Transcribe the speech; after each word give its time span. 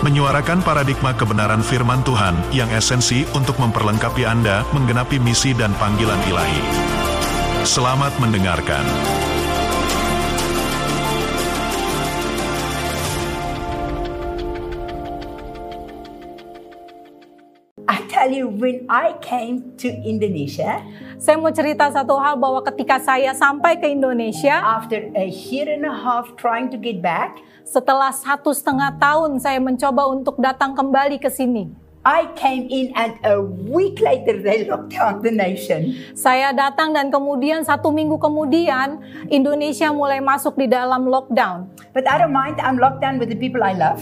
menyuarakan 0.00 0.64
paradigma 0.64 1.12
kebenaran 1.12 1.60
firman 1.60 2.00
Tuhan 2.04 2.36
yang 2.50 2.72
esensi 2.72 3.28
untuk 3.36 3.60
memperlengkapi 3.60 4.24
Anda 4.24 4.64
menggenapi 4.72 5.20
misi 5.20 5.52
dan 5.52 5.76
panggilan 5.76 6.20
ilahi. 6.28 6.62
Selamat 7.68 8.16
mendengarkan. 8.16 8.84
When 18.60 18.84
I 18.92 19.16
came 19.24 19.72
to 19.80 19.88
Indonesia, 19.88 20.84
Saya 21.20 21.36
mau 21.36 21.52
cerita 21.52 21.84
satu 21.92 22.16
hal 22.16 22.40
bahwa 22.40 22.64
ketika 22.64 22.96
saya 22.96 23.36
sampai 23.36 23.76
ke 23.76 23.92
Indonesia, 23.92 24.56
after 24.56 25.12
a 25.12 25.28
year 25.28 25.68
and 25.68 25.84
a 25.84 25.92
half 25.92 26.32
trying 26.40 26.72
to 26.72 26.80
get 26.80 27.04
back, 27.04 27.40
setelah 27.60 28.08
satu 28.08 28.56
setengah 28.56 28.96
tahun 28.96 29.36
saya 29.36 29.60
mencoba 29.60 30.08
untuk 30.08 30.40
datang 30.40 30.72
kembali 30.72 31.20
ke 31.20 31.28
sini. 31.28 31.68
I 32.00 32.32
came 32.32 32.64
in 32.72 32.96
and 32.96 33.20
a 33.28 33.44
week 33.44 34.00
later 34.00 34.40
they 34.40 34.64
locked 34.64 34.96
down 34.96 35.20
the 35.20 35.28
nation. 35.28 35.92
Saya 36.16 36.48
datang 36.56 36.96
dan 36.96 37.12
kemudian 37.12 37.60
satu 37.60 37.92
minggu 37.92 38.16
kemudian 38.16 39.04
Indonesia 39.28 39.92
mulai 39.92 40.24
masuk 40.24 40.56
di 40.56 40.64
dalam 40.64 41.04
lockdown. 41.04 41.68
But 41.90 42.06
I 42.06 42.22
don't 42.22 42.30
mind, 42.30 42.62
I'm 42.62 42.78
locked 42.78 43.02
down 43.02 43.18
with 43.18 43.34
the 43.34 43.38
people 43.38 43.66
I 43.66 43.74
love. 43.74 43.98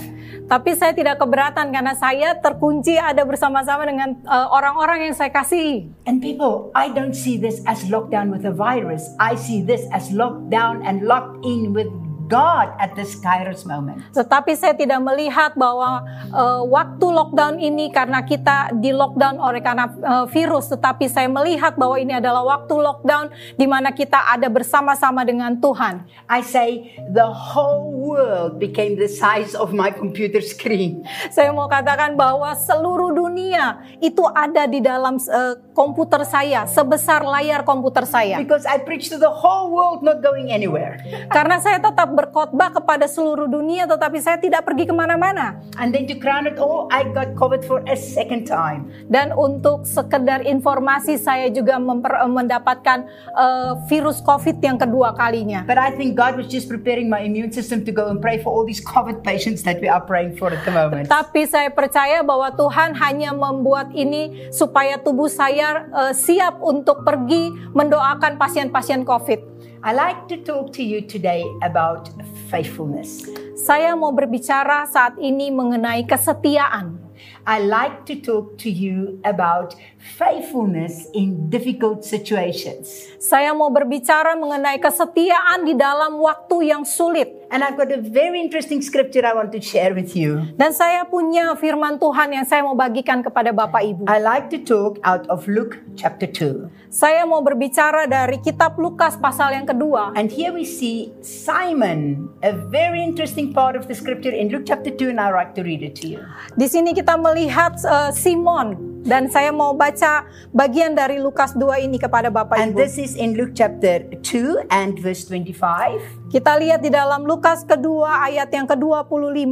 Tapi 0.49 0.77
saya 0.77 0.93
tidak 0.93 1.21
keberatan 1.21 1.73
karena 1.73 1.97
saya 1.97 2.37
terkunci 2.37 2.97
ada 3.01 3.25
bersama-sama 3.25 3.89
dengan 3.89 4.17
uh, 4.29 4.49
orang-orang 4.53 5.09
yang 5.09 5.15
saya 5.17 5.33
kasihi. 5.33 5.89
And 6.05 6.21
people, 6.21 6.69
I 6.77 6.93
don't 6.93 7.17
see 7.17 7.41
this 7.41 7.65
as 7.65 7.89
lockdown 7.89 8.29
with 8.29 8.45
a 8.45 8.53
virus. 8.53 9.09
I 9.17 9.37
see 9.41 9.65
this 9.65 9.89
as 9.93 10.13
lockdown 10.13 10.85
and 10.85 11.09
locked 11.09 11.41
in 11.45 11.73
with 11.73 11.89
God 12.29 12.77
at 12.77 12.93
this 12.93 13.17
Kairos 13.17 13.65
moment. 13.65 14.05
Tetapi 14.13 14.53
saya 14.53 14.77
tidak 14.77 15.01
melihat 15.01 15.57
bahwa 15.57 16.05
uh, 16.29 16.63
waktu 16.69 17.07
lockdown 17.09 17.57
ini 17.57 17.89
karena 17.89 18.21
kita 18.21 18.77
di 18.77 18.93
lockdown 18.93 19.41
oleh 19.41 19.65
karena 19.65 19.89
uh, 20.05 20.29
virus, 20.29 20.69
tetapi 20.69 21.09
saya 21.09 21.27
melihat 21.33 21.81
bahwa 21.81 21.97
ini 21.97 22.21
adalah 22.21 22.45
waktu 22.45 22.77
lockdown 22.77 23.33
di 23.57 23.65
mana 23.65 23.97
kita 23.97 24.29
ada 24.29 24.53
bersama-sama 24.53 25.25
dengan 25.25 25.57
Tuhan. 25.57 26.05
I 26.29 26.45
say 26.45 26.93
the 27.09 27.33
whole 27.33 27.89
world 27.97 28.61
became 28.61 29.01
the 29.01 29.09
size 29.09 29.57
of 29.57 29.73
my 29.73 29.89
computer 29.89 30.45
screen. 30.45 31.09
Saya 31.33 31.49
mau 31.57 31.65
katakan 31.65 32.13
bahwa 32.13 32.53
seluruh 32.53 33.17
dunia 33.17 33.81
itu 34.05 34.21
ada 34.37 34.69
di 34.69 34.85
dalam 34.85 35.17
uh, 35.17 35.57
komputer 35.73 36.29
saya, 36.29 36.69
sebesar 36.69 37.25
layar 37.25 37.65
komputer 37.65 38.05
saya. 38.05 38.37
Because 38.37 38.69
I 38.69 38.85
preach 38.85 39.09
to 39.09 39.17
the 39.17 39.33
whole 39.33 39.73
world 39.73 40.05
not 40.05 40.21
going 40.21 40.53
anywhere. 40.53 41.01
Karena 41.33 41.57
saya 41.57 41.81
tetap 41.81 42.18
berkhotbah 42.19 42.75
kepada 42.75 43.07
seluruh 43.07 43.47
dunia, 43.47 43.87
tetapi 43.87 44.19
saya 44.19 44.43
tidak 44.43 44.67
pergi 44.67 44.91
ke 44.91 44.95
mana-mana. 44.95 45.63
And 45.79 45.95
then 45.95 46.11
to 46.11 46.19
crown 46.19 46.51
it 46.51 46.59
all, 46.59 46.91
I 46.91 47.07
got 47.07 47.39
COVID 47.39 47.63
for 47.63 47.87
a 47.87 47.95
second 47.95 48.51
time. 48.51 48.91
Dan 49.07 49.31
untuk 49.31 49.87
sekedar 49.87 50.43
informasi, 50.43 51.15
saya 51.15 51.47
juga 51.47 51.79
memper, 51.79 52.19
mendapatkan 52.27 53.07
uh, 53.39 53.79
virus 53.87 54.19
COVID 54.27 54.59
yang 54.59 54.75
kedua 54.83 55.15
kalinya. 55.15 55.63
But 55.63 55.79
I 55.79 55.95
think 55.95 56.19
God 56.19 56.35
was 56.35 56.51
just 56.51 56.67
preparing 56.67 57.07
my 57.07 57.23
immune 57.23 57.55
system 57.55 57.87
to 57.87 57.95
go 57.95 58.11
and 58.11 58.19
pray 58.19 58.43
for 58.43 58.51
all 58.51 58.67
these 58.67 58.83
COVID 58.83 59.23
patients 59.23 59.63
that 59.63 59.79
we 59.79 59.87
are 59.87 60.03
praying 60.03 60.35
for 60.35 60.51
at 60.51 60.67
the 60.67 60.75
moment. 60.75 61.07
Tapi 61.07 61.47
saya 61.47 61.71
percaya 61.71 62.27
bahwa 62.27 62.51
Tuhan 62.51 62.99
hanya 62.99 63.31
membuat 63.31 63.95
ini 63.95 64.51
supaya 64.51 64.99
tubuh 64.99 65.31
saya 65.31 65.87
uh, 65.95 66.11
siap 66.11 66.59
untuk 66.59 67.07
pergi 67.07 67.55
mendoakan 67.71 68.41
pasien-pasien 68.41 69.07
COVID. 69.07 69.58
I 69.83 69.95
like 69.95 70.27
to 70.35 70.37
talk 70.43 70.75
to 70.75 70.83
you 70.83 71.07
today 71.07 71.47
about 71.63 72.11
faithfulness. 72.51 73.27
Saya 73.59 73.95
mau 73.95 74.11
berbicara 74.11 74.87
saat 74.91 75.15
ini 75.23 75.55
mengenai 75.55 76.07
kesetiaan. 76.07 77.09
I 77.49 77.65
like 77.65 78.05
to 78.07 78.21
talk 78.21 78.59
to 78.63 78.71
you 78.71 79.19
about 79.25 79.75
faithfulness 79.99 81.09
in 81.17 81.49
difficult 81.49 82.05
situations. 82.05 83.09
Saya 83.19 83.57
mau 83.57 83.73
berbicara 83.73 84.37
mengenai 84.37 84.77
kesetiaan 84.79 85.65
di 85.65 85.75
dalam 85.75 86.21
waktu 86.21 86.71
yang 86.71 86.85
sulit. 86.85 87.48
And 87.49 87.65
I've 87.65 87.81
got 87.81 87.89
a 87.89 87.97
very 87.97 88.41
interesting 88.41 88.85
scripture 88.85 89.25
I 89.25 89.33
want 89.33 89.57
to 89.57 89.61
share 89.61 89.97
with 89.97 90.13
you. 90.13 90.45
Dan 90.61 90.77
saya 90.77 91.09
punya 91.09 91.57
firman 91.57 91.97
Tuhan 91.97 92.29
yang 92.37 92.45
saya 92.45 92.61
mau 92.61 92.77
bagikan 92.77 93.25
kepada 93.25 93.57
Bapak 93.57 93.81
Ibu. 93.89 94.05
I 94.05 94.21
like 94.21 94.53
to 94.53 94.61
talk 94.61 95.01
out 95.01 95.25
of 95.33 95.49
Luke 95.49 95.81
chapter 95.97 96.29
2. 96.29 96.69
Saya 96.93 97.25
mau 97.25 97.41
berbicara 97.41 98.05
dari 98.05 98.37
kitab 98.45 98.77
Lukas 98.77 99.17
pasal 99.17 99.57
yang 99.57 99.65
kedua. 99.65 100.13
And 100.13 100.29
here 100.29 100.53
we 100.53 100.69
see 100.69 101.09
Simon, 101.25 102.29
a 102.45 102.53
very 102.53 103.01
interesting 103.01 103.57
part 103.57 103.81
of 103.81 103.89
the 103.89 103.97
scripture 103.97 104.33
in 104.33 104.53
Luke 104.53 104.69
chapter 104.69 104.93
2 104.93 105.17
and 105.17 105.21
I 105.21 105.33
like 105.33 105.57
to 105.57 105.65
read 105.65 105.81
it 105.81 105.97
to 106.05 106.07
you. 106.07 106.21
Di 106.53 106.69
sini 106.69 106.93
kita 106.93 107.17
melihat 107.17 107.81
uh, 107.89 108.13
Simon 108.13 108.77
dan 109.09 109.33
saya 109.33 109.49
mau 109.57 109.73
baca 109.73 110.29
bagian 110.53 110.93
dari 110.93 111.17
Lukas 111.17 111.57
2 111.57 111.89
ini 111.89 111.97
kepada 111.97 112.29
Bapak 112.29 112.61
And 112.61 112.77
Ibu. 112.77 112.85
this 112.85 113.01
is 113.01 113.17
in 113.17 113.41
Luke 113.41 113.57
chapter 113.57 114.05
2 114.21 114.69
and 114.69 115.01
verse 115.01 115.25
25. 115.25 116.18
Kita 116.29 116.61
lihat 116.61 116.85
di 116.85 116.93
dalam 116.93 117.25
Lukas 117.25 117.65
kedua 117.65 118.21
ayat 118.29 118.53
yang 118.53 118.69
ke-25. 118.69 119.49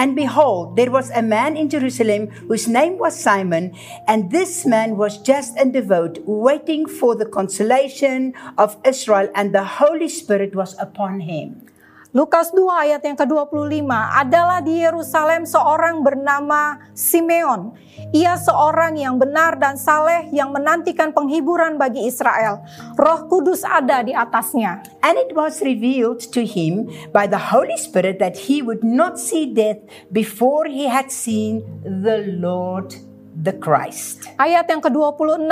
And 0.00 0.16
behold, 0.16 0.72
there 0.72 0.88
was 0.88 1.12
a 1.12 1.20
man 1.20 1.60
in 1.60 1.68
Jerusalem 1.68 2.32
whose 2.48 2.64
name 2.64 2.96
was 2.96 3.12
Simon, 3.12 3.76
and 4.08 4.32
this 4.32 4.64
man 4.64 4.96
was 4.96 5.20
just 5.20 5.60
and 5.60 5.76
devout, 5.76 6.16
waiting 6.24 6.88
for 6.88 7.12
the 7.12 7.28
consolation 7.28 8.32
of 8.56 8.80
Israel, 8.80 9.28
and 9.36 9.52
the 9.52 9.76
Holy 9.76 10.08
Spirit 10.08 10.56
was 10.56 10.72
upon 10.80 11.20
him. 11.28 11.68
Lukas 12.16 12.48
2 12.56 12.64
ayat 12.64 13.04
yang 13.04 13.12
ke-25 13.12 13.92
adalah 13.92 14.64
di 14.64 14.80
Yerusalem 14.80 15.44
seorang 15.44 16.00
bernama 16.00 16.80
Simeon. 16.96 17.76
Ia 18.16 18.40
seorang 18.40 18.96
yang 18.96 19.20
benar 19.20 19.60
dan 19.60 19.76
saleh 19.76 20.32
yang 20.32 20.48
menantikan 20.48 21.12
penghiburan 21.12 21.76
bagi 21.76 22.08
Israel. 22.08 22.64
Roh 22.96 23.28
Kudus 23.28 23.68
ada 23.68 24.00
di 24.00 24.16
atasnya. 24.16 24.80
And 25.04 25.20
it 25.20 25.36
was 25.36 25.60
revealed 25.60 26.24
to 26.32 26.40
him 26.40 26.88
by 27.12 27.28
the 27.28 27.52
Holy 27.52 27.76
Spirit 27.76 28.16
that 28.16 28.48
he 28.48 28.64
would 28.64 28.80
not 28.80 29.20
see 29.20 29.52
death 29.52 29.84
before 30.08 30.64
he 30.64 30.88
had 30.88 31.12
seen 31.12 31.68
the 31.84 32.24
Lord 32.40 32.96
the 33.46 33.54
Christ. 33.54 34.26
Ayat 34.34 34.66
yang 34.66 34.82
ke-26 34.82 35.46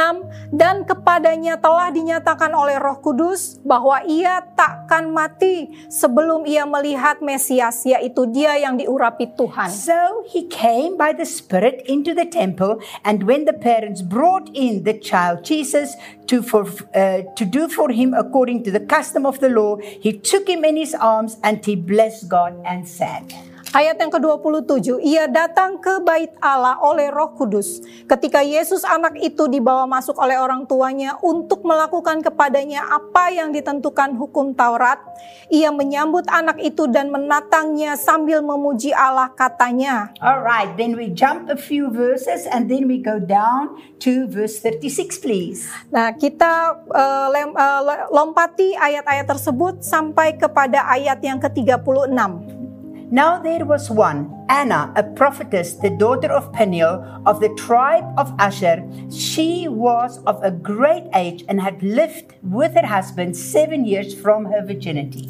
dan 0.51 0.83
kepadanya 0.83 1.55
telah 1.63 1.95
dinyatakan 1.95 2.51
oleh 2.51 2.75
Roh 2.83 2.99
Kudus 2.99 3.63
bahwa 3.63 4.03
ia 4.03 4.43
takkan 4.59 5.15
mati 5.15 5.71
sebelum 5.87 6.43
ia 6.43 6.67
melihat 6.67 7.23
Mesias 7.23 7.87
yaitu 7.87 8.27
dia 8.35 8.59
yang 8.59 8.75
diurapi 8.75 9.31
Tuhan. 9.39 9.71
So 9.71 10.27
he 10.27 10.51
came 10.51 10.99
by 10.99 11.15
the 11.15 11.25
Spirit 11.25 11.87
into 11.87 12.11
the 12.11 12.27
temple, 12.27 12.83
and 13.07 13.23
when 13.23 13.47
the 13.47 13.55
parents 13.55 14.03
brought 14.03 14.51
in 14.51 14.83
the 14.83 14.99
child 14.99 15.47
Jesus 15.47 15.95
to, 16.27 16.43
for, 16.43 16.67
uh, 16.93 17.23
to 17.39 17.45
do 17.47 17.71
for 17.71 17.95
him 17.95 18.11
according 18.13 18.67
to 18.67 18.75
the 18.75 18.83
custom 18.83 19.23
of 19.23 19.39
the 19.39 19.49
law, 19.49 19.79
he 19.79 20.11
took 20.11 20.49
him 20.49 20.67
in 20.67 20.77
his 20.77 20.95
arms 20.99 21.39
and 21.47 21.63
he 21.65 21.77
blessed 21.77 22.29
God 22.29 22.59
and 22.67 22.89
said, 22.89 23.54
Ayat 23.75 23.99
yang 23.99 24.07
ke-27, 24.07 25.03
ia 25.03 25.27
datang 25.27 25.83
ke 25.83 25.99
bait 25.99 26.31
Allah 26.39 26.79
oleh 26.79 27.11
roh 27.11 27.35
kudus. 27.35 27.83
Ketika 28.07 28.39
Yesus 28.39 28.87
anak 28.87 29.19
itu 29.19 29.51
dibawa 29.51 29.83
masuk 29.83 30.15
oleh 30.15 30.39
orang 30.39 30.63
tuanya 30.63 31.19
untuk 31.19 31.67
melakukan 31.67 32.23
kepadanya 32.23 32.87
apa 32.87 33.35
yang 33.35 33.51
ditentukan 33.51 34.15
hukum 34.15 34.55
Taurat, 34.55 35.03
ia 35.51 35.75
menyambut 35.75 36.23
anak 36.31 36.63
itu 36.63 36.87
dan 36.87 37.11
menatangnya 37.11 37.99
sambil 37.99 38.47
memuji 38.47 38.95
Allah 38.95 39.35
katanya. 39.35 40.15
All 40.23 40.47
right, 40.47 40.71
then 40.79 40.95
we 40.95 41.11
jump 41.11 41.51
a 41.51 41.59
few 41.59 41.91
verses 41.91 42.47
and 42.47 42.71
then 42.71 42.87
we 42.87 43.03
go 43.03 43.19
down 43.19 43.75
to 44.07 44.31
verse 44.31 44.63
36, 44.63 45.19
please. 45.19 45.67
Nah, 45.91 46.15
kita 46.15 46.79
uh, 46.95 47.27
lem- 47.27 47.59
uh, 47.59 48.07
lompati 48.15 48.79
ayat-ayat 48.79 49.27
tersebut 49.27 49.83
sampai 49.83 50.39
kepada 50.39 50.87
ayat 50.95 51.19
yang 51.27 51.43
ke-36. 51.43 52.63
Now 53.13 53.37
there 53.37 53.69
was 53.69 53.93
one, 53.93 54.33
Anna, 54.49 54.89
a 54.97 55.05
prophetess, 55.05 55.77
the 55.77 55.93
daughter 55.93 56.33
of 56.33 56.49
Peniel 56.57 57.05
of 57.29 57.41
the 57.41 57.53
tribe 57.53 58.09
of 58.17 58.33
Asher. 58.41 58.81
She 59.13 59.69
was 59.69 60.25
of 60.25 60.41
a 60.41 60.51
great 60.51 61.05
age 61.13 61.45
and 61.45 61.61
had 61.61 61.85
lived 61.85 62.33
with 62.41 62.73
her 62.73 62.89
husband 62.89 63.37
seven 63.37 63.85
years 63.85 64.17
from 64.17 64.49
her 64.49 64.65
virginity. 64.65 65.29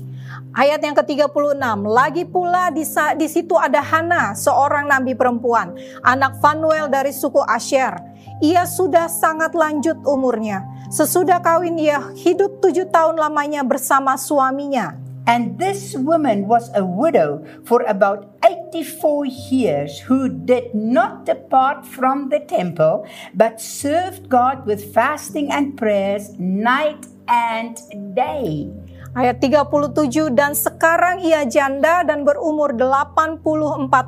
Ayat 0.54 0.86
yang 0.86 0.94
ke-36, 0.94 1.34
lagi 1.82 2.22
pula 2.30 2.70
di, 2.70 2.86
di 3.18 3.26
situ 3.26 3.58
ada 3.58 3.82
Hana, 3.82 4.38
seorang 4.38 4.86
nabi 4.86 5.18
perempuan, 5.18 5.74
anak 6.06 6.38
Fanuel 6.38 6.86
dari 6.86 7.10
suku 7.10 7.42
Asher. 7.42 7.98
Ia 8.38 8.62
sudah 8.66 9.10
sangat 9.10 9.50
lanjut 9.54 9.98
umurnya. 10.06 10.62
Sesudah 10.94 11.42
kawin 11.42 11.74
ia 11.74 11.98
hidup 12.14 12.62
tujuh 12.62 12.86
tahun 12.86 13.18
lamanya 13.18 13.66
bersama 13.66 14.14
suaminya. 14.14 15.03
And 15.24 15.56
this 15.56 15.96
woman 15.96 16.44
was 16.44 16.68
a 16.76 16.84
widow 16.84 17.40
for 17.64 17.80
about 17.88 18.36
84 18.44 19.24
years 19.48 19.96
who 20.04 20.28
did 20.28 20.76
not 20.76 21.24
depart 21.24 21.88
from 21.88 22.28
the 22.28 22.44
temple, 22.44 23.08
but 23.32 23.56
served 23.56 24.28
God 24.28 24.68
with 24.68 24.92
fasting 24.92 25.48
and 25.48 25.80
prayers 25.80 26.36
night 26.36 27.08
and 27.24 27.80
day. 28.12 28.68
Ayat 29.14 29.38
37 29.38 30.34
dan 30.34 30.58
sekarang 30.58 31.22
ia 31.22 31.46
janda 31.46 32.02
dan 32.02 32.26
berumur 32.26 32.74
84 32.74 33.38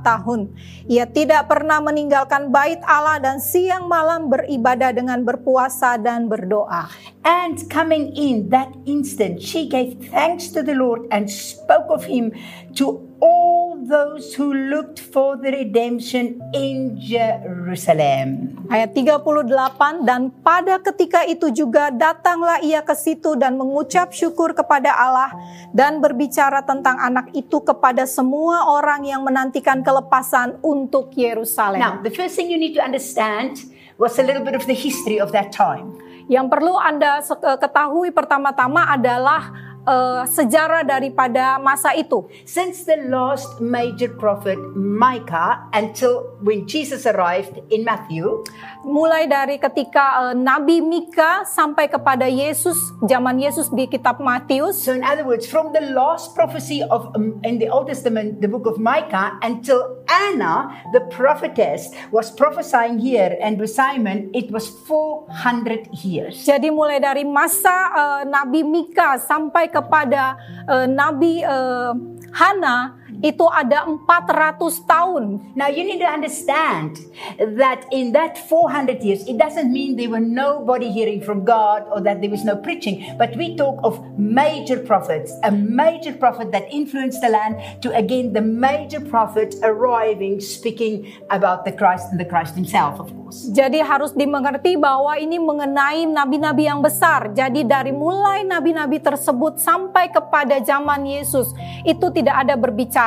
tahun. 0.03 0.51
Ia 0.91 1.07
tidak 1.07 1.47
pernah 1.47 1.79
meninggalkan 1.79 2.51
bait 2.51 2.83
Allah 2.83 3.23
dan 3.23 3.39
siang 3.39 3.87
malam 3.87 4.27
beribadah 4.27 4.91
dengan 4.91 5.23
berpuasa 5.23 5.95
dan 5.95 6.27
berdoa. 6.27 6.91
And 7.27 7.59
coming 7.67 8.15
in 8.15 8.55
that 8.55 8.71
instant, 8.87 9.43
she 9.43 9.67
gave 9.67 9.99
thanks 10.15 10.47
to 10.55 10.63
the 10.63 10.79
Lord 10.79 11.11
and 11.11 11.27
spoke 11.27 11.91
of 11.91 12.07
him 12.07 12.31
to 12.79 13.03
all 13.19 13.83
those 13.83 14.31
who 14.39 14.55
looked 14.55 15.03
for 15.03 15.35
the 15.35 15.51
redemption 15.51 16.39
in 16.55 16.95
Jerusalem. 16.95 18.55
Ayat 18.71 18.95
38 18.95 20.07
dan 20.07 20.31
pada 20.39 20.79
ketika 20.79 21.27
itu 21.27 21.51
juga 21.51 21.91
datanglah 21.91 22.63
ia 22.63 22.87
ke 22.87 22.95
situ 22.95 23.35
dan 23.35 23.59
mengucap 23.59 24.15
syukur 24.15 24.55
kepada 24.55 24.95
Allah 24.95 25.35
dan 25.75 25.99
berbicara 25.99 26.63
tentang 26.63 26.95
anak 27.03 27.35
itu 27.35 27.59
kepada 27.59 28.07
semua 28.07 28.71
orang 28.71 29.03
yang 29.03 29.27
menantikan 29.27 29.83
kelepasan 29.83 30.63
untuk 30.63 31.11
Yerusalem. 31.19 31.83
Now, 31.83 31.99
the 32.07 32.15
first 32.15 32.39
thing 32.39 32.55
you 32.55 32.59
need 32.63 32.79
to 32.79 32.83
understand 32.87 33.67
was 33.99 34.15
a 34.23 34.23
little 34.23 34.47
bit 34.47 34.55
of 34.55 34.71
the 34.71 34.79
history 34.79 35.19
of 35.19 35.35
that 35.35 35.51
time. 35.51 36.06
Yang 36.27 36.47
perlu 36.51 36.75
Anda 36.75 37.23
eh, 37.23 37.59
ketahui 37.59 38.11
pertama-tama 38.11 38.91
adalah 38.91 39.51
eh, 39.87 40.23
sejarah 40.27 40.83
daripada 40.83 41.57
masa 41.63 41.95
itu. 41.95 42.27
Since 42.43 42.85
the 42.85 43.07
last 43.07 43.63
major 43.63 44.11
prophet 44.19 44.59
Micah 44.75 45.71
until 45.73 46.37
when 46.43 46.67
Jesus 46.67 47.07
arrived 47.07 47.63
in 47.71 47.87
Matthew, 47.87 48.43
Mulai 48.87 49.27
dari 49.27 49.59
ketika 49.59 50.31
eh, 50.31 50.35
Nabi 50.39 50.79
Mika 50.79 51.43
sampai 51.43 51.91
kepada 51.91 52.27
Yesus, 52.31 52.79
zaman 53.03 53.39
Yesus 53.39 53.67
di 53.75 53.91
kitab 53.91 54.23
Matius. 54.23 54.79
so 54.79 54.95
in 54.95 55.03
other 55.03 55.27
words, 55.27 55.47
from 55.47 55.75
the 55.75 55.83
last 55.91 56.39
prophecy 56.39 56.87
of 56.87 57.11
um, 57.19 57.43
in 57.43 57.59
the 57.59 57.67
Old 57.67 57.91
Testament, 57.91 58.39
the 58.39 58.47
book 58.47 58.67
of 58.67 58.79
Micah, 58.79 59.39
until 59.43 60.03
Anna, 60.07 60.71
the 60.95 61.03
prophetess, 61.11 61.91
was 62.15 62.31
prophesying 62.31 63.03
here, 63.03 63.35
and 63.43 63.59
with 63.59 63.75
Simon, 63.75 64.31
it 64.31 64.55
was 64.55 64.71
400 64.87 65.91
years. 66.07 66.47
Jadi 66.47 66.71
mulai 66.71 67.03
dari 67.03 67.27
masa 67.27 67.75
eh, 67.91 68.23
Nabi 68.31 68.63
Mika 68.63 69.19
sampai 69.19 69.67
kepada 69.77 70.41
eh, 70.65 70.87
Nabi 70.89 71.45
eh, 71.45 71.93
Hana 72.33 72.97
itu 73.25 73.45
ada 73.49 73.89
400 73.89 74.85
tahun. 74.85 75.53
Now 75.57 75.69
you 75.73 75.85
need 75.85 76.01
to 76.05 76.09
understand 76.09 77.01
that 77.39 77.89
in 77.93 78.13
that 78.13 78.37
400 78.49 79.01
years, 79.01 79.25
it 79.25 79.39
doesn't 79.41 79.73
mean 79.73 79.97
there 79.97 80.11
were 80.11 80.23
nobody 80.23 80.93
hearing 80.93 81.21
from 81.21 81.45
God 81.45 81.89
or 81.89 82.01
that 82.05 82.21
there 82.21 82.31
was 82.31 82.45
no 82.45 82.57
preaching, 82.57 83.05
but 83.17 83.33
we 83.37 83.57
talk 83.57 83.81
of 83.81 84.01
major 84.19 84.81
prophets, 84.81 85.33
a 85.45 85.53
major 85.53 86.13
prophet 86.13 86.53
that 86.53 86.69
influenced 86.69 87.21
the 87.25 87.33
land 87.33 87.57
to 87.81 87.95
again 87.97 88.33
the 88.33 88.45
major 88.45 89.01
prophet 89.01 89.55
arriving, 89.63 90.41
speaking 90.41 91.09
about 91.31 91.65
the 91.65 91.73
Christ 91.73 92.13
and 92.13 92.21
the 92.21 92.29
Christ 92.29 92.55
himself, 92.55 93.01
of 93.01 93.09
course. 93.13 93.49
Jadi 93.51 93.83
harus 93.83 94.15
dimengerti 94.15 94.79
bahwa 94.79 95.19
ini 95.19 95.41
mengenai 95.41 96.07
nabi-nabi 96.07 96.69
yang 96.69 96.81
besar. 96.83 97.35
Jadi 97.35 97.67
dari 97.67 97.91
mulai 97.91 98.47
nabi-nabi 98.47 99.03
tersebut 99.03 99.59
sampai 99.59 100.11
kepada 100.11 100.59
zaman 100.63 101.03
Yesus 101.07 101.51
itu 101.83 102.07
tidak 102.15 102.47
ada 102.47 102.55
berbicara. 102.55 103.06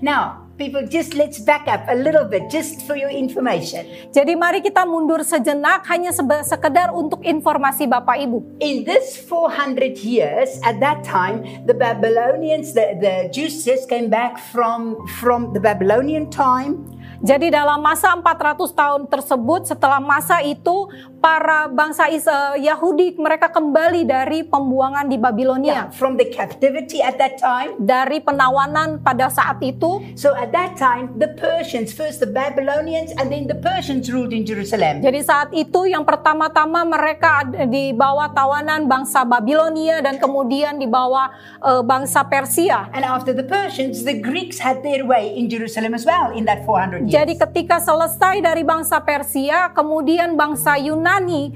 Now, 0.00 0.42
people, 0.58 0.86
just 0.86 1.14
let's 1.14 1.38
back 1.42 1.66
up 1.66 1.84
a 1.88 1.96
little 1.96 2.24
bit, 2.24 2.50
just 2.50 2.86
for 2.86 2.94
your 2.94 3.10
information. 3.10 3.86
Jadi 4.14 4.38
mari 4.38 4.62
kita 4.62 4.86
mundur 4.86 5.26
sejenak 5.26 5.82
hanya 5.90 6.14
sekedar 6.46 6.94
untuk 6.94 7.24
informasi 7.26 7.90
Bapak 7.90 8.22
Ibu. 8.22 8.62
In 8.62 8.86
this 8.86 9.18
400 9.26 9.98
years, 10.04 10.62
at 10.62 10.78
that 10.78 11.02
time, 11.02 11.42
the 11.66 11.74
Babylonians, 11.74 12.76
the, 12.76 12.94
the 13.00 13.14
Jews 13.34 13.66
just 13.66 13.90
came 13.90 14.06
back 14.06 14.38
from, 14.52 14.94
from 15.18 15.50
the 15.50 15.60
Babylonian 15.60 16.30
time. 16.30 16.86
Jadi 17.22 17.54
dalam 17.54 17.78
masa 17.78 18.18
400 18.18 18.74
tahun 18.74 19.02
tersebut 19.06 19.70
setelah 19.70 20.02
masa 20.02 20.42
itu 20.42 20.90
para 21.22 21.70
bangsa 21.70 22.10
eh, 22.10 22.18
Yahudi 22.66 23.14
mereka 23.14 23.46
kembali 23.46 24.02
dari 24.02 24.42
pembuangan 24.42 25.06
di 25.06 25.22
Babilonia. 25.22 25.86
From 25.94 26.18
the 26.18 26.26
captivity 26.26 26.98
at 26.98 27.22
that 27.22 27.38
time. 27.38 27.78
Dari 27.78 28.18
penawanan 28.18 28.98
pada 29.06 29.30
saat 29.30 29.62
itu. 29.62 30.02
So 30.18 30.34
at 30.34 30.50
that 30.50 30.74
time, 30.74 31.14
the 31.14 31.30
Persians, 31.38 31.94
first 31.94 32.18
the 32.18 32.26
Babylonians, 32.26 33.14
and 33.14 33.30
then 33.30 33.46
the 33.46 33.54
Persians 33.54 34.10
ruled 34.10 34.34
in 34.34 34.42
Jerusalem. 34.42 34.98
Jadi 34.98 35.20
saat 35.22 35.54
itu 35.54 35.86
yang 35.86 36.02
pertama-tama 36.02 36.82
mereka 36.82 37.46
di 37.70 37.94
bawah 37.94 38.34
tawanan 38.34 38.90
bangsa 38.90 39.22
Babilonia 39.22 40.02
dan 40.02 40.18
kemudian 40.18 40.74
di 40.74 40.90
bawah 40.90 41.30
eh, 41.62 41.82
bangsa 41.86 42.26
Persia. 42.26 42.90
And 42.90 43.06
after 43.06 43.30
the 43.30 43.46
Persians, 43.46 44.02
the 44.02 44.18
Greeks 44.18 44.58
had 44.58 44.82
their 44.82 45.06
way 45.06 45.30
in 45.38 45.46
Jerusalem 45.46 45.94
as 45.94 46.02
well 46.02 46.34
in 46.34 46.50
that 46.50 46.66
400 46.66 47.01
years. 47.04 47.12
Jadi 47.12 47.34
ketika 47.36 47.76
selesai 47.78 48.38
dari 48.38 48.62
bangsa 48.62 48.98
Persia, 48.98 49.70
kemudian 49.70 50.34
bangsa 50.34 50.76
Yunani 50.76 51.52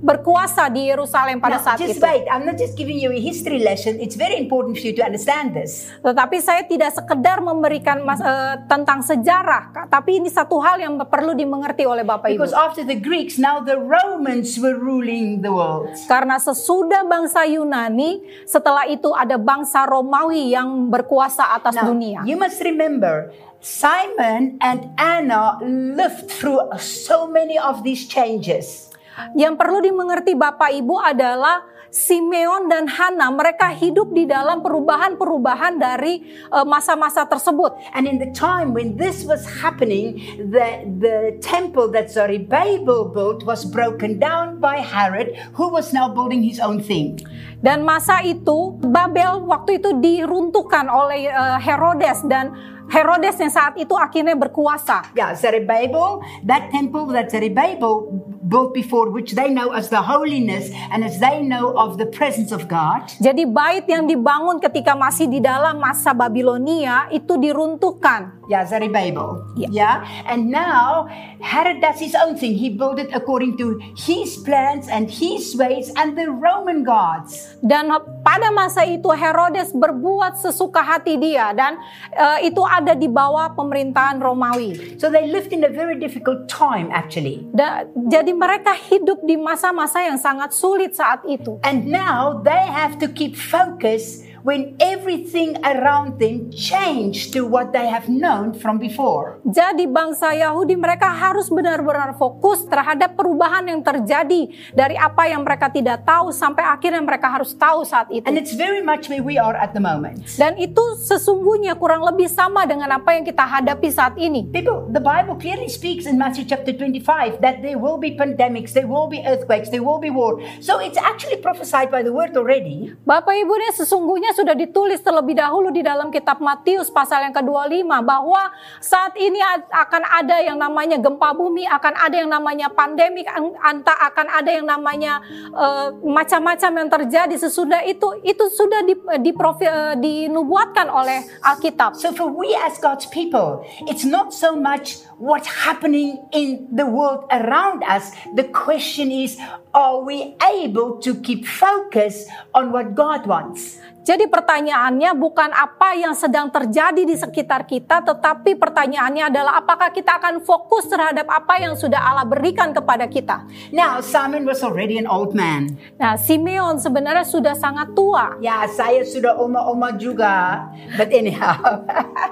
berkuasa 0.00 0.68
di 0.68 0.86
Yerusalem 0.86 1.38
pada 1.38 1.58
Now, 1.58 1.64
saat 1.64 1.78
just 1.78 1.98
itu. 1.98 2.04
wait. 2.04 2.24
I'm 2.26 2.44
not 2.44 2.54
just 2.54 2.74
giving 2.74 2.96
you 2.96 3.10
a 3.10 3.18
history 3.18 3.60
lesson. 3.60 3.96
It's 3.96 4.14
very 4.14 4.36
important 4.36 4.76
for 4.76 4.84
you 4.84 4.94
to 4.94 5.02
understand 5.02 5.52
this. 5.52 5.90
Tetapi 6.00 6.36
saya 6.38 6.62
tidak 6.64 6.94
sekedar 6.94 7.40
memberikan 7.40 8.02
mas- 8.02 8.20
eh, 8.20 8.56
tentang 8.66 9.00
sejarah, 9.00 9.88
tapi 9.88 10.18
ini 10.18 10.28
satu 10.28 10.58
hal 10.58 10.78
yang 10.78 10.94
perlu 11.04 11.32
dimengerti 11.32 11.84
oleh 11.84 12.02
Bapak 12.02 12.30
Ibu. 12.30 12.38
Because 12.38 12.54
after 12.54 12.82
the 12.82 12.96
Greeks, 12.96 13.36
now 13.36 13.58
the 13.58 13.76
Romans 13.76 14.56
were 14.56 14.74
ruling 14.74 15.40
the 15.40 15.50
world. 15.50 15.90
Karena 16.06 16.36
sesudah 16.36 17.02
bangsa 17.04 17.44
Yunani, 17.44 18.18
setelah 18.44 18.86
itu 18.86 19.10
ada 19.10 19.36
bangsa 19.36 19.84
Romawi 19.84 20.50
yang 20.50 20.88
berkuasa 20.88 21.54
atas 21.54 21.74
Now, 21.74 21.88
dunia. 21.88 22.20
you 22.22 22.34
must 22.34 22.60
remember, 22.60 23.32
Simon 23.64 24.60
and 24.60 24.92
Anna 25.00 25.56
lived 25.64 26.28
through 26.28 26.60
so 26.76 27.24
many 27.24 27.56
of 27.56 27.80
these 27.80 28.04
changes. 28.04 28.92
Yang 29.32 29.56
perlu 29.56 29.80
dimengerti 29.80 30.36
Bapak 30.36 30.68
Ibu 30.68 31.00
adalah 31.00 31.64
Simeon 31.88 32.68
dan 32.68 32.84
Hana 32.90 33.30
mereka 33.32 33.72
hidup 33.72 34.12
di 34.12 34.28
dalam 34.28 34.60
perubahan-perubahan 34.60 35.80
dari 35.80 36.26
eh, 36.28 36.66
masa-masa 36.68 37.24
tersebut. 37.24 37.72
And 37.96 38.04
in 38.04 38.20
the 38.20 38.34
time 38.36 38.76
when 38.76 39.00
this 39.00 39.24
was 39.24 39.48
happening, 39.48 40.20
the, 40.36 40.84
the 40.84 41.16
temple 41.40 41.88
that 41.96 42.12
Zerubbabel 42.12 43.14
built 43.16 43.48
was 43.48 43.64
broken 43.64 44.20
down 44.20 44.60
by 44.60 44.84
Herod, 44.84 45.38
who 45.56 45.72
was 45.72 45.94
now 45.94 46.10
building 46.12 46.44
his 46.44 46.60
own 46.60 46.84
thing. 46.84 47.22
Dan 47.64 47.86
masa 47.86 48.20
itu 48.20 48.76
Babel 48.82 49.46
waktu 49.48 49.80
itu 49.80 49.96
diruntuhkan 50.04 50.90
oleh 50.90 51.32
eh, 51.32 51.58
Herodes 51.64 52.26
dan 52.28 52.73
Herodes 52.88 53.36
yang 53.40 53.52
saat 53.52 53.74
itu 53.80 53.94
akhirnya 53.96 54.36
berkuasa. 54.36 55.14
Yeah, 55.16 55.32
Zerubbabel, 55.32 56.20
that 56.44 56.68
temple 56.68 57.10
that 57.16 57.32
Zerubbabel 57.32 58.12
built 58.48 58.76
before, 58.76 59.08
which 59.10 59.32
they 59.32 59.48
know 59.48 59.72
as 59.72 59.88
the 59.88 60.02
holiness 60.04 60.68
and 60.92 61.04
as 61.04 61.18
they 61.18 61.40
know 61.40 61.72
of 61.74 61.96
the 61.96 62.06
presence 62.06 62.52
of 62.52 62.68
God. 62.68 63.08
Jadi 63.20 63.48
bait 63.48 63.88
yang 63.88 64.04
dibangun 64.04 64.60
ketika 64.60 64.92
masih 64.92 65.26
di 65.28 65.40
dalam 65.40 65.80
masa 65.80 66.12
Babilonia 66.12 67.08
itu 67.08 67.40
diruntuhkan. 67.40 68.44
Yeah, 68.44 68.68
Zerubbabel. 68.68 69.40
Yeah. 69.56 69.72
yeah. 69.72 69.96
And 70.28 70.52
now 70.52 71.08
Herod 71.40 71.80
does 71.80 71.96
his 71.96 72.12
own 72.12 72.36
thing. 72.36 72.60
He 72.60 72.68
built 72.68 73.00
it 73.00 73.08
according 73.16 73.56
to 73.56 73.80
his 73.96 74.36
plans 74.44 74.84
and 74.92 75.08
his 75.08 75.56
ways 75.56 75.88
and 75.96 76.12
the 76.12 76.28
Roman 76.28 76.84
gods. 76.84 77.56
Dan 77.64 77.88
pada 78.20 78.52
masa 78.52 78.84
itu 78.84 79.08
Herodes 79.16 79.72
berbuat 79.72 80.36
sesuka 80.36 80.84
hati 80.84 81.16
dia 81.16 81.56
dan 81.56 81.80
eh, 82.12 82.52
itu 82.52 82.60
ada 82.60 82.92
di 82.92 83.08
bawah 83.08 83.56
pemerintahan 83.56 84.20
Romawi. 84.20 85.00
So 85.00 85.08
they 85.08 85.24
lived 85.24 85.56
in 85.56 85.64
a 85.64 85.72
very 85.72 85.96
difficult 85.96 86.44
time 86.44 86.92
actually. 86.92 87.48
Da- 87.56 87.88
jadi 87.96 88.33
mereka 88.34 88.74
hidup 88.74 89.22
di 89.22 89.38
masa-masa 89.38 90.02
yang 90.02 90.18
sangat 90.18 90.50
sulit 90.50 90.92
saat 90.98 91.22
itu. 91.24 91.62
And 91.62 91.86
now 91.86 92.42
they 92.42 92.66
have 92.68 92.98
to 93.00 93.08
keep 93.08 93.38
focus 93.38 94.23
when 94.44 94.76
everything 94.76 95.56
around 95.64 96.20
them 96.20 96.52
changed 96.52 97.32
to 97.32 97.48
what 97.48 97.72
they 97.72 97.88
have 97.88 98.12
known 98.12 98.52
from 98.52 98.76
before. 98.76 99.40
Jadi 99.48 99.88
bangsa 99.88 100.36
Yahudi 100.36 100.76
mereka 100.76 101.08
harus 101.08 101.48
benar-benar 101.48 102.12
fokus 102.20 102.68
terhadap 102.68 103.16
perubahan 103.16 103.64
yang 103.64 103.80
terjadi 103.80 104.52
dari 104.76 105.00
apa 105.00 105.32
yang 105.32 105.40
mereka 105.40 105.72
tidak 105.72 106.04
tahu 106.04 106.28
sampai 106.28 106.60
akhirnya 106.60 107.00
mereka 107.00 107.32
harus 107.32 107.56
tahu 107.56 107.88
saat 107.88 108.12
itu. 108.12 108.28
And 108.28 108.36
it's 108.36 108.52
very 108.52 108.84
much 108.84 109.08
where 109.08 109.24
we 109.24 109.40
are 109.40 109.56
at 109.56 109.72
the 109.72 109.80
moment. 109.80 110.20
Dan 110.36 110.60
itu 110.60 110.84
sesungguhnya 111.00 111.80
kurang 111.80 112.04
lebih 112.04 112.28
sama 112.28 112.68
dengan 112.68 113.00
apa 113.00 113.16
yang 113.16 113.24
kita 113.24 113.48
hadapi 113.48 113.88
saat 113.88 114.20
ini. 114.20 114.44
People, 114.52 114.84
the 114.92 115.00
Bible 115.00 115.40
clearly 115.40 115.72
speaks 115.72 116.04
in 116.04 116.20
Matthew 116.20 116.44
chapter 116.44 116.76
25 116.76 117.40
that 117.40 117.64
there 117.64 117.80
will 117.80 117.96
be 117.96 118.12
pandemics, 118.12 118.76
there 118.76 118.84
will 118.84 119.08
be 119.08 119.24
earthquakes, 119.24 119.72
there 119.72 119.80
will 119.80 119.98
be 119.98 120.12
war. 120.12 120.36
So 120.60 120.84
it's 120.84 121.00
actually 121.00 121.40
prophesied 121.40 121.88
by 121.88 122.04
the 122.04 122.12
word 122.12 122.36
already. 122.36 122.92
Bapak 123.08 123.32
Ibu 123.40 123.52
ini 123.56 123.72
sesungguhnya 123.72 124.33
sudah 124.34 124.58
ditulis 124.58 124.98
terlebih 125.00 125.38
dahulu 125.38 125.70
di 125.70 125.80
dalam 125.80 126.10
kitab 126.10 126.42
Matius 126.42 126.90
pasal 126.90 127.24
yang 127.24 127.34
ke-25 127.34 127.86
bahwa 128.02 128.50
saat 128.82 129.14
ini 129.14 129.38
akan 129.70 130.02
ada 130.02 130.42
yang 130.42 130.58
namanya 130.58 130.98
gempa 130.98 131.30
bumi, 131.32 131.64
akan 131.70 131.94
ada 131.94 132.16
yang 132.18 132.28
namanya 132.28 132.66
pandemik, 132.68 133.24
an- 133.30 133.54
anta 133.62 133.94
akan 133.94 134.26
ada 134.28 134.50
yang 134.50 134.66
namanya 134.66 135.22
eh, 135.54 135.88
macam-macam 136.02 136.70
yang 136.84 136.90
terjadi 136.90 137.34
sesudah 137.38 137.86
itu 137.86 138.18
itu 138.26 138.44
sudah 138.50 138.82
di, 138.82 138.98
diprofi- 139.22 139.70
eh, 139.70 139.94
dinubuatkan 139.94 140.90
oleh 140.90 141.22
Alkitab. 141.40 141.94
So 141.94 142.10
for 142.10 142.28
we 142.28 142.50
as 142.58 142.76
God's 142.82 143.06
people, 143.06 143.62
it's 143.86 144.04
not 144.04 144.34
so 144.34 144.58
much 144.58 145.00
what's 145.22 145.46
happening 145.46 146.18
in 146.34 146.66
the 146.74 146.84
world 146.84 147.24
around 147.30 147.86
us. 147.86 148.10
The 148.34 148.50
question 148.50 149.14
is, 149.14 149.38
are 149.72 150.02
we 150.02 150.34
able 150.42 150.98
to 151.06 151.14
keep 151.22 151.46
focus 151.46 152.26
on 152.50 152.74
what 152.74 152.98
God 152.98 153.26
wants? 153.26 153.78
Jadi 154.04 154.28
pertanyaannya 154.28 155.16
bukan 155.16 155.48
apa 155.48 155.96
yang 155.96 156.12
sedang 156.12 156.52
terjadi 156.52 157.08
di 157.08 157.16
sekitar 157.16 157.64
kita, 157.64 158.04
tetapi 158.04 158.52
pertanyaannya 158.52 159.32
adalah 159.32 159.56
apakah 159.56 159.88
kita 159.88 160.20
akan 160.20 160.44
fokus 160.44 160.84
terhadap 160.92 161.24
apa 161.24 161.56
yang 161.56 161.72
sudah 161.72 162.04
Allah 162.04 162.28
berikan 162.28 162.76
kepada 162.76 163.08
kita. 163.08 163.48
Now, 163.72 164.04
Simon 164.04 164.44
was 164.44 164.60
already 164.60 165.00
an 165.00 165.08
old 165.08 165.32
man. 165.32 165.80
Nah, 165.96 166.20
Simeon 166.20 166.76
sebenarnya 166.76 167.24
sudah 167.24 167.56
sangat 167.56 167.96
tua. 167.96 168.36
Ya, 168.44 168.68
saya 168.68 169.00
sudah 169.08 169.40
oma-oma 169.40 169.96
juga. 169.96 170.68
But 171.00 171.08
anyhow. 171.08 171.56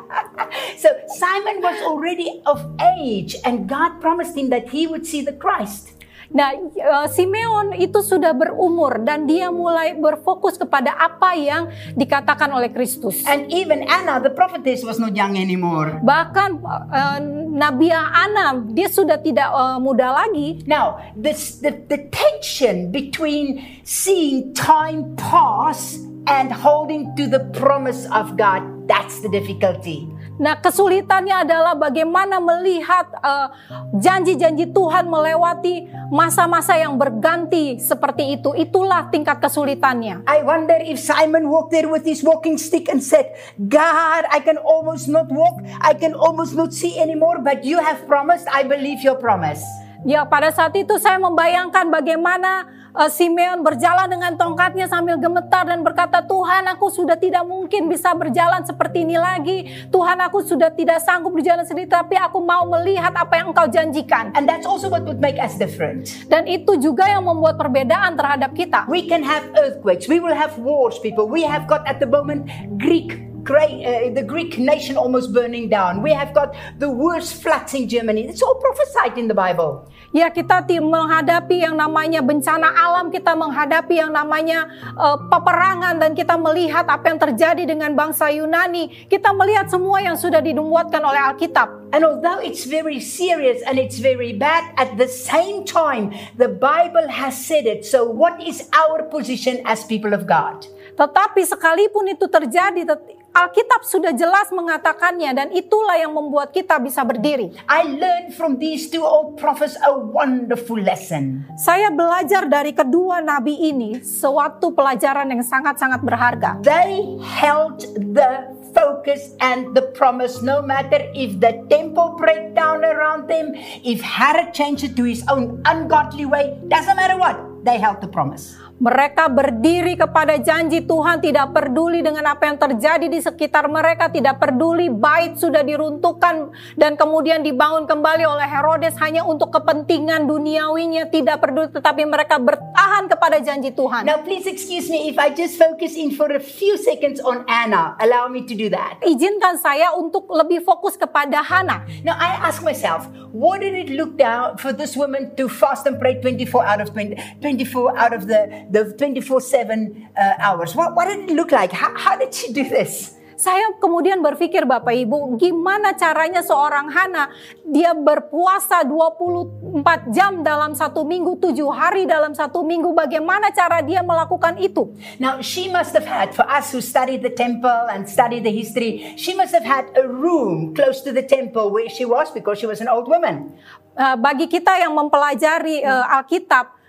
so 0.82 0.92
Simon 1.16 1.64
was 1.64 1.80
already 1.80 2.44
of 2.44 2.60
age 3.00 3.32
and 3.48 3.64
God 3.64 3.96
promised 3.96 4.36
him 4.36 4.52
that 4.52 4.68
he 4.68 4.84
would 4.84 5.08
see 5.08 5.24
the 5.24 5.32
Christ. 5.32 5.91
Nah, 6.32 6.56
eh, 6.56 7.06
Simeon 7.12 7.76
itu 7.76 8.00
sudah 8.00 8.32
berumur 8.32 9.04
dan 9.04 9.28
dia 9.28 9.52
mulai 9.52 9.92
berfokus 9.92 10.56
kepada 10.56 10.96
apa 10.96 11.36
yang 11.36 11.68
dikatakan 11.92 12.48
oleh 12.52 12.72
Kristus. 12.72 13.20
And 13.28 13.52
even 13.52 13.84
Anna, 13.84 14.18
the 14.18 14.32
prophetess, 14.32 14.80
was 14.80 14.96
not 14.96 15.12
young 15.12 15.36
anymore. 15.36 16.00
Bahkan 16.00 16.50
eh, 16.88 17.20
Nabi 17.52 17.92
Ana 17.92 18.56
dia 18.72 18.88
sudah 18.88 19.20
tidak 19.20 19.52
eh, 19.52 19.78
muda 19.78 20.24
lagi. 20.24 20.64
Now, 20.64 21.04
this, 21.12 21.60
the, 21.60 21.76
the 21.92 22.08
tension 22.08 22.88
between 22.88 23.60
seeing 23.84 24.56
time 24.56 25.12
pass 25.20 26.00
and 26.26 26.48
holding 26.48 27.12
to 27.18 27.26
the 27.28 27.44
promise 27.52 28.08
of 28.14 28.38
God, 28.40 28.62
that's 28.88 29.20
the 29.20 29.28
difficulty. 29.28 30.08
Nah, 30.42 30.58
kesulitannya 30.58 31.46
adalah 31.46 31.78
bagaimana 31.78 32.42
melihat 32.42 33.06
eh, 33.14 33.48
janji-janji 33.94 34.74
Tuhan 34.74 35.06
melewati 35.06 35.86
masa-masa 36.10 36.74
yang 36.74 36.98
berganti 36.98 37.78
seperti 37.78 38.42
itu. 38.42 38.50
Itulah 38.50 39.06
tingkat 39.14 39.38
kesulitannya. 39.38 40.26
I 40.26 40.42
wonder 40.42 40.82
if 40.82 40.98
Simon 40.98 41.46
walked 41.46 41.70
there 41.70 41.86
with 41.86 42.02
his 42.02 42.26
walking 42.26 42.58
stick 42.58 42.90
and 42.90 42.98
said, 42.98 43.30
God, 43.54 44.26
I 44.34 44.42
can 44.42 44.58
almost 44.58 45.06
not 45.06 45.30
walk, 45.30 45.62
I 45.78 45.94
can 45.94 46.18
almost 46.18 46.58
not 46.58 46.74
see 46.74 46.98
anymore, 46.98 47.38
but 47.38 47.62
you 47.62 47.78
have 47.78 48.02
promised, 48.10 48.50
I 48.50 48.66
believe 48.66 49.06
your 49.06 49.22
promise. 49.22 49.62
Ya, 50.02 50.26
pada 50.26 50.50
saat 50.50 50.74
itu 50.74 50.98
saya 50.98 51.22
membayangkan 51.22 51.86
bagaimana 51.86 52.66
eh, 52.92 53.10
Simeon 53.10 53.64
berjalan 53.64 54.08
dengan 54.08 54.32
tongkatnya 54.36 54.86
sambil 54.88 55.16
gemetar 55.16 55.64
dan 55.64 55.80
berkata, 55.80 56.20
"Tuhan, 56.24 56.68
aku 56.72 56.92
sudah 56.92 57.16
tidak 57.16 57.44
mungkin 57.44 57.88
bisa 57.88 58.12
berjalan 58.12 58.62
seperti 58.64 59.04
ini 59.04 59.16
lagi. 59.16 59.88
Tuhan, 59.88 60.18
aku 60.20 60.44
sudah 60.44 60.68
tidak 60.72 61.00
sanggup 61.00 61.32
berjalan 61.32 61.64
sendiri, 61.64 61.88
tapi 61.88 62.16
aku 62.16 62.40
mau 62.40 62.64
melihat 62.68 63.12
apa 63.16 63.40
yang 63.40 63.52
Engkau 63.52 63.68
janjikan." 63.68 64.34
And 64.36 64.44
that's 64.44 64.68
also 64.68 64.92
what 64.92 65.04
would 65.04 65.20
make 65.20 65.40
us 65.40 65.56
different. 65.56 66.08
Dan 66.28 66.44
itu 66.48 66.76
juga 66.78 67.08
yang 67.08 67.24
membuat 67.24 67.56
perbedaan 67.56 68.16
terhadap 68.16 68.52
kita. 68.52 68.84
We 68.88 69.08
can 69.08 69.24
have 69.24 69.44
earthquakes, 69.56 70.06
we 70.06 70.20
will 70.20 70.36
have 70.36 70.56
wars, 70.60 71.00
people. 71.00 71.28
We 71.28 71.44
have 71.44 71.64
got 71.66 71.84
at 71.88 71.98
the 71.98 72.08
moment 72.08 72.48
Greek. 72.78 73.32
Great, 73.42 73.82
uh, 73.82 74.14
the 74.14 74.22
Greek 74.22 74.54
nation 74.54 74.94
almost 74.94 75.34
burning 75.34 75.66
down. 75.66 75.98
We 75.98 76.14
have 76.14 76.30
got 76.30 76.54
the 76.78 76.86
worst 76.86 77.42
floods 77.42 77.74
in 77.74 77.90
Germany. 77.90 78.30
It's 78.30 78.38
all 78.38 78.54
prophesied 78.54 79.18
in 79.18 79.26
the 79.26 79.34
Bible. 79.34 79.90
Ya 80.12 80.28
kita 80.28 80.60
menghadapi 80.68 81.64
yang 81.64 81.72
namanya 81.72 82.20
bencana 82.20 82.68
alam, 82.68 83.08
kita 83.08 83.32
menghadapi 83.32 83.96
yang 83.96 84.12
namanya 84.12 84.68
eh, 84.92 85.18
peperangan 85.32 85.96
dan 85.96 86.12
kita 86.12 86.36
melihat 86.36 86.84
apa 86.84 87.08
yang 87.08 87.16
terjadi 87.16 87.64
dengan 87.64 87.96
bangsa 87.96 88.28
Yunani. 88.28 89.08
Kita 89.08 89.32
melihat 89.32 89.72
semua 89.72 90.04
yang 90.04 90.20
sudah 90.20 90.44
dinubuatkan 90.44 91.00
oleh 91.00 91.32
Alkitab. 91.32 91.96
And 91.96 92.04
although 92.04 92.44
it's 92.44 92.68
very 92.68 93.00
serious 93.00 93.64
and 93.64 93.80
it's 93.80 94.04
very 94.04 94.36
bad, 94.36 94.68
at 94.76 95.00
the 95.00 95.08
same 95.08 95.64
time, 95.64 96.12
the 96.36 96.48
Bible 96.48 97.08
has 97.08 97.32
said 97.32 97.64
it. 97.64 97.88
So, 97.88 98.04
what 98.04 98.36
is 98.36 98.68
our 98.76 99.08
position 99.08 99.64
as 99.64 99.84
people 99.88 100.12
of 100.12 100.28
God? 100.28 100.68
Tetapi 100.92 101.40
sekalipun 101.48 102.12
itu 102.12 102.28
terjadi, 102.28 102.84
Alkitab 103.32 103.80
sudah 103.88 104.12
jelas 104.12 104.52
mengatakannya 104.52 105.32
dan 105.32 105.48
itulah 105.56 105.96
yang 105.96 106.12
membuat 106.12 106.52
kita 106.52 106.76
bisa 106.76 107.00
berdiri. 107.00 107.56
I 107.64 107.80
learned 107.88 108.36
from 108.36 108.60
these 108.60 108.92
two 108.92 109.00
old 109.00 109.40
prophets 109.40 109.72
a 109.80 109.88
wonderful 109.88 110.76
lesson. 110.76 111.48
Saya 111.56 111.88
belajar 111.88 112.44
dari 112.44 112.76
kedua 112.76 113.24
nabi 113.24 113.72
ini 113.72 114.04
suatu 114.04 114.76
pelajaran 114.76 115.32
yang 115.32 115.40
sangat-sangat 115.40 116.04
berharga. 116.04 116.60
They 116.60 117.16
held 117.24 117.80
the 117.96 118.52
focus 118.76 119.32
and 119.40 119.72
the 119.72 119.88
promise 119.96 120.44
no 120.44 120.60
matter 120.60 121.00
if 121.16 121.40
the 121.40 121.64
temple 121.72 122.20
break 122.20 122.52
down 122.52 122.84
around 122.84 123.32
them, 123.32 123.56
if 123.80 124.04
Herod 124.04 124.52
changed 124.52 124.84
it 124.84 124.92
to 125.00 125.08
his 125.08 125.24
own 125.32 125.64
ungodly 125.64 126.28
way, 126.28 126.60
doesn't 126.68 126.96
matter 127.00 127.16
what, 127.16 127.64
they 127.64 127.80
held 127.80 128.04
the 128.04 128.12
promise. 128.12 128.60
Mereka 128.82 129.30
berdiri 129.30 129.94
kepada 129.94 130.42
janji 130.42 130.82
Tuhan, 130.82 131.22
tidak 131.22 131.54
peduli 131.54 132.02
dengan 132.02 132.26
apa 132.34 132.50
yang 132.50 132.58
terjadi 132.58 133.06
di 133.06 133.22
sekitar 133.22 133.70
mereka, 133.70 134.10
tidak 134.10 134.42
peduli 134.42 134.90
bait 134.90 135.38
sudah 135.38 135.62
diruntuhkan 135.62 136.50
dan 136.74 136.98
kemudian 136.98 137.46
dibangun 137.46 137.86
kembali 137.86 138.26
oleh 138.26 138.42
Herodes 138.42 138.98
hanya 138.98 139.22
untuk 139.22 139.54
kepentingan 139.54 140.26
duniawinya, 140.26 141.06
tidak 141.14 141.46
peduli, 141.46 141.70
tetapi 141.70 142.02
mereka 142.10 142.42
bertahan 142.42 143.06
kepada 143.06 143.38
janji 143.38 143.70
Tuhan. 143.70 144.02
Now, 144.02 144.18
please 144.26 144.50
excuse 144.50 144.90
me 144.90 145.06
if 145.06 145.14
I 145.14 145.30
just 145.30 145.62
focus 145.62 145.94
in 145.94 146.10
for 146.18 146.26
a 146.34 146.42
few 146.42 146.74
seconds 146.74 147.22
on 147.22 147.46
Anna. 147.46 147.94
Allow 148.02 148.26
me 148.34 148.42
to 148.50 148.54
do 148.58 148.66
that. 148.74 148.98
Izinkan 149.06 149.62
saya 149.62 149.94
untuk 149.94 150.26
lebih 150.26 150.66
fokus 150.66 150.98
kepada 150.98 151.38
Hana. 151.38 151.86
Now, 152.02 152.18
I 152.18 152.50
ask 152.50 152.66
myself, 152.66 153.06
what 153.30 153.62
did 153.62 153.78
it 153.78 153.94
look 153.94 154.18
down 154.18 154.58
for 154.58 154.74
this 154.74 154.98
woman 154.98 155.38
to 155.38 155.46
fast 155.46 155.86
and 155.86 156.02
pray 156.02 156.18
24 156.18 156.66
out 156.66 156.82
of 156.82 156.90
20, 156.90 157.14
24 157.38 157.94
out 157.94 158.10
of 158.10 158.26
the, 158.26 158.66
the 158.72 158.96
24 158.96 159.40
7 159.40 160.08
uh, 160.16 160.34
hours? 160.40 160.74
What, 160.74 160.96
what 160.96 161.06
did 161.06 161.30
it 161.30 161.36
look 161.36 161.52
like? 161.52 161.72
How, 161.72 161.92
how 161.96 162.16
did 162.16 162.32
she 162.32 162.52
do 162.52 162.64
this? 162.64 163.14
Saya 163.42 163.74
kemudian 163.82 164.22
berpikir 164.22 164.62
Bapak 164.62 164.94
Ibu, 164.94 165.34
gimana 165.34 165.98
caranya 165.98 166.46
seorang 166.46 166.86
Hana 166.94 167.26
dia 167.66 167.90
berpuasa 167.90 168.86
24 168.86 170.14
jam 170.14 170.46
dalam 170.46 170.78
satu 170.78 171.02
minggu, 171.02 171.42
tujuh 171.42 171.66
hari 171.74 172.06
dalam 172.06 172.38
satu 172.38 172.62
minggu, 172.62 172.94
bagaimana 172.94 173.50
cara 173.50 173.82
dia 173.82 173.98
melakukan 173.98 174.62
itu? 174.62 174.94
Now, 175.18 175.42
she 175.42 175.66
must 175.66 175.90
have 175.90 176.06
had, 176.06 176.30
for 176.38 176.46
us 176.46 176.70
who 176.70 176.78
studied 176.78 177.26
the 177.26 177.34
temple 177.34 177.90
and 177.90 178.06
studied 178.06 178.46
the 178.46 178.54
history, 178.54 179.18
she 179.18 179.34
must 179.34 179.50
have 179.50 179.66
had 179.66 179.90
a 179.98 180.06
room 180.06 180.70
close 180.70 181.02
to 181.02 181.10
the 181.10 181.26
temple 181.26 181.74
where 181.74 181.90
she 181.90 182.06
was 182.06 182.30
because 182.30 182.62
she 182.62 182.70
was 182.70 182.78
an 182.78 182.86
old 182.86 183.10
woman. 183.10 183.58
Eh, 183.98 184.16
bagi 184.22 184.46
kita 184.46 184.78
yang 184.86 184.94
mempelajari 184.94 185.82
eh, 185.82 186.14
Alkitab, 186.14 186.81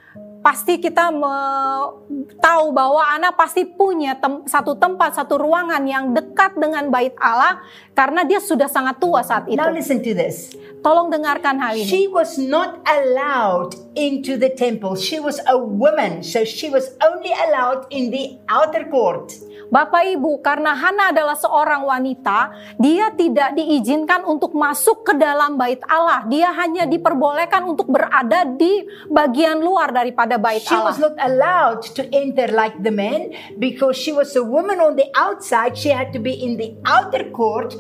pasti 0.44 0.76
kita 0.78 1.08
me- 1.08 2.04
tahu 2.38 2.76
bahwa 2.76 3.00
anak 3.00 3.40
pasti 3.40 3.64
punya 3.64 4.20
tem- 4.20 4.44
satu 4.44 4.76
tempat, 4.76 5.16
satu 5.16 5.40
ruangan 5.40 5.80
yang 5.88 6.12
dekat 6.12 6.60
dengan 6.60 6.92
bait 6.92 7.16
Allah 7.16 7.64
karena 7.96 8.28
dia 8.28 8.44
sudah 8.44 8.68
sangat 8.68 9.00
tua 9.00 9.24
saat 9.24 9.48
itu. 9.48 9.56
Now, 9.56 9.72
listen 9.72 10.04
to 10.04 10.12
this. 10.12 10.52
Tolong 10.84 11.08
dengarkan 11.08 11.64
hal 11.64 11.80
ini. 11.80 11.88
She 11.88 12.12
was 12.12 12.36
not 12.36 12.84
allowed 12.84 13.72
into 13.96 14.36
the 14.36 14.52
temple. 14.52 15.00
She 15.00 15.16
was 15.16 15.40
a 15.48 15.56
woman, 15.56 16.20
so 16.20 16.44
she 16.44 16.68
was 16.68 16.92
only 17.00 17.32
allowed 17.32 17.88
in 17.88 18.12
the 18.12 18.36
outer 18.52 18.84
court. 18.92 19.32
Bapak 19.74 20.06
Ibu, 20.06 20.38
karena 20.46 20.78
Hana 20.78 21.10
adalah 21.10 21.34
seorang 21.34 21.82
wanita, 21.82 22.54
dia 22.78 23.10
tidak 23.10 23.58
diizinkan 23.58 24.22
untuk 24.22 24.54
masuk 24.54 25.02
ke 25.02 25.18
dalam 25.18 25.58
bait 25.58 25.82
Allah. 25.90 26.22
Dia 26.30 26.54
hanya 26.54 26.86
diperbolehkan 26.86 27.66
untuk 27.66 27.90
berada 27.90 28.46
di 28.46 28.86
bagian 29.10 29.58
luar 29.66 29.90
daripada 29.90 30.38
bait 30.38 30.62
She 30.62 30.78
was 30.78 31.02
Allah. 31.02 31.10
not 31.10 31.16
allowed 31.18 31.82
to 31.98 32.06
enter 32.14 32.54
like 32.54 32.86
the 32.86 32.94
men 32.94 33.34
because 33.58 33.98
she 33.98 34.14
was 34.14 34.38
a 34.38 34.46
woman 34.46 34.78
on 34.78 34.94
the 34.94 35.10
outside. 35.18 35.74
She 35.74 35.90
had 35.90 36.14
to 36.14 36.22
be 36.22 36.38
in 36.38 36.62
the 36.62 36.78
outer 36.86 37.34
court 37.34 37.74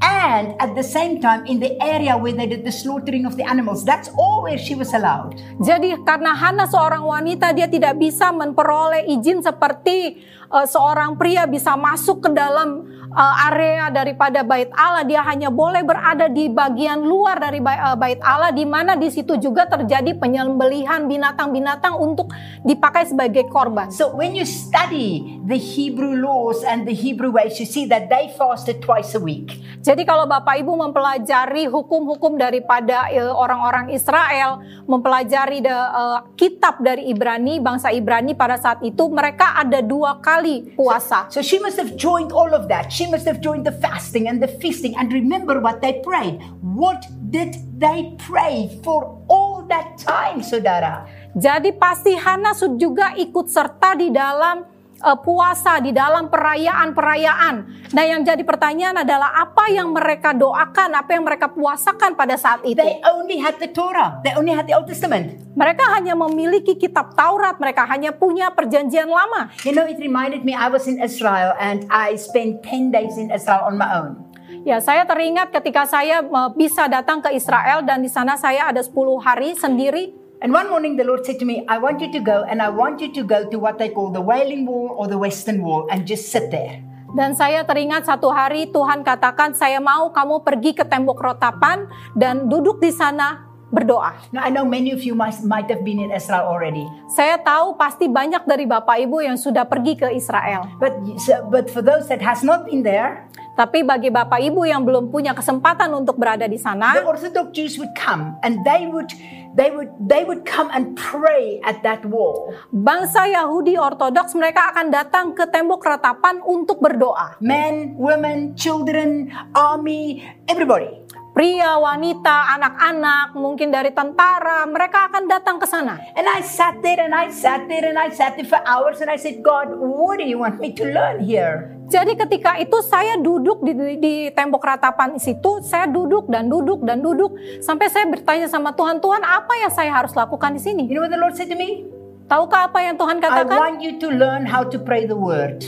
and 0.00 0.54
at 0.62 0.74
the 0.78 0.84
same 0.84 1.18
time 1.18 1.46
in 1.46 1.58
the 1.58 1.74
area 1.82 2.14
where 2.14 2.32
they 2.32 2.46
did 2.46 2.62
the 2.62 2.74
slaughtering 2.74 3.26
of 3.26 3.36
the 3.36 3.44
animals. 3.46 3.84
That's 3.84 4.10
all 4.14 4.46
where 4.46 4.58
she 4.58 4.74
was 4.74 4.94
allowed. 4.94 5.38
Jadi 5.58 5.98
karena 6.06 6.34
Hana 6.34 6.70
seorang 6.70 7.02
wanita, 7.02 7.50
dia 7.54 7.66
tidak 7.66 7.98
bisa 7.98 8.30
memperoleh 8.30 9.06
izin 9.10 9.42
seperti 9.42 10.22
eh, 10.48 10.66
seorang 10.66 11.18
pria 11.18 11.46
bisa 11.50 11.74
masuk 11.74 12.28
ke 12.28 12.30
dalam 12.30 12.86
eh, 13.10 13.46
area 13.50 13.90
daripada 13.90 14.46
bait 14.46 14.70
Allah. 14.74 15.02
Dia 15.02 15.24
hanya 15.26 15.50
boleh 15.50 15.82
berada 15.82 16.30
di 16.30 16.46
bagian 16.46 17.02
luar 17.02 17.42
dari 17.42 17.58
eh, 17.58 17.96
bait 17.98 18.20
Allah, 18.22 18.54
di 18.54 18.62
mana 18.62 18.94
di 18.94 19.10
situ 19.10 19.34
juga 19.42 19.66
terjadi 19.66 20.14
penyembelihan 20.14 21.10
binatang-binatang 21.10 21.98
untuk 21.98 22.30
dipakai 22.62 23.10
sebagai 23.10 23.50
korban. 23.50 23.90
So 23.90 24.14
when 24.14 24.38
you 24.38 24.46
study 24.46 25.42
the 25.42 25.58
Hebrew 25.58 26.22
laws 26.22 26.62
and 26.62 26.86
the 26.86 26.94
Hebrew 26.94 27.34
ways, 27.34 27.58
you 27.58 27.66
see 27.66 27.90
that 27.90 28.06
they 28.06 28.30
fasted 28.38 28.78
twice 28.78 29.18
a 29.18 29.22
week. 29.22 29.58
Jadi 29.88 30.04
kalau 30.04 30.28
Bapak 30.28 30.60
Ibu 30.60 30.76
mempelajari 30.76 31.64
hukum-hukum 31.64 32.36
daripada 32.36 33.08
eh, 33.08 33.24
orang-orang 33.24 33.88
Israel, 33.88 34.60
mempelajari 34.84 35.64
the, 35.64 35.72
eh, 35.72 36.18
kitab 36.36 36.84
dari 36.84 37.08
Ibrani, 37.08 37.56
bangsa 37.56 37.88
Ibrani 37.96 38.36
pada 38.36 38.60
saat 38.60 38.84
itu 38.84 39.08
mereka 39.08 39.56
ada 39.56 39.80
dua 39.80 40.20
kali 40.20 40.76
puasa. 40.76 41.32
So 41.32 41.40
she 41.40 41.56
must 41.56 41.80
have 41.80 41.96
joined 41.96 42.36
all 42.36 42.52
of 42.52 42.68
that. 42.68 42.92
She 42.92 43.08
must 43.08 43.24
have 43.24 43.40
joined 43.40 43.64
the 43.64 43.72
fasting 43.80 44.28
and 44.28 44.44
the 44.44 44.52
feasting. 44.60 44.92
And 44.92 45.08
remember 45.08 45.56
what 45.56 45.80
they 45.80 46.04
prayed. 46.04 46.36
What 46.60 47.08
did 47.32 47.56
they 47.80 48.12
pray 48.20 48.68
for 48.84 49.16
all 49.24 49.64
that 49.72 49.96
time, 49.96 50.44
saudara? 50.44 51.08
Jadi 51.32 51.72
pasti 51.72 52.12
Hana 52.12 52.52
juga 52.76 53.16
ikut 53.16 53.48
serta 53.48 53.96
di 53.96 54.12
dalam 54.12 54.77
eh, 54.98 55.18
puasa, 55.22 55.78
di 55.78 55.94
dalam 55.94 56.26
perayaan-perayaan. 56.28 57.54
Nah 57.94 58.04
yang 58.04 58.20
jadi 58.26 58.42
pertanyaan 58.42 59.02
adalah 59.06 59.32
apa 59.38 59.70
yang 59.70 59.94
mereka 59.94 60.34
doakan, 60.34 60.98
apa 60.98 61.10
yang 61.14 61.24
mereka 61.24 61.48
puasakan 61.50 62.18
pada 62.18 62.36
saat 62.36 62.60
itu. 62.66 62.78
They 62.78 63.00
only 63.06 63.38
had 63.38 63.56
the 63.62 63.70
Torah. 63.70 64.20
They 64.26 64.34
only 64.34 64.52
had 64.52 64.66
the 64.66 64.76
Old 64.76 64.90
Testament. 64.90 65.40
Mereka 65.58 65.84
hanya 65.96 66.14
memiliki 66.14 66.78
kitab 66.78 67.18
Taurat, 67.18 67.58
mereka 67.58 67.82
hanya 67.88 68.14
punya 68.14 68.52
perjanjian 68.54 69.10
lama. 69.10 69.50
You 69.66 69.74
know, 69.74 69.86
it 69.86 69.98
reminded 69.98 70.46
me 70.46 70.54
I 70.54 70.70
was 70.70 70.86
in 70.86 71.02
Israel 71.02 71.56
and 71.58 71.86
I 71.90 72.14
spent 72.14 72.62
10 72.62 72.94
days 72.94 73.18
in 73.18 73.34
Israel 73.34 73.66
on 73.66 73.78
my 73.78 73.90
own. 73.90 74.28
Ya, 74.68 74.80
saya 74.84 75.04
teringat 75.08 75.48
ketika 75.48 75.88
saya 75.88 76.24
eh, 76.24 76.50
bisa 76.56 76.88
datang 76.90 77.24
ke 77.24 77.32
Israel 77.32 77.84
dan 77.84 78.04
di 78.04 78.10
sana 78.10 78.36
saya 78.36 78.68
ada 78.68 78.84
10 78.84 78.92
hari 79.20 79.54
sendiri. 79.54 80.27
And 80.38 80.54
one 80.54 80.70
morning 80.70 80.94
the 80.94 81.02
Lord 81.02 81.26
said 81.26 81.42
to 81.42 81.44
me, 81.44 81.66
I 81.66 81.82
want 81.82 81.98
you 81.98 82.14
to 82.14 82.22
go 82.22 82.46
and 82.46 82.62
I 82.62 82.70
want 82.70 83.02
you 83.02 83.10
to 83.10 83.22
go 83.26 83.50
to 83.50 83.58
what 83.58 83.74
they 83.82 83.90
call 83.90 84.14
the 84.14 84.22
Wailing 84.22 84.70
Wall 84.70 84.94
or 84.94 85.10
the 85.10 85.18
Western 85.18 85.66
Wall 85.66 85.90
and 85.90 86.06
just 86.06 86.30
sit 86.30 86.54
there. 86.54 86.78
Dan 87.10 87.34
saya 87.34 87.66
teringat 87.66 88.06
satu 88.06 88.30
hari 88.30 88.70
Tuhan 88.70 89.02
katakan, 89.02 89.50
saya 89.58 89.82
mau 89.82 90.14
kamu 90.14 90.46
pergi 90.46 90.78
ke 90.78 90.86
tembok 90.86 91.18
rotapan 91.18 91.90
dan 92.14 92.46
duduk 92.46 92.78
di 92.78 92.94
sana 92.94 93.50
berdoa. 93.74 94.14
Now, 94.30 94.46
I 94.46 94.54
know 94.54 94.62
many 94.62 94.94
of 94.94 95.02
you 95.02 95.18
might, 95.18 95.34
might 95.42 95.66
have 95.74 95.82
been 95.82 95.98
in 95.98 96.14
Israel 96.14 96.46
already. 96.46 96.86
Saya 97.10 97.42
tahu 97.42 97.74
pasti 97.74 98.06
banyak 98.06 98.46
dari 98.46 98.62
Bapak 98.62 98.94
Ibu 98.94 99.26
yang 99.26 99.34
sudah 99.34 99.66
pergi 99.66 99.98
ke 99.98 100.06
Israel. 100.14 100.70
But, 100.78 101.02
but 101.50 101.66
for 101.66 101.82
those 101.82 102.06
that 102.14 102.22
has 102.22 102.46
not 102.46 102.68
been 102.68 102.86
there, 102.86 103.26
Tapi 103.58 103.82
bagi 103.82 104.06
Bapak 104.06 104.38
Ibu 104.38 104.70
yang 104.70 104.86
belum 104.86 105.10
punya 105.10 105.34
kesempatan 105.34 105.90
untuk 105.90 106.14
berada 106.14 106.46
di 106.46 106.54
the 106.54 106.62
sana, 106.62 107.02
Orthodox 107.02 107.50
Jews 107.50 107.74
would 107.74 107.90
come 107.98 108.38
and 108.46 108.62
they 108.62 108.86
would 108.86 109.10
they 109.58 109.74
would 109.74 109.90
they 109.98 110.22
would 110.22 110.46
come 110.46 110.70
and 110.70 110.94
pray 110.94 111.58
at 111.66 111.82
that 111.82 112.06
wall. 112.06 112.54
bangsa 112.70 113.26
Yahudi 113.26 113.74
Ortodoks 113.74 114.38
mereka 114.38 114.70
akan 114.70 114.94
datang 114.94 115.34
ke 115.34 115.42
tembok 115.50 115.82
ratapan 115.82 116.38
untuk 116.46 116.78
berdoa. 116.78 117.34
Men, 117.42 117.98
women, 117.98 118.54
children, 118.54 119.34
army, 119.50 120.22
everybody. 120.46 120.94
Pria, 121.38 121.78
wanita, 121.78 122.58
anak-anak, 122.58 123.38
mungkin 123.38 123.70
dari 123.70 123.94
tentara, 123.94 124.66
mereka 124.66 125.06
akan 125.06 125.30
datang 125.30 125.62
ke 125.62 125.70
sana. 125.70 125.94
And 126.18 126.26
I 126.26 126.42
sat 126.42 126.82
there 126.82 126.98
and 126.98 127.14
I 127.14 127.30
sat 127.30 127.70
there 127.70 127.86
and 127.86 127.94
I 127.94 128.10
sat 128.10 128.34
there 128.34 128.42
for 128.42 128.58
hours 128.66 128.98
and 128.98 129.06
I 129.06 129.14
said, 129.14 129.38
God, 129.38 129.70
what 129.70 130.18
do 130.18 130.26
you 130.26 130.42
want 130.42 130.58
me 130.58 130.74
to 130.74 130.82
learn 130.82 131.22
here? 131.22 131.78
Jadi 131.86 132.18
ketika 132.18 132.58
itu 132.58 132.82
saya 132.82 133.14
duduk 133.22 133.62
di, 133.62 133.70
di, 133.70 133.94
di 134.02 134.14
tembok 134.34 134.66
ratapan 134.66 135.14
situ, 135.14 135.62
saya 135.62 135.86
duduk 135.86 136.26
dan 136.26 136.50
duduk 136.50 136.82
dan 136.82 136.98
duduk 136.98 137.38
sampai 137.62 137.86
saya 137.86 138.10
bertanya 138.10 138.50
sama 138.50 138.74
Tuhan, 138.74 138.98
Tuhan 138.98 139.22
apa 139.22 139.62
yang 139.62 139.70
saya 139.70 139.94
harus 139.94 140.18
lakukan 140.18 140.58
di 140.58 140.58
sini? 140.58 140.90
You 140.90 140.98
know 140.98 141.06
what 141.06 141.14
the 141.14 141.22
Lord 141.22 141.38
said 141.38 141.46
to 141.46 141.54
me? 141.54 141.86
Tahukah 142.26 142.66
apa 142.66 142.82
yang 142.82 142.98
Tuhan 142.98 143.22
I 143.22 143.30
katakan? 143.30 143.58
want 143.62 143.78
you 143.78 143.94
to 144.02 144.10
learn 144.10 144.42
how 144.42 144.66
to 144.66 144.74
pray 144.74 145.06
the 145.06 145.14
word. 145.14 145.62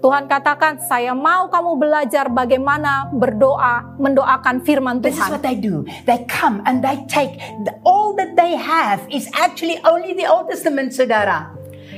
Tuhan 0.00 0.32
katakan, 0.32 0.80
saya 0.80 1.12
mau 1.12 1.52
kamu 1.52 1.76
belajar 1.76 2.32
bagaimana 2.32 3.12
berdoa, 3.12 4.00
mendoakan 4.00 4.64
firman 4.64 5.04
This 5.04 5.12
is 5.12 5.20
Tuhan. 5.20 5.28
what 5.36 5.44
they 5.44 5.52
do. 5.60 5.84
They 6.08 6.24
come 6.24 6.64
and 6.64 6.80
they 6.80 7.04
take 7.04 7.36
the, 7.68 7.76
all 7.84 8.16
that 8.16 8.32
they 8.32 8.56
have 8.56 9.04
is 9.12 9.28
actually 9.36 9.76
only 9.84 10.16
the 10.16 10.24
Old 10.24 10.48
Testament, 10.48 10.96
saudara. 10.96 11.52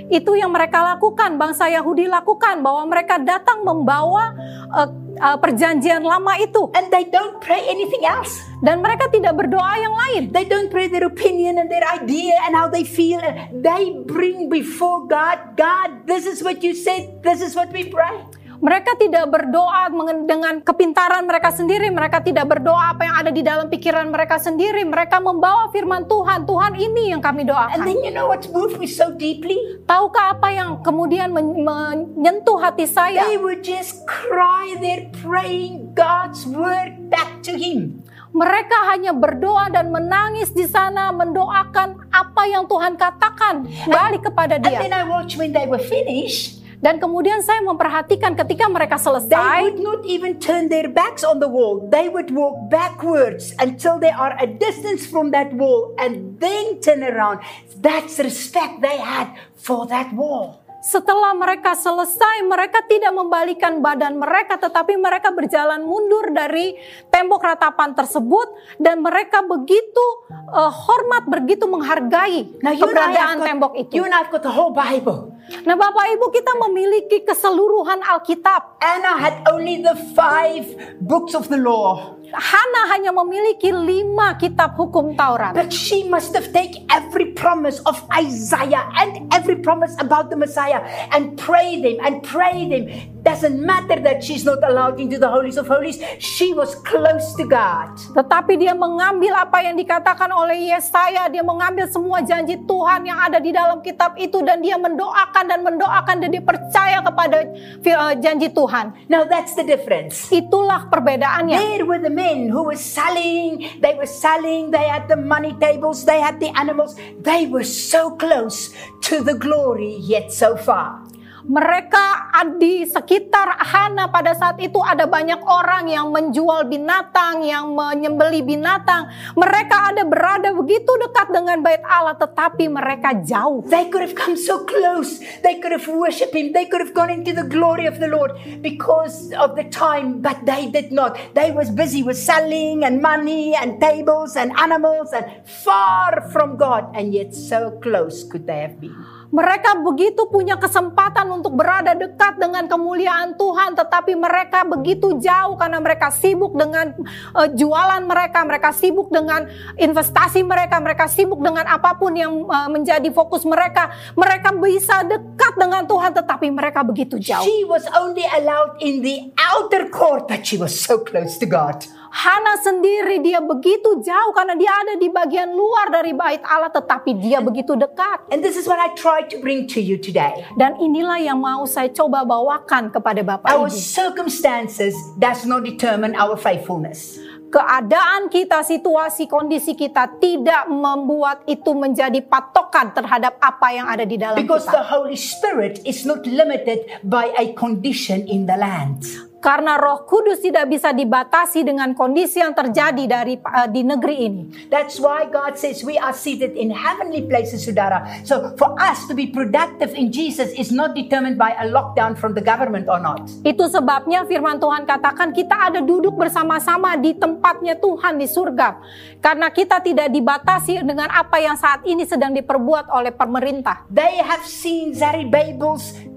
Itu 0.08 0.36
yang 0.36 0.52
mereka 0.52 0.82
lakukan, 0.82 1.36
bangsa 1.36 1.68
Yahudi 1.70 2.08
lakukan, 2.08 2.60
bahwa 2.60 2.86
mereka 2.88 3.18
datang 3.20 3.64
membawa 3.64 4.34
eh, 4.78 4.88
eh, 5.16 5.38
perjanjian 5.38 6.02
lama 6.02 6.36
itu. 6.40 6.68
And 6.74 6.90
they 6.92 7.08
don't 7.08 7.40
pray 7.40 7.62
anything 7.68 8.04
else. 8.04 8.42
Dan 8.62 8.78
mereka 8.78 9.10
tidak 9.10 9.34
berdoa 9.34 9.74
yang 9.74 9.94
lain. 9.94 10.22
They 10.30 10.46
don't 10.46 10.70
pray 10.70 10.86
their 10.86 11.06
opinion 11.06 11.58
and 11.58 11.66
their 11.66 11.82
idea 11.82 12.38
and 12.46 12.54
how 12.54 12.70
they 12.70 12.86
feel. 12.86 13.18
They 13.50 13.90
bring 14.06 14.46
before 14.46 15.10
God, 15.10 15.58
God, 15.58 16.06
this 16.06 16.30
is 16.30 16.46
what 16.46 16.62
you 16.62 16.72
said, 16.74 17.22
this 17.26 17.42
is 17.42 17.58
what 17.58 17.74
we 17.74 17.90
pray. 17.90 18.41
Mereka 18.62 18.94
tidak 18.94 19.26
berdoa 19.26 19.90
dengan 20.22 20.62
kepintaran 20.62 21.26
mereka 21.26 21.50
sendiri. 21.50 21.90
Mereka 21.90 22.22
tidak 22.22 22.46
berdoa 22.46 22.94
apa 22.94 23.02
yang 23.02 23.16
ada 23.18 23.30
di 23.34 23.42
dalam 23.42 23.66
pikiran 23.66 24.06
mereka 24.06 24.38
sendiri. 24.38 24.86
Mereka 24.86 25.18
membawa 25.18 25.66
firman 25.68 26.06
Tuhan. 26.06 26.46
Tuhan 26.46 26.78
ini 26.78 27.10
yang 27.10 27.18
kami 27.18 27.42
And 27.42 27.50
doakan. 27.50 27.82
then 27.82 27.98
you 28.06 28.14
know 28.14 28.30
what's 28.30 28.46
moved 28.46 28.78
me 28.78 28.86
so 28.86 29.10
deeply? 29.10 29.58
Tahukah 29.82 30.38
apa 30.38 30.54
yang 30.54 30.78
kemudian 30.78 31.34
men- 31.34 31.58
menyentuh 31.58 32.62
hati 32.62 32.86
saya? 32.86 33.26
They 33.26 33.34
would 33.34 33.66
just 33.66 34.06
cry, 34.06 34.78
they're 34.78 35.10
praying 35.18 35.98
God's 35.98 36.46
word 36.46 37.10
back 37.10 37.42
to 37.42 37.58
Him. 37.58 38.06
Mereka 38.32 38.78
hanya 38.88 39.12
berdoa 39.12 39.68
dan 39.68 39.90
menangis 39.90 40.54
di 40.54 40.64
sana, 40.64 41.10
mendoakan 41.10 42.08
apa 42.08 42.42
yang 42.46 42.64
Tuhan 42.64 42.96
katakan 42.96 43.66
balik 43.84 44.24
kepada 44.24 44.56
And 44.56 44.64
then 44.64 44.88
dia. 44.88 45.02
I 45.02 45.04
watched 45.04 45.36
when 45.36 45.52
they 45.52 45.68
were 45.68 45.82
finished, 45.82 46.61
Dan 46.82 46.98
kemudian 46.98 47.38
saya 47.46 47.62
memperhatikan 47.62 48.34
ketika 48.34 48.66
mereka 48.66 48.98
they 48.98 49.06
selesai, 49.06 49.70
would 49.70 49.78
not 49.78 50.02
even 50.02 50.42
turn 50.42 50.66
their 50.66 50.90
backs 50.90 51.22
on 51.22 51.38
the 51.38 51.46
wall. 51.46 51.78
They 51.86 52.10
would 52.10 52.34
walk 52.34 52.66
backwards 52.66 53.54
until 53.62 54.02
they 54.02 54.10
are 54.10 54.34
a 54.34 54.50
distance 54.50 55.06
from 55.06 55.30
that 55.30 55.54
wall 55.54 55.94
and 55.94 56.42
then 56.42 56.82
turn 56.82 57.06
around. 57.06 57.38
That's 57.78 58.18
respect 58.18 58.82
they 58.82 58.98
had 58.98 59.30
for 59.54 59.86
that 59.86 60.10
wall. 60.10 60.61
Setelah 60.82 61.30
mereka 61.30 61.78
selesai, 61.78 62.42
mereka 62.42 62.82
tidak 62.90 63.14
membalikan 63.14 63.78
badan 63.78 64.18
mereka, 64.18 64.58
tetapi 64.58 64.98
mereka 64.98 65.30
berjalan 65.30 65.86
mundur 65.86 66.34
dari 66.34 66.74
tembok 67.06 67.38
ratapan 67.38 67.94
tersebut, 67.94 68.50
dan 68.82 68.98
mereka 68.98 69.46
begitu 69.46 70.06
eh, 70.50 70.72
hormat, 70.74 71.30
begitu 71.30 71.70
menghargai 71.70 72.58
Now 72.58 72.74
I 72.74 72.82
keberadaan 72.82 73.36
tembok 73.46 73.72
itu. 73.78 73.94
you 73.94 74.02
and 74.02 74.10
have 74.10 74.26
got 74.34 74.42
the 74.42 74.50
whole 74.50 74.74
Bible. 74.74 75.38
Nah, 75.62 75.74
Bapak 75.78 76.06
Ibu, 76.18 76.30
kita 76.34 76.54
memiliki 76.66 77.22
keseluruhan 77.26 78.02
Alkitab. 78.02 78.78
Anna 78.78 79.18
had 79.18 79.42
only 79.50 79.82
the 79.82 79.94
five 80.14 80.66
books 81.02 81.34
of 81.34 81.50
the 81.50 81.58
law. 81.58 82.18
Hana 82.32 82.88
hanya 82.96 83.12
memiliki 83.12 83.68
lima 83.68 84.34
kitab 84.40 84.76
hukum 84.80 85.12
Taurat. 85.16 85.52
But 85.52 85.72
she 85.72 86.08
must 86.08 86.32
have 86.32 86.48
taken 86.52 86.88
every 86.88 87.36
promise 87.36 87.80
of 87.84 88.00
Isaiah 88.08 88.88
and 88.96 89.28
every 89.32 89.60
promise 89.60 89.92
about 90.00 90.32
the 90.32 90.36
Messiah 90.36 90.80
and 91.12 91.36
pray 91.36 91.80
them 91.80 92.00
and 92.00 92.24
pray 92.24 92.68
them. 92.68 93.11
Doesn't 93.22 93.54
matter 93.54 94.02
that 94.02 94.26
she's 94.26 94.42
not 94.42 94.58
allowed 94.66 94.98
into 94.98 95.14
the 95.14 95.30
holies 95.30 95.54
of 95.54 95.70
holies. 95.70 96.02
She 96.18 96.50
was 96.50 96.74
close 96.82 97.38
to 97.38 97.46
God. 97.46 97.94
Tetapi 98.18 98.58
dia 98.58 98.74
mengambil 98.74 99.30
apa 99.38 99.62
yang 99.62 99.78
dikatakan 99.78 100.26
oleh 100.34 100.74
Yesaya, 100.74 101.30
dia 101.30 101.46
mengambil 101.46 101.86
semua 101.86 102.18
janji 102.26 102.58
Tuhan 102.66 103.06
yang 103.06 103.22
ada 103.22 103.38
di 103.38 103.54
dalam 103.54 103.78
kitab 103.78 104.18
itu 104.18 104.42
dan 104.42 104.58
dia 104.58 104.74
mendoakan 104.74 105.44
dan 105.46 105.60
mendoakan 105.62 106.16
dan 106.18 106.28
dia 106.34 106.42
percaya 106.42 106.98
kepada 106.98 107.46
eh, 107.78 108.14
janji 108.18 108.50
Tuhan. 108.50 109.06
Now 109.06 109.22
that's 109.22 109.54
the 109.54 109.62
difference. 109.62 110.26
Itulah 110.34 110.90
perbedaannya. 110.90 111.54
There 111.62 111.86
were 111.86 112.02
the 112.02 112.10
men 112.10 112.50
who 112.50 112.66
were 112.66 112.80
selling, 112.80 113.78
they 113.78 113.94
were 113.94 114.10
selling, 114.10 114.74
they 114.74 114.90
had 114.90 115.06
the 115.06 115.18
money 115.18 115.54
tables, 115.62 116.02
they 116.02 116.18
had 116.18 116.42
the 116.42 116.50
animals. 116.58 116.98
They 117.22 117.46
were 117.46 117.66
so 117.66 118.18
close 118.18 118.74
to 119.06 119.22
the 119.22 119.38
glory 119.38 119.94
yet 120.02 120.34
so 120.34 120.58
far. 120.58 121.01
Mereka 121.42 122.30
di 122.58 122.86
sekitar 122.86 123.58
Hana 123.58 124.10
pada 124.10 124.34
saat 124.34 124.58
itu 124.62 124.78
ada 124.82 125.06
banyak 125.06 125.42
orang 125.42 125.90
yang 125.90 126.10
menjual 126.10 126.66
binatang, 126.70 127.42
yang 127.42 127.74
menyembeli 127.74 128.42
binatang. 128.46 129.10
Mereka 129.34 129.94
ada 129.94 130.02
berada 130.06 130.54
begitu 130.54 130.90
dekat 131.02 131.34
dengan 131.34 131.58
bait 131.62 131.82
Allah 131.86 132.14
tetapi 132.18 132.70
mereka 132.70 133.14
jauh. 133.26 133.62
They 133.66 133.90
could 133.90 134.06
have 134.06 134.14
come 134.18 134.38
so 134.38 134.62
close. 134.66 135.18
They 135.42 135.58
could 135.58 135.74
have 135.74 135.86
worshipped 135.86 136.34
him. 136.34 136.54
They 136.54 136.66
could 136.66 136.82
have 136.82 136.94
gone 136.94 137.10
into 137.10 137.34
the 137.34 137.46
glory 137.46 137.90
of 137.90 137.98
the 137.98 138.10
Lord 138.10 138.38
because 138.62 139.34
of 139.34 139.58
the 139.58 139.66
time, 139.66 140.22
but 140.22 140.42
they 140.46 140.70
did 140.70 140.94
not. 140.94 141.18
They 141.34 141.50
was 141.50 141.70
busy 141.70 142.06
with 142.06 142.18
selling 142.18 142.86
and 142.86 143.02
money 143.02 143.54
and 143.58 143.82
tables 143.82 144.38
and 144.38 144.54
animals 144.58 145.10
and 145.10 145.26
far 145.42 146.30
from 146.30 146.54
God 146.54 146.90
and 146.94 147.10
yet 147.10 147.34
so 147.34 147.74
close 147.82 148.22
could 148.22 148.46
they 148.46 148.62
have 148.62 148.78
been. 148.78 148.94
Mereka 149.32 149.80
begitu 149.80 150.28
punya 150.28 150.60
kesempatan 150.60 151.31
untuk 151.40 151.56
berada 151.56 151.96
dekat 151.96 152.36
dengan 152.36 152.68
kemuliaan 152.68 153.34
Tuhan, 153.38 153.72
tetapi 153.78 154.12
mereka 154.18 154.64
begitu 154.68 155.16
jauh 155.16 155.56
karena 155.56 155.78
mereka 155.80 156.12
sibuk 156.12 156.52
dengan 156.52 156.92
uh, 157.32 157.48
jualan 157.48 158.02
mereka, 158.04 158.44
mereka 158.44 158.70
sibuk 158.74 159.08
dengan 159.08 159.48
investasi 159.80 160.44
mereka, 160.44 160.76
mereka 160.78 161.08
sibuk 161.08 161.40
dengan 161.40 161.64
apa 161.64 161.96
pun 161.96 162.12
yang 162.12 162.44
uh, 162.46 162.68
menjadi 162.68 163.08
fokus 163.10 163.42
mereka. 163.48 163.92
Mereka 164.12 164.52
bisa 164.60 165.02
dekat 165.08 165.54
dengan 165.56 165.88
Tuhan, 165.88 166.12
tetapi 166.12 166.46
mereka 166.52 166.84
begitu 166.84 167.16
jauh. 167.16 167.44
She 167.44 167.64
was 167.64 167.88
only 167.96 168.24
allowed 168.28 168.78
in 168.84 169.00
the 169.00 169.32
outer 169.38 169.88
court, 169.88 170.28
but 170.28 170.44
she 170.44 170.60
was 170.60 170.76
so 170.76 171.00
close 171.00 171.40
to 171.40 171.48
God. 171.48 171.84
Hana 172.12 172.60
sendiri 172.60 173.24
dia 173.24 173.40
begitu 173.40 174.04
jauh 174.04 174.36
karena 174.36 174.52
dia 174.52 174.68
ada 174.68 175.00
di 175.00 175.08
bagian 175.08 175.48
luar 175.48 175.88
dari 175.88 176.12
bait 176.12 176.44
Allah 176.44 176.68
tetapi 176.68 177.16
dia 177.16 177.40
begitu 177.40 177.72
dekat. 177.72 178.28
And 178.28 178.44
this 178.44 178.60
is 178.60 178.68
what 178.68 178.76
I 178.76 178.92
try 178.92 179.24
to 179.32 179.40
bring 179.40 179.64
to 179.72 179.80
you 179.80 179.96
today. 179.96 180.44
Dan 180.60 180.76
inilah 180.76 181.24
yang 181.24 181.40
mau 181.40 181.64
saya 181.64 181.88
coba 181.88 182.20
bawakan 182.28 182.92
kepada 182.92 183.24
Bapak 183.24 183.48
Our 183.48 183.72
Ibu. 183.72 183.80
circumstances 183.80 184.92
does 185.16 185.48
not 185.48 185.64
determine 185.64 186.12
our 186.12 186.36
faithfulness. 186.36 187.16
Keadaan 187.48 188.28
kita, 188.28 188.60
situasi, 188.60 189.24
kondisi 189.28 189.72
kita 189.72 190.08
tidak 190.20 190.68
membuat 190.68 191.44
itu 191.48 191.72
menjadi 191.72 192.20
patokan 192.24 192.92
terhadap 192.92 193.40
apa 193.40 193.68
yang 193.72 193.88
ada 193.88 194.04
di 194.04 194.20
dalam 194.20 194.36
Because 194.36 194.68
the 194.68 194.84
kita. 194.84 194.88
Holy 194.88 195.16
Spirit 195.16 195.80
is 195.88 196.04
not 196.04 196.28
limited 196.28 196.84
by 197.04 197.32
a 197.40 197.56
condition 197.56 198.24
in 198.28 198.44
the 198.44 198.56
land. 198.56 199.31
Karena 199.42 199.74
Roh 199.74 200.06
Kudus 200.06 200.38
tidak 200.38 200.70
bisa 200.70 200.94
dibatasi 200.94 201.66
dengan 201.66 201.90
kondisi 201.98 202.38
yang 202.38 202.54
terjadi 202.54 203.10
dari 203.10 203.34
uh, 203.42 203.66
di 203.66 203.82
negeri 203.82 204.16
ini. 204.22 204.42
That's 204.70 205.02
why 205.02 205.26
God 205.26 205.58
says 205.58 205.82
we 205.82 205.98
are 205.98 206.14
seated 206.14 206.54
in 206.54 206.70
heavenly 206.70 207.26
places, 207.26 207.66
Sudara. 207.66 208.22
So 208.22 208.54
for 208.54 208.78
us 208.78 209.02
to 209.10 209.18
be 209.18 209.26
productive 209.26 209.98
in 209.98 210.14
Jesus 210.14 210.54
is 210.54 210.70
not 210.70 210.94
determined 210.94 211.42
by 211.42 211.58
a 211.58 211.66
lockdown 211.66 212.14
from 212.14 212.38
the 212.38 212.44
government 212.44 212.86
or 212.86 213.02
not. 213.02 213.26
Itu 213.42 213.66
sebabnya 213.66 214.22
firman 214.30 214.62
Tuhan 214.62 214.86
katakan 214.86 215.34
kita 215.34 215.74
ada 215.74 215.82
duduk 215.82 216.14
bersama-sama 216.14 216.94
di 216.94 217.10
tempatnya 217.18 217.74
Tuhan 217.82 218.22
di 218.22 218.30
surga. 218.30 218.78
Karena 219.18 219.50
kita 219.50 219.82
tidak 219.82 220.06
dibatasi 220.14 220.86
dengan 220.86 221.10
apa 221.10 221.42
yang 221.42 221.58
saat 221.58 221.82
ini 221.82 222.06
sedang 222.06 222.30
diperbuat 222.30 222.94
oleh 222.94 223.10
pemerintah. 223.10 223.90
They 223.90 224.22
have 224.22 224.46
seen 224.46 224.94
Zerubbabel's 224.94 226.11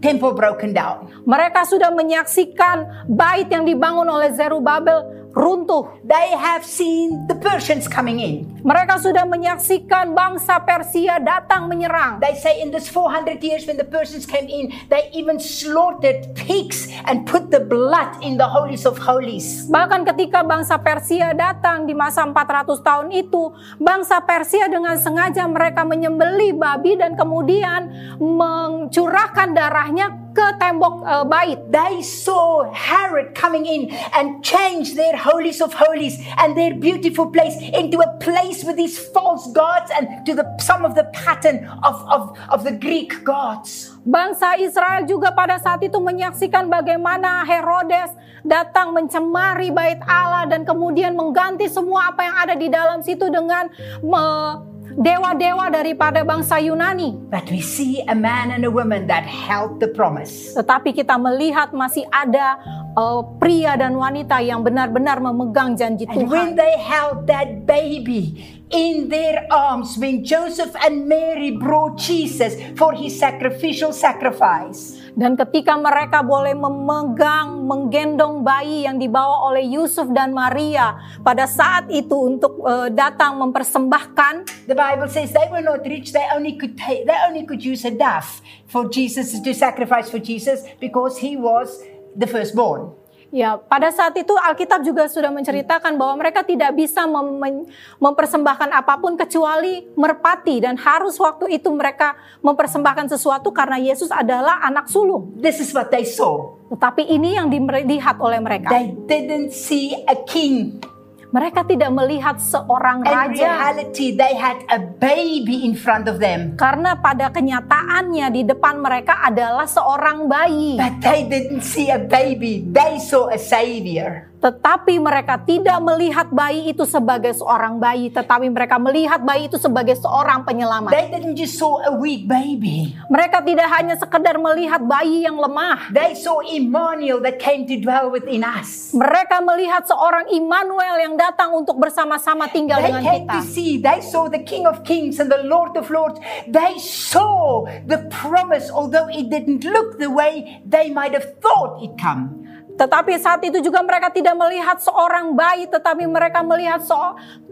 temple 0.00 0.32
broken 0.32 0.72
down. 0.72 1.06
Mereka 1.28 1.68
sudah 1.68 1.92
menyaksikan 1.92 3.06
bait 3.06 3.46
yang 3.52 3.68
dibangun 3.68 4.08
oleh 4.08 4.32
Zerubabel 4.32 5.19
runtuh. 5.34 5.88
They 6.04 6.34
have 6.34 6.66
seen 6.66 7.26
the 7.26 7.36
Persians 7.38 7.86
coming 7.86 8.20
in. 8.20 8.60
Mereka 8.60 9.00
sudah 9.00 9.24
menyaksikan 9.24 10.12
bangsa 10.12 10.60
Persia 10.62 11.16
datang 11.22 11.70
menyerang. 11.70 12.20
They 12.20 12.36
say 12.36 12.60
in 12.60 12.68
this 12.68 12.90
400 12.92 13.40
years 13.40 13.64
when 13.64 13.80
the 13.80 13.88
Persians 13.88 14.28
came 14.28 14.50
in, 14.50 14.74
they 14.92 15.08
even 15.16 15.40
slaughtered 15.40 16.36
pigs 16.36 16.90
and 17.08 17.24
put 17.24 17.48
the 17.48 17.62
blood 17.62 18.20
in 18.20 18.36
the 18.36 18.46
holies 18.46 18.84
of 18.84 19.00
holies. 19.00 19.64
Bahkan 19.70 20.04
ketika 20.14 20.44
bangsa 20.44 20.76
Persia 20.76 21.32
datang 21.32 21.88
di 21.88 21.96
masa 21.96 22.26
400 22.28 22.84
tahun 22.84 23.08
itu, 23.14 23.54
bangsa 23.80 24.20
Persia 24.20 24.68
dengan 24.68 25.00
sengaja 25.00 25.46
mereka 25.48 25.86
menyembeli 25.86 26.52
babi 26.52 27.00
dan 27.00 27.16
kemudian 27.16 27.88
mencurahkan 28.20 29.56
darahnya 29.56 30.19
ke 30.32 30.46
tembok 30.58 31.02
eh, 31.04 31.24
bait. 31.26 31.58
They 31.70 32.02
saw 32.02 32.70
Herod 32.70 33.34
coming 33.34 33.66
in 33.66 33.90
and 34.14 34.42
change 34.42 34.94
their 34.94 35.16
holies 35.16 35.58
of 35.60 35.74
holies 35.74 36.18
and 36.38 36.54
their 36.54 36.74
beautiful 36.74 37.28
place 37.30 37.56
into 37.60 38.00
a 38.00 38.10
place 38.18 38.62
with 38.62 38.76
these 38.76 38.98
false 38.98 39.50
gods 39.52 39.90
and 39.94 40.24
to 40.26 40.32
the 40.34 40.46
some 40.62 40.86
of 40.86 40.94
the 40.94 41.06
pattern 41.12 41.66
of, 41.82 41.96
of, 42.08 42.22
of 42.50 42.62
the 42.62 42.74
Greek 42.74 43.22
gods. 43.26 43.92
Bangsa 44.06 44.56
Israel 44.56 45.04
juga 45.04 45.34
pada 45.36 45.60
saat 45.60 45.84
itu 45.84 46.00
menyaksikan 46.00 46.72
bagaimana 46.72 47.44
Herodes 47.44 48.16
datang 48.40 48.96
mencemari 48.96 49.68
bait 49.68 50.00
Allah 50.08 50.48
dan 50.48 50.64
kemudian 50.64 51.12
mengganti 51.12 51.68
semua 51.68 52.08
apa 52.08 52.24
yang 52.24 52.36
ada 52.40 52.54
di 52.56 52.68
dalam 52.72 53.04
situ 53.04 53.28
dengan 53.28 53.68
me- 54.00 54.69
dewa-dewa 54.94 55.70
daripada 55.72 56.22
bangsa 56.22 56.58
Yunani. 56.60 57.14
But 57.30 57.48
we 57.50 57.62
see 57.62 58.02
a 58.06 58.14
man 58.14 58.50
and 58.50 58.66
a 58.66 58.72
woman 58.72 59.06
that 59.08 59.24
held 59.26 59.78
the 59.80 59.88
promise. 59.90 60.54
Tetapi 60.54 60.92
kita 60.94 61.16
melihat 61.16 61.72
masih 61.72 62.06
ada 62.12 62.60
uh, 62.94 63.24
pria 63.40 63.74
dan 63.78 63.96
wanita 63.96 64.42
yang 64.44 64.60
benar-benar 64.60 65.18
memegang 65.22 65.74
janji 65.78 66.04
And 66.10 66.28
when 66.28 66.54
Tuhan. 66.54 66.60
they 66.60 66.74
held 66.76 67.26
that 67.30 67.64
baby 67.64 68.44
in 68.70 69.08
their 69.10 69.46
arms, 69.50 69.98
when 69.98 70.22
Joseph 70.22 70.74
and 70.78 71.08
Mary 71.10 71.56
brought 71.58 71.98
Jesus 71.98 72.54
for 72.78 72.94
his 72.94 73.18
sacrificial 73.18 73.90
sacrifice, 73.90 74.99
Dan 75.14 75.34
ketika 75.34 75.74
mereka 75.78 76.22
boleh 76.22 76.54
memegang, 76.54 77.66
menggendong 77.66 78.42
bayi 78.42 78.86
yang 78.86 78.98
dibawa 78.98 79.50
oleh 79.50 79.66
Yusuf 79.66 80.10
dan 80.10 80.34
Maria 80.34 80.98
pada 81.22 81.46
saat 81.46 81.90
itu 81.90 82.14
untuk 82.14 82.62
uh, 82.62 82.90
datang 82.90 83.38
mempersembahkan 83.38 84.66
the 84.66 84.74
Bible 84.74 85.08
says 85.08 85.32
they 85.32 85.48
were 85.50 85.62
not 85.62 85.82
rich, 85.86 86.12
they 86.12 86.26
only 86.34 86.54
could 86.54 86.78
take, 86.78 87.06
they 87.06 87.18
only 87.26 87.46
could 87.46 87.64
use 87.64 87.84
a 87.84 87.90
dove 87.90 88.40
for 88.66 88.88
Jesus 88.88 89.38
to 89.40 89.50
sacrifice 89.54 90.10
for 90.10 90.18
Jesus 90.18 90.62
because 90.78 91.18
he 91.18 91.36
was 91.36 91.82
the 92.14 92.26
firstborn. 92.26 92.99
Ya, 93.30 93.54
pada 93.54 93.94
saat 93.94 94.10
itu 94.18 94.34
Alkitab 94.34 94.82
juga 94.82 95.06
sudah 95.06 95.30
menceritakan 95.30 95.94
bahwa 95.94 96.18
mereka 96.18 96.42
tidak 96.42 96.74
bisa 96.74 97.06
mem- 97.06 97.70
mempersembahkan 98.02 98.74
apa 98.74 98.98
pun 98.98 99.14
kecuali 99.14 99.86
merpati 99.94 100.58
dan 100.58 100.74
harus 100.74 101.14
waktu 101.14 101.54
itu 101.54 101.70
mereka 101.70 102.18
mempersembahkan 102.42 103.06
sesuatu 103.06 103.54
karena 103.54 103.78
Yesus 103.78 104.10
adalah 104.10 104.58
anak 104.66 104.90
sulung. 104.90 105.30
This 105.38 105.62
is 105.62 105.70
what 105.70 105.94
they 105.94 106.02
saw. 106.02 106.58
Tetapi 106.74 107.06
ini 107.06 107.38
yang 107.38 107.46
dilihat 107.46 108.18
oleh 108.18 108.42
mereka. 108.42 108.74
They 108.74 108.98
didn't 109.06 109.54
see 109.54 109.94
a 110.10 110.18
king. 110.26 110.82
Mereka 111.30 111.62
tidak 111.62 111.90
melihat 111.90 112.38
seorang 112.38 113.02
In 113.02 113.10
raja 113.10 113.34
reality, 113.34 114.14
they 114.14 114.34
had 114.34 114.62
a 114.70 114.78
baby 114.78 115.62
in 115.62 115.74
front 115.74 116.06
of 116.06 116.18
them. 116.18 116.54
karena 116.54 116.94
pada 116.94 117.30
kenyataannya 117.30 118.26
di 118.30 118.42
depan 118.46 118.78
mereka 118.78 119.18
adalah 119.22 119.66
seorang 119.66 120.26
bayi. 120.26 120.78
But 120.78 121.02
they 121.02 121.26
didn't 121.26 121.62
see 121.62 121.90
a 121.90 121.98
baby, 121.98 122.62
they 122.62 122.98
saw 122.98 123.30
a 123.30 123.38
savior. 123.38 124.29
Tetapi 124.40 124.96
mereka 124.96 125.36
tidak 125.36 125.76
melihat 125.84 126.32
bayi 126.32 126.72
itu 126.72 126.88
sebagai 126.88 127.36
seorang 127.36 127.76
bayi, 127.76 128.08
tetapi 128.08 128.48
mereka 128.48 128.80
melihat 128.80 129.20
bayi 129.20 129.52
itu 129.52 129.60
sebagai 129.60 130.00
seorang 130.00 130.48
penyelamat. 130.48 130.88
They 130.96 131.12
didn't 131.12 131.36
just 131.36 131.60
saw 131.60 131.84
a 131.84 131.92
weak 131.92 132.24
baby. 132.24 132.96
Mereka 133.12 133.44
tidak 133.44 133.68
hanya 133.68 134.00
sekedar 134.00 134.40
melihat 134.40 134.80
bayi 134.80 135.28
yang 135.28 135.36
lemah. 135.36 135.92
They 135.92 136.16
saw 136.16 136.40
Emmanuel 136.40 137.20
that 137.20 137.36
came 137.36 137.68
to 137.68 137.76
dwell 137.76 138.08
within 138.08 138.40
us. 138.40 138.96
Mereka 138.96 139.44
melihat 139.44 139.84
seorang 139.84 140.32
Immanuel 140.32 140.96
yang 141.04 141.20
datang 141.20 141.52
untuk 141.52 141.76
bersama-sama 141.76 142.48
tinggal 142.48 142.80
They 142.80 142.96
dengan 142.96 143.02
came 143.04 143.24
kita. 143.28 143.34
to 143.36 143.40
see, 143.44 143.76
they 143.76 144.00
saw 144.00 144.32
the 144.32 144.40
King 144.40 144.64
of 144.64 144.88
Kings 144.88 145.20
and 145.20 145.28
the 145.28 145.44
Lord 145.44 145.76
of 145.76 145.92
Lords. 145.92 146.16
They 146.48 146.80
saw 146.80 147.68
the 147.84 148.08
promise, 148.08 148.72
although 148.72 149.12
it 149.12 149.28
didn't 149.28 149.68
look 149.68 150.00
the 150.00 150.08
way 150.08 150.64
they 150.64 150.88
might 150.88 151.12
have 151.12 151.36
thought 151.44 151.84
it 151.84 151.92
come. 152.00 152.48
Tetapi 152.80 153.12
saat 153.20 153.44
itu 153.44 153.60
juga 153.60 153.84
mereka 153.84 154.08
tidak 154.08 154.32
melihat 154.40 154.80
seorang 154.80 155.36
bayi, 155.36 155.68
tetapi 155.68 156.08
mereka 156.08 156.40
melihat 156.40 156.80
so 156.80 156.96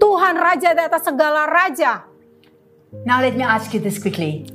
Tuhan 0.01 0.41
Raja 0.41 0.73
di 0.73 0.81
atas 0.81 1.05
segala 1.05 1.45
raja. 1.45 2.09
Now 3.05 3.21
let 3.21 3.37
me 3.37 3.45
ask 3.45 3.69
you 3.77 3.81
this 3.85 4.01
quickly. 4.01 4.49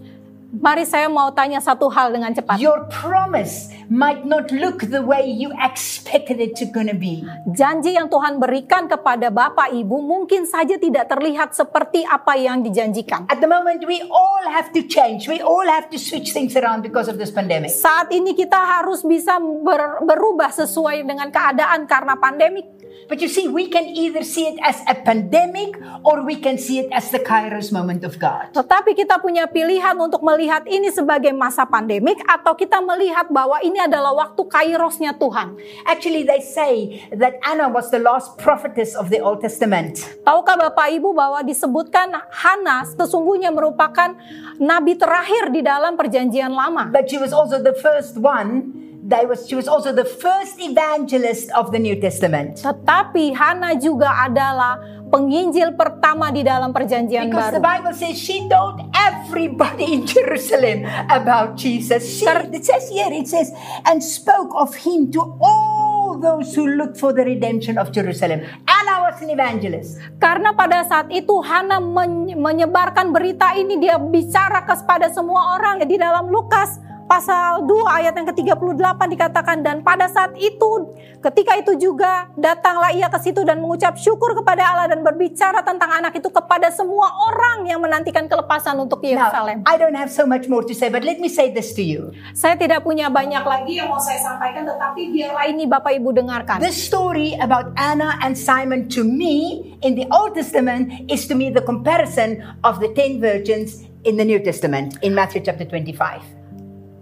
Mari 0.53 0.85
saya 0.85 1.09
mau 1.09 1.33
tanya 1.33 1.57
satu 1.57 1.89
hal 1.89 2.13
dengan 2.13 2.29
cepat. 2.29 2.61
Your 2.61 2.85
promise 2.85 3.73
might 3.89 4.21
not 4.21 4.53
look 4.53 4.85
the 4.85 5.01
way 5.01 5.25
you 5.25 5.49
expected 5.57 6.37
it 6.37 6.53
to 6.61 6.69
gonna 6.69 6.93
be. 6.93 7.25
Janji 7.49 7.97
yang 7.97 8.05
Tuhan 8.05 8.37
berikan 8.37 8.85
kepada 8.85 9.33
Bapak 9.33 9.73
Ibu 9.73 9.97
mungkin 10.05 10.45
saja 10.45 10.77
tidak 10.77 11.09
terlihat 11.09 11.57
seperti 11.57 12.05
apa 12.05 12.37
yang 12.37 12.61
dijanjikan. 12.61 13.25
At 13.33 13.41
the 13.41 13.49
moment, 13.49 13.81
we 13.89 14.05
all 14.05 14.45
have 14.45 14.69
to 14.77 14.85
change. 14.85 15.25
We 15.25 15.41
all 15.41 15.65
have 15.65 15.89
to 15.89 15.97
switch 15.97 16.37
things 16.37 16.53
around 16.53 16.85
because 16.85 17.09
of 17.09 17.17
this 17.17 17.33
pandemic. 17.33 17.73
Saat 17.73 18.13
ini 18.13 18.37
kita 18.37 18.61
harus 18.77 19.01
bisa 19.01 19.41
ber- 19.41 20.05
berubah 20.05 20.53
sesuai 20.53 21.01
dengan 21.01 21.33
keadaan 21.33 21.89
karena 21.89 22.13
pandemik. 22.13 22.82
But 23.13 23.21
you 23.21 23.29
see, 23.29 23.45
we 23.45 23.69
can 23.69 23.85
either 23.93 24.25
see 24.25 24.49
it 24.49 24.57
as 24.65 24.81
a 24.89 24.97
pandemic 24.97 25.77
or 26.01 26.25
we 26.25 26.33
can 26.33 26.57
see 26.57 26.81
it 26.81 26.89
as 26.89 27.13
the 27.13 27.21
Kairos 27.21 27.69
moment 27.69 28.01
of 28.01 28.17
God. 28.17 28.57
Tetapi 28.57 28.97
kita 28.97 29.21
punya 29.21 29.45
pilihan 29.45 29.93
untuk 30.01 30.25
melihat 30.25 30.65
ini 30.65 30.89
sebagai 30.89 31.29
masa 31.29 31.61
pandemik 31.61 32.17
atau 32.25 32.57
kita 32.57 32.81
melihat 32.81 33.29
bahwa 33.29 33.61
ini 33.61 33.77
adalah 33.77 34.17
waktu 34.17 34.41
kairosnya 34.49 35.13
Tuhan. 35.13 35.61
Actually, 35.85 36.25
they 36.25 36.41
say 36.41 37.05
that 37.13 37.37
Anna 37.45 37.69
was 37.69 37.93
the 37.93 38.01
last 38.01 38.33
prophetess 38.41 38.97
of 38.97 39.13
the 39.13 39.21
Old 39.21 39.45
Testament. 39.45 40.01
Tahukah 40.25 40.57
Bapak 40.57 40.89
Ibu 40.97 41.13
bahwa 41.13 41.45
disebutkan 41.45 42.17
Hana 42.33 42.81
sesungguhnya 42.97 43.53
merupakan 43.53 44.17
nabi 44.57 44.97
terakhir 44.97 45.53
di 45.53 45.61
dalam 45.61 45.93
perjanjian 45.93 46.49
lama. 46.49 46.89
But 46.89 47.13
she 47.13 47.21
was 47.21 47.29
also 47.29 47.61
the 47.61 47.77
first 47.77 48.17
one. 48.17 48.82
That 49.03 49.27
was, 49.27 49.43
she 49.51 49.59
was 49.59 49.67
also 49.67 49.91
the 49.91 50.07
first 50.07 50.63
evangelist 50.63 51.51
of 51.51 51.75
the 51.75 51.79
New 51.79 51.99
Testament. 51.99 52.63
Tetapi 52.63 53.35
Hana 53.35 53.75
juga 53.75 54.07
adalah 54.15 54.79
penginjil 55.11 55.75
pertama 55.75 56.31
di 56.31 56.39
dalam 56.39 56.71
perjanjian 56.71 57.27
Because 57.27 57.51
the 57.51 57.59
baru. 57.59 57.83
Bible 57.83 57.93
says 57.99 58.15
she 58.15 58.47
told 58.47 58.79
everybody 58.95 59.99
in 59.99 60.07
Jerusalem 60.07 60.87
about 61.11 61.59
Jesus. 61.59 62.01
She, 62.07 62.25
it 62.25 62.63
says 62.63 62.87
here, 62.87 63.11
it 63.11 63.27
says, 63.27 63.51
and 63.83 63.99
spoke 63.99 64.55
of 64.55 64.71
him 64.71 65.11
to 65.11 65.21
all 65.43 66.17
those 66.23 66.55
who 66.55 66.63
looked 66.63 66.95
for 66.95 67.11
the 67.11 67.27
redemption 67.27 67.75
of 67.75 67.91
Jerusalem. 67.91 68.39
Anna 68.63 69.03
was 69.03 69.19
an 69.19 69.35
evangelist. 69.35 69.99
Karena 70.15 70.55
pada 70.55 70.87
saat 70.87 71.11
itu 71.11 71.43
Hana 71.43 71.83
men- 71.83 72.39
menyebarkan 72.39 73.11
berita 73.11 73.51
ini 73.59 73.83
dia 73.83 73.99
bicara 73.99 74.63
kepada 74.63 75.11
semua 75.11 75.59
orang 75.59 75.83
di 75.83 75.99
dalam 75.99 76.31
Lukas 76.31 76.79
pasal 77.05 77.67
2 77.67 77.99
ayat 77.99 78.13
yang 78.15 78.27
ke-38 78.31 78.99
dikatakan 79.13 79.57
dan 79.61 79.83
pada 79.83 80.07
saat 80.09 80.33
itu 80.39 80.95
ketika 81.23 81.55
itu 81.55 81.75
juga 81.79 82.27
datanglah 82.35 82.91
ia 82.91 83.07
ke 83.07 83.19
situ 83.23 83.47
dan 83.47 83.63
mengucap 83.63 83.95
syukur 83.95 84.35
kepada 84.35 84.63
Allah 84.63 84.87
dan 84.91 84.99
berbicara 85.03 85.63
tentang 85.63 85.91
anak 85.91 86.19
itu 86.19 86.27
kepada 86.27 86.67
semua 86.73 87.07
orang 87.31 87.67
yang 87.67 87.79
menantikan 87.79 88.27
kelepasan 88.27 88.75
untuk 88.79 88.99
Yerusalem. 89.03 89.63
I 89.63 89.79
don't 89.79 89.95
have 89.95 90.11
so 90.11 90.27
much 90.27 90.51
more 90.51 90.63
to 90.63 90.75
say, 90.75 90.91
but 90.91 91.03
let 91.07 91.19
me 91.19 91.31
say 91.31 91.51
this 91.51 91.71
to 91.75 91.83
you. 91.83 92.11
Saya 92.35 92.59
tidak 92.59 92.83
punya 92.83 93.07
banyak 93.07 93.43
lagi 93.43 93.79
yang 93.79 93.87
mau 93.87 93.99
saya 93.99 94.19
sampaikan 94.19 94.67
tetapi 94.67 95.11
biarlah 95.15 95.45
ini 95.47 95.63
Bapak 95.67 95.95
Ibu 95.95 96.09
dengarkan. 96.11 96.59
This 96.59 96.79
story 96.79 97.35
about 97.39 97.71
Anna 97.79 98.19
and 98.19 98.35
Simon 98.35 98.91
to 98.91 99.07
me 99.07 99.63
in 99.79 99.95
the 99.95 100.07
Old 100.11 100.35
Testament 100.35 100.91
is 101.07 101.23
to 101.31 101.35
me 101.35 101.51
the 101.51 101.63
comparison 101.63 102.43
of 102.67 102.83
the 102.83 102.91
10 102.91 103.23
virgins 103.23 103.87
in 104.03 104.19
the 104.19 104.27
New 104.27 104.43
Testament 104.43 104.99
in 104.99 105.15
Matthew 105.15 105.43
chapter 105.47 105.63
25. 105.63 106.42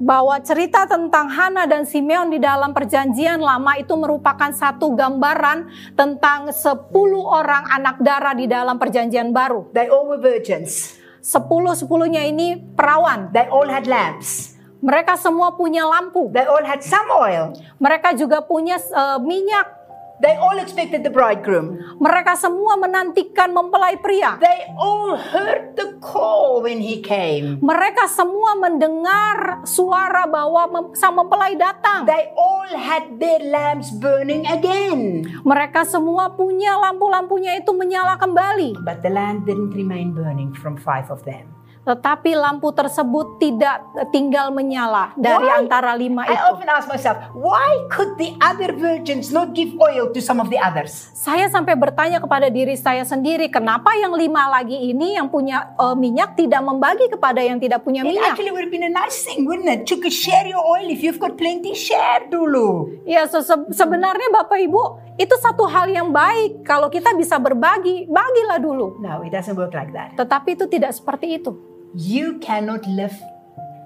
Bahwa 0.02 0.42
cerita 0.42 0.90
tentang 0.90 1.30
Hana 1.30 1.70
dan 1.70 1.86
Simeon 1.86 2.34
di 2.34 2.42
dalam 2.42 2.74
perjanjian 2.74 3.38
lama 3.38 3.78
itu 3.78 3.94
merupakan 3.94 4.50
satu 4.50 4.98
gambaran 4.98 5.70
tentang 5.94 6.50
10 6.50 6.90
orang 7.22 7.70
anak 7.70 8.02
darah 8.02 8.34
di 8.34 8.50
dalam 8.50 8.82
perjanjian 8.82 9.30
baru. 9.30 9.70
They 9.78 9.94
all 9.94 10.10
were 10.10 10.18
virgins. 10.18 10.98
Sepuluh 11.22 11.78
sepuluhnya 11.78 12.26
ini 12.26 12.58
perawan. 12.74 13.30
They 13.30 13.46
all 13.46 13.70
had 13.70 13.86
lamps. 13.86 14.58
Mereka 14.82 15.14
semua 15.22 15.54
punya 15.54 15.86
lampu. 15.86 16.34
They 16.34 16.50
all 16.50 16.66
had 16.66 16.82
some 16.82 17.06
oil. 17.14 17.54
Mereka 17.78 18.18
juga 18.18 18.42
punya 18.42 18.82
eh, 18.82 19.20
minyak. 19.22 19.81
They 20.22 20.38
all 20.38 20.62
expected 20.62 21.02
the 21.02 21.10
bridegroom. 21.10 21.98
Mereka 21.98 22.38
semua 22.38 22.78
menantikan 22.78 23.50
mempelai 23.50 23.98
pria. 23.98 24.38
They 24.38 24.70
all 24.78 25.18
heard 25.18 25.74
the 25.74 25.98
call 25.98 26.62
when 26.62 26.78
he 26.78 27.02
came. 27.02 27.58
Mereka 27.58 28.06
semua 28.06 28.54
mendengar 28.56 29.66
suara 29.66 30.30
bahwa 30.30 30.70
mem- 30.70 30.94
sang 30.94 31.18
mempelai 31.18 31.58
datang. 31.58 32.06
They 32.06 32.30
all 32.38 32.70
had 32.70 33.18
their 33.18 33.42
lamps 33.42 33.90
burning 33.92 34.46
again. 34.46 35.26
Mereka 35.42 35.90
semua 35.90 36.32
punya 36.32 36.78
lampu-lampunya 36.78 37.58
itu 37.58 37.74
menyala 37.74 38.22
kembali. 38.22 38.78
But 38.86 39.02
the 39.02 39.10
lamp 39.10 39.50
didn't 39.50 39.74
remain 39.74 40.14
burning 40.14 40.54
from 40.54 40.78
five 40.78 41.10
of 41.10 41.26
them. 41.26 41.61
Tetapi 41.82 42.38
lampu 42.38 42.70
tersebut 42.70 43.42
tidak 43.42 43.82
tinggal 44.10 44.54
menyala 44.54 45.18
dari 45.18 45.50
Why? 45.50 45.66
antara 45.66 45.98
lima 45.98 46.22
I 46.24 46.38
itu. 46.38 46.46
often 46.54 46.70
ask 46.70 46.86
myself, 46.86 47.18
why 47.34 47.74
could 47.90 48.14
the 48.16 48.38
other 48.38 48.70
virgins 48.70 49.30
not 49.30 49.52
give 49.52 49.74
oil 49.76 50.14
to 50.14 50.22
some 50.22 50.38
of 50.38 50.48
the 50.48 50.62
others? 50.62 51.10
Saya 51.18 51.50
sampai 51.50 51.74
bertanya 51.74 52.22
kepada 52.22 52.48
diri 52.48 52.78
saya 52.78 53.02
sendiri, 53.02 53.50
kenapa 53.50 53.98
yang 53.98 54.14
lima 54.14 54.46
lagi 54.52 54.78
ini 54.78 55.18
yang 55.18 55.26
punya 55.26 55.74
eh, 55.74 55.96
minyak 55.98 56.38
tidak 56.38 56.62
membagi 56.62 57.10
kepada 57.10 57.42
yang 57.42 57.58
tidak 57.58 57.82
punya 57.82 58.06
It 58.06 58.14
minyak? 58.14 58.38
actually 58.38 58.54
would 58.54 58.62
have 58.62 58.74
been 58.74 58.86
a 58.86 58.94
nice 58.94 59.18
thing, 59.20 59.44
wouldn't 59.44 59.66
it? 59.66 59.90
To 59.90 59.98
share 60.08 60.46
your 60.46 60.62
oil 60.62 60.86
if 60.86 61.02
you've 61.02 61.18
got 61.18 61.34
plenty, 61.34 61.74
share 61.74 62.30
dulu. 62.30 62.94
Ya 63.04 63.26
se- 63.26 63.42
se- 63.42 63.74
sebenarnya 63.74 64.30
Bapak 64.30 64.62
Ibu 64.62 64.82
itu 65.18 65.34
satu 65.36 65.66
hal 65.66 65.90
yang 65.90 66.14
baik 66.14 66.62
kalau 66.62 66.94
kita 66.94 67.18
bisa 67.18 67.42
berbagi, 67.42 68.06
bagilah 68.06 68.62
dulu. 68.62 69.02
No, 69.02 69.26
it 69.26 69.34
doesn't 69.34 69.58
work 69.58 69.74
like 69.74 69.90
that. 69.92 70.14
Tetapi 70.14 70.54
itu 70.54 70.70
tidak 70.70 70.94
seperti 70.94 71.42
itu. 71.42 71.58
You 71.92 72.40
cannot 72.40 72.88
live 72.88 73.12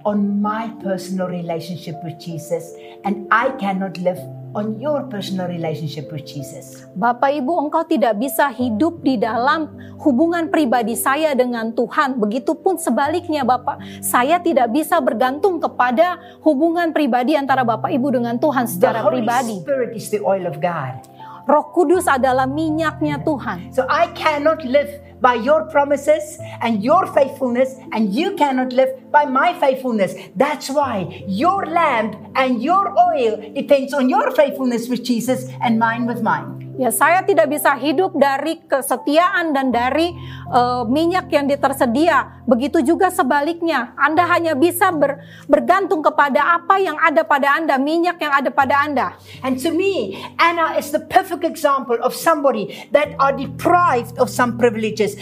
on 0.05 0.37
my 0.37 0.69
personal 0.77 1.25
relationship 1.25 1.97
with 2.05 2.21
Jesus, 2.21 2.69
and 3.01 3.25
I 3.33 3.49
cannot 3.57 3.97
live 3.97 4.21
on 4.53 4.77
your 4.77 5.09
personal 5.09 5.49
relationship 5.49 6.13
with 6.13 6.21
Jesus. 6.21 6.85
Bapak 6.93 7.33
Ibu, 7.33 7.65
engkau 7.65 7.81
tidak 7.81 8.21
bisa 8.21 8.53
hidup 8.53 9.01
di 9.01 9.17
dalam 9.17 9.73
hubungan 10.05 10.53
pribadi 10.53 10.93
saya 10.93 11.33
dengan 11.33 11.73
Tuhan. 11.73 12.21
Begitupun 12.21 12.77
sebaliknya 12.77 13.41
Bapak, 13.41 13.81
saya 14.05 14.37
tidak 14.37 14.69
bisa 14.69 15.01
bergantung 15.01 15.57
kepada 15.57 16.21
hubungan 16.45 16.93
pribadi 16.93 17.33
antara 17.33 17.65
Bapak 17.65 17.89
Ibu 17.89 18.21
dengan 18.21 18.37
Tuhan 18.37 18.69
The 18.69 18.71
secara 18.77 19.01
Holy 19.01 19.25
pribadi. 19.25 19.65
Spirit 19.65 19.97
is 19.97 20.13
the 20.13 20.21
oil 20.21 20.45
of 20.45 20.61
God. 20.61 21.14
Roh 21.45 21.69
Kudus 21.69 22.09
adalah 22.09 22.49
minyaknya 22.49 23.21
Tuhan. 23.21 23.69
So 23.69 23.85
I 23.85 24.09
cannot 24.17 24.65
live 24.65 24.89
by 25.21 25.37
your 25.37 25.69
promises 25.69 26.41
and 26.65 26.81
your 26.81 27.05
faithfulness, 27.13 27.77
and 27.93 28.09
you 28.09 28.33
cannot 28.33 28.73
live 28.73 28.89
by 29.13 29.29
my 29.29 29.53
faithfulness. 29.61 30.17
That's 30.33 30.73
why 30.73 31.23
your 31.29 31.69
lamp 31.69 32.17
and 32.33 32.61
your 32.61 32.93
oil 32.97 33.37
depends 33.53 33.93
on 33.93 34.09
your 34.09 34.33
faithfulness 34.33 34.89
with 34.89 35.05
Jesus 35.05 35.49
and 35.61 35.77
mine 35.77 36.09
with 36.09 36.25
mine. 36.25 36.64
Ya, 36.75 36.91
saya 36.91 37.23
tidak 37.23 37.47
bisa 37.55 37.71
hidup 37.79 38.11
dari 38.19 38.59
kesetiaan 38.67 39.55
dan 39.55 39.71
dari 39.71 40.11
eh, 40.51 40.83
minyak 40.91 41.31
yang 41.31 41.47
tersedia. 41.47 42.43
Begitu 42.43 42.83
juga 42.83 43.07
sebaliknya, 43.07 43.95
Anda 43.95 44.27
hanya 44.27 44.59
bisa 44.59 44.91
ber- 44.91 45.23
bergantung 45.47 46.03
kepada 46.03 46.59
apa 46.59 46.75
yang 46.75 46.99
ada 46.99 47.23
pada 47.23 47.55
Anda, 47.55 47.79
minyak 47.79 48.19
yang 48.19 48.33
ada 48.35 48.51
pada 48.51 48.83
Anda. 48.83 49.07
And 49.39 49.55
to 49.63 49.71
me, 49.71 50.19
Anna 50.35 50.75
is 50.75 50.91
the 50.91 50.99
perfect 50.99 51.47
example 51.47 51.95
of 52.03 52.11
somebody 52.11 52.75
that 52.91 53.15
are 53.23 53.31
deprived 53.31 54.19
of 54.19 54.27
some 54.27 54.59
privileges. 54.59 55.15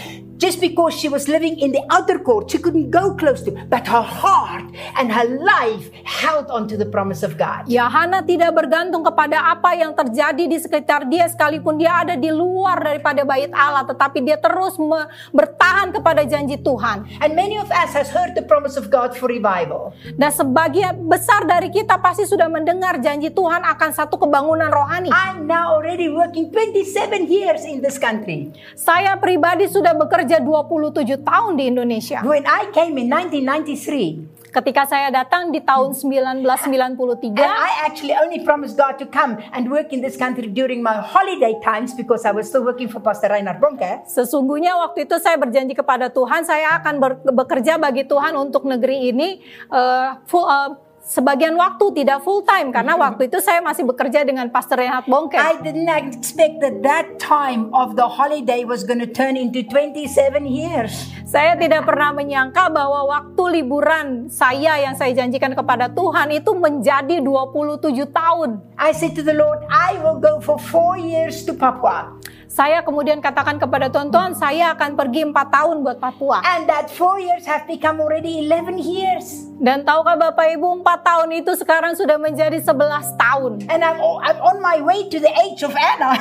Just 0.44 0.60
because 0.60 0.92
she 0.92 1.08
was 1.08 1.32
living 1.32 1.56
in 1.56 1.72
the 1.72 1.80
outer 1.88 2.20
court, 2.20 2.52
she 2.52 2.60
couldn't 2.60 2.92
go 2.92 3.16
close 3.16 3.48
to, 3.48 3.56
but 3.72 3.88
her 3.88 4.04
heart 4.04 4.68
and 5.00 5.08
her 5.08 5.24
life 5.40 5.88
held 6.04 6.52
onto 6.52 6.76
the 6.76 6.84
promise 6.84 7.24
of 7.24 7.40
God. 7.40 7.64
Ya, 7.72 7.88
Hana 7.88 8.20
tidak 8.28 8.52
bergantung 8.52 9.08
kepada 9.08 9.40
apa 9.40 9.72
yang 9.72 9.96
terjadi 9.96 10.44
di 10.44 10.60
sekitar 10.60 11.08
dia 11.08 11.32
sekalipun 11.32 11.80
dia 11.80 12.04
ada 12.04 12.20
di 12.20 12.28
luar 12.28 12.76
daripada 12.84 13.24
bait 13.24 13.56
Allah, 13.56 13.88
tetapi 13.88 14.20
dia 14.20 14.36
terus 14.36 14.76
bertahan 15.32 15.96
kepada 15.96 16.28
janji 16.28 16.60
Tuhan. 16.60 17.08
And 17.24 17.40
many 17.40 17.56
of 17.56 17.72
us 17.72 17.96
has 17.96 18.12
heard 18.12 18.36
the 18.36 18.44
promise 18.44 18.76
of 18.76 18.92
God 18.92 19.16
for 19.16 19.32
revival. 19.32 19.96
Dan 20.20 20.28
sebagian 20.28 21.08
besar 21.08 21.48
dari 21.48 21.72
kita 21.72 22.04
pasti 22.04 22.28
sudah 22.28 22.52
mendengar 22.52 23.00
janji 23.00 23.32
Tuhan 23.32 23.64
akan 23.64 23.90
satu 23.96 24.20
kebangunan 24.20 24.68
rohani. 24.68 25.08
I'm 25.08 25.48
now 25.48 25.80
already 25.80 26.12
working 26.12 26.52
27 26.52 27.32
years 27.32 27.64
in 27.64 27.80
this 27.80 27.96
country. 27.96 28.52
Saya 28.76 29.16
pribadi 29.16 29.72
sudah 29.72 29.96
bekerja 29.96 30.33
27 30.42 31.22
tahun 31.22 31.52
di 31.60 31.70
Indonesia. 31.70 32.24
When 32.26 32.48
I 32.48 32.72
came 32.74 32.98
in 32.98 33.12
1993, 33.12 34.34
Ketika 34.54 34.86
saya 34.86 35.10
datang 35.10 35.50
di 35.50 35.66
tahun 35.66 35.98
1993, 35.98 36.46
and 37.42 37.42
I 37.42 37.90
actually 37.90 38.14
only 38.14 38.46
promised 38.46 38.78
God 38.78 39.02
to 39.02 39.10
come 39.10 39.42
and 39.50 39.66
work 39.66 39.90
in 39.90 40.06
this 40.06 40.14
country 40.14 40.46
during 40.46 40.86
my 40.86 41.02
holiday 41.02 41.58
times 41.66 41.98
because 41.98 42.22
I 42.22 42.38
was 42.38 42.54
still 42.54 42.62
working 42.62 42.86
for 42.86 43.02
Pastor 43.02 43.34
Reinhard 43.34 43.58
Bonke. 43.58 44.06
sesungguhnya 44.06 44.78
waktu 44.78 45.10
itu 45.10 45.18
saya 45.18 45.42
berjanji 45.42 45.74
kepada 45.74 46.14
Tuhan 46.14 46.46
saya 46.46 46.78
akan 46.78 47.02
bekerja 47.34 47.82
bagi 47.82 48.06
Tuhan 48.06 48.38
untuk 48.38 48.70
negeri 48.70 49.10
ini 49.10 49.42
eh, 49.74 50.10
full, 50.30 50.46
eh, 50.46 50.78
sebagian 51.04 51.52
waktu 51.60 51.86
tidak 52.00 52.24
full 52.24 52.42
time 52.48 52.72
karena 52.72 52.96
waktu 52.96 53.28
itu 53.28 53.44
saya 53.44 53.60
masih 53.60 53.84
bekerja 53.84 54.24
dengan 54.24 54.48
Pastor 54.48 54.80
Reinhard 54.80 55.04
Bongke. 55.12 55.36
I 55.36 55.60
didn't 55.60 55.92
expect 55.92 56.64
that 56.64 56.80
that 56.82 57.20
time 57.20 57.68
of 57.76 58.00
the 58.00 58.08
holiday 58.08 58.64
was 58.64 58.88
going 58.88 59.04
to 59.04 59.10
turn 59.12 59.36
into 59.36 59.68
27 59.68 60.08
years. 60.48 61.12
Saya 61.28 61.60
tidak 61.60 61.84
pernah 61.84 62.16
menyangka 62.16 62.72
bahwa 62.72 63.04
waktu 63.12 63.60
liburan 63.60 64.32
saya 64.32 64.80
yang 64.80 64.96
saya 64.96 65.12
janjikan 65.12 65.52
kepada 65.52 65.92
Tuhan 65.92 66.32
itu 66.32 66.56
menjadi 66.56 67.20
27 67.20 68.08
tahun. 68.10 68.64
I 68.80 68.96
said 68.96 69.12
to 69.20 69.24
the 69.28 69.36
Lord, 69.36 69.68
I 69.68 70.00
will 70.00 70.24
go 70.24 70.40
for 70.40 70.56
four 70.56 70.96
years 70.96 71.44
to 71.46 71.52
Papua. 71.52 72.16
Saya 72.54 72.86
kemudian 72.86 73.18
katakan 73.18 73.58
kepada 73.58 73.90
tuan-tuan, 73.90 74.38
saya 74.38 74.78
akan 74.78 74.94
pergi 74.94 75.26
empat 75.26 75.50
tahun 75.50 75.82
buat 75.82 75.98
Papua. 75.98 76.46
And 76.46 76.70
that 76.70 76.86
four 76.86 77.18
years 77.18 77.50
have 77.50 77.66
become 77.66 77.98
already 77.98 78.46
11 78.46 78.78
years. 78.78 79.50
Dan 79.58 79.82
tahukah 79.82 80.14
Bapak 80.14 80.54
Ibu, 80.54 80.86
empat 80.86 81.02
tahun 81.02 81.34
itu 81.34 81.58
sekarang 81.58 81.98
sudah 81.98 82.22
menjadi 82.22 82.62
11 82.62 83.18
tahun. 83.18 83.52
And 83.74 83.82
I'm, 83.82 83.98
I'm 83.98 84.38
on 84.38 84.62
my 84.62 84.86
way 84.86 85.10
to 85.10 85.18
the 85.18 85.34
age 85.50 85.66
of 85.66 85.74
Anna. 85.74 86.14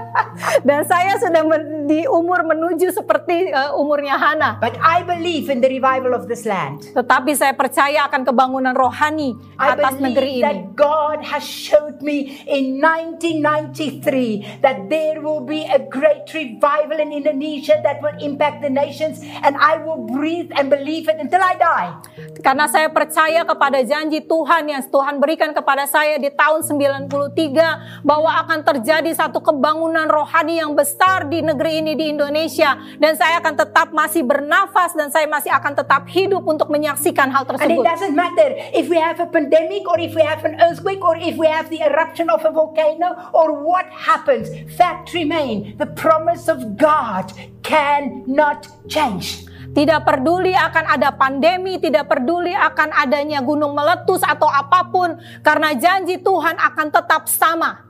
Dan 0.68 0.88
saya 0.88 1.20
sudah 1.20 1.44
men- 1.44 1.84
di 1.84 2.08
umur 2.08 2.40
menuju 2.40 2.88
seperti 2.90 3.52
eh, 3.52 3.70
umurnya 3.76 4.16
Hana. 4.16 4.56
but 4.56 4.80
I 4.80 5.04
believe 5.04 5.52
in 5.52 5.60
the 5.60 5.68
revival 5.68 6.16
of 6.16 6.24
this 6.24 6.48
land. 6.48 6.88
Tetapi 6.96 7.36
saya 7.36 7.52
percaya 7.52 8.08
akan 8.08 8.24
kebangunan 8.24 8.72
rohani 8.72 9.36
I 9.60 9.76
atas 9.76 10.00
negeri 10.00 10.40
ini. 10.40 10.44
that 10.44 10.58
God 10.72 11.20
has 11.20 11.44
showed 11.44 12.00
me 12.00 12.40
in 12.48 12.80
1993 12.80 14.64
that 14.64 14.88
there 14.88 15.20
will 15.20 15.44
be 15.44 15.65
a 15.68 15.82
great 15.82 16.26
revival 16.30 16.98
in 16.98 17.12
Indonesia 17.12 17.78
that 17.82 18.00
will 18.00 18.14
impact 18.18 18.62
the 18.62 18.70
nations, 18.72 19.22
and 19.42 19.58
I 19.58 19.78
will 19.78 20.06
breathe 20.06 20.50
and 20.54 20.70
believe 20.70 21.06
it 21.06 21.18
until 21.18 21.42
I 21.42 21.54
die. 21.58 21.90
Karena 22.40 22.70
saya 22.70 22.92
percaya 22.92 23.42
kepada 23.42 23.82
janji 23.82 24.22
Tuhan 24.22 24.70
yang 24.70 24.82
Tuhan 24.86 25.18
berikan 25.18 25.50
kepada 25.50 25.88
saya 25.88 26.20
di 26.20 26.30
tahun 26.30 26.62
93 26.62 28.06
bahwa 28.06 28.30
akan 28.46 28.60
terjadi 28.62 29.10
satu 29.12 29.42
kebangunan 29.42 30.06
rohani 30.06 30.60
yang 30.62 30.76
besar 30.76 31.26
di 31.26 31.42
negeri 31.42 31.82
ini 31.82 31.92
di 31.96 32.12
Indonesia 32.12 32.76
dan 33.00 33.18
saya 33.18 33.40
akan 33.42 33.54
tetap 33.56 33.88
masih 33.90 34.22
bernafas 34.22 34.94
dan 34.94 35.10
saya 35.10 35.26
masih 35.26 35.50
akan 35.50 35.72
tetap 35.74 36.06
hidup 36.12 36.44
untuk 36.44 36.68
menyaksikan 36.70 37.32
hal 37.32 37.42
And 37.48 37.56
it 37.56 37.58
tersebut. 37.58 37.82
doesn't 37.82 38.14
matter 38.14 38.54
if 38.72 38.86
we 38.86 38.98
have 39.00 39.18
a 39.18 39.26
pandemic 39.26 39.88
or 39.88 39.98
if 39.98 40.14
we 40.14 40.22
have 40.22 40.44
an 40.46 40.60
earthquake 40.60 41.02
or 41.02 41.16
if 41.16 41.34
we 41.40 41.48
have 41.48 41.66
the 41.72 41.82
eruption 41.82 42.30
of 42.30 42.44
a 42.44 42.52
volcano 42.52 43.16
or 43.32 43.52
what 43.64 43.88
happens. 43.90 44.52
Fact 44.76 45.10
remain, 45.56 45.76
the 45.78 45.86
promise 45.86 46.48
of 46.48 46.76
God 46.76 47.32
cannot 47.62 48.68
change. 48.88 49.44
Tidak 49.76 50.08
peduli 50.08 50.56
akan 50.56 50.84
ada 50.88 51.12
pandemi, 51.12 51.76
tidak 51.76 52.08
peduli 52.08 52.56
akan 52.56 52.96
adanya 52.96 53.44
gunung 53.44 53.76
meletus 53.76 54.24
atau 54.24 54.48
apa 54.48 54.88
pun 54.88 55.20
karena 55.44 55.76
janji 55.76 56.16
Tuhan 56.16 56.56
akan 56.56 56.86
tetap 56.88 57.28
sama. 57.28 57.84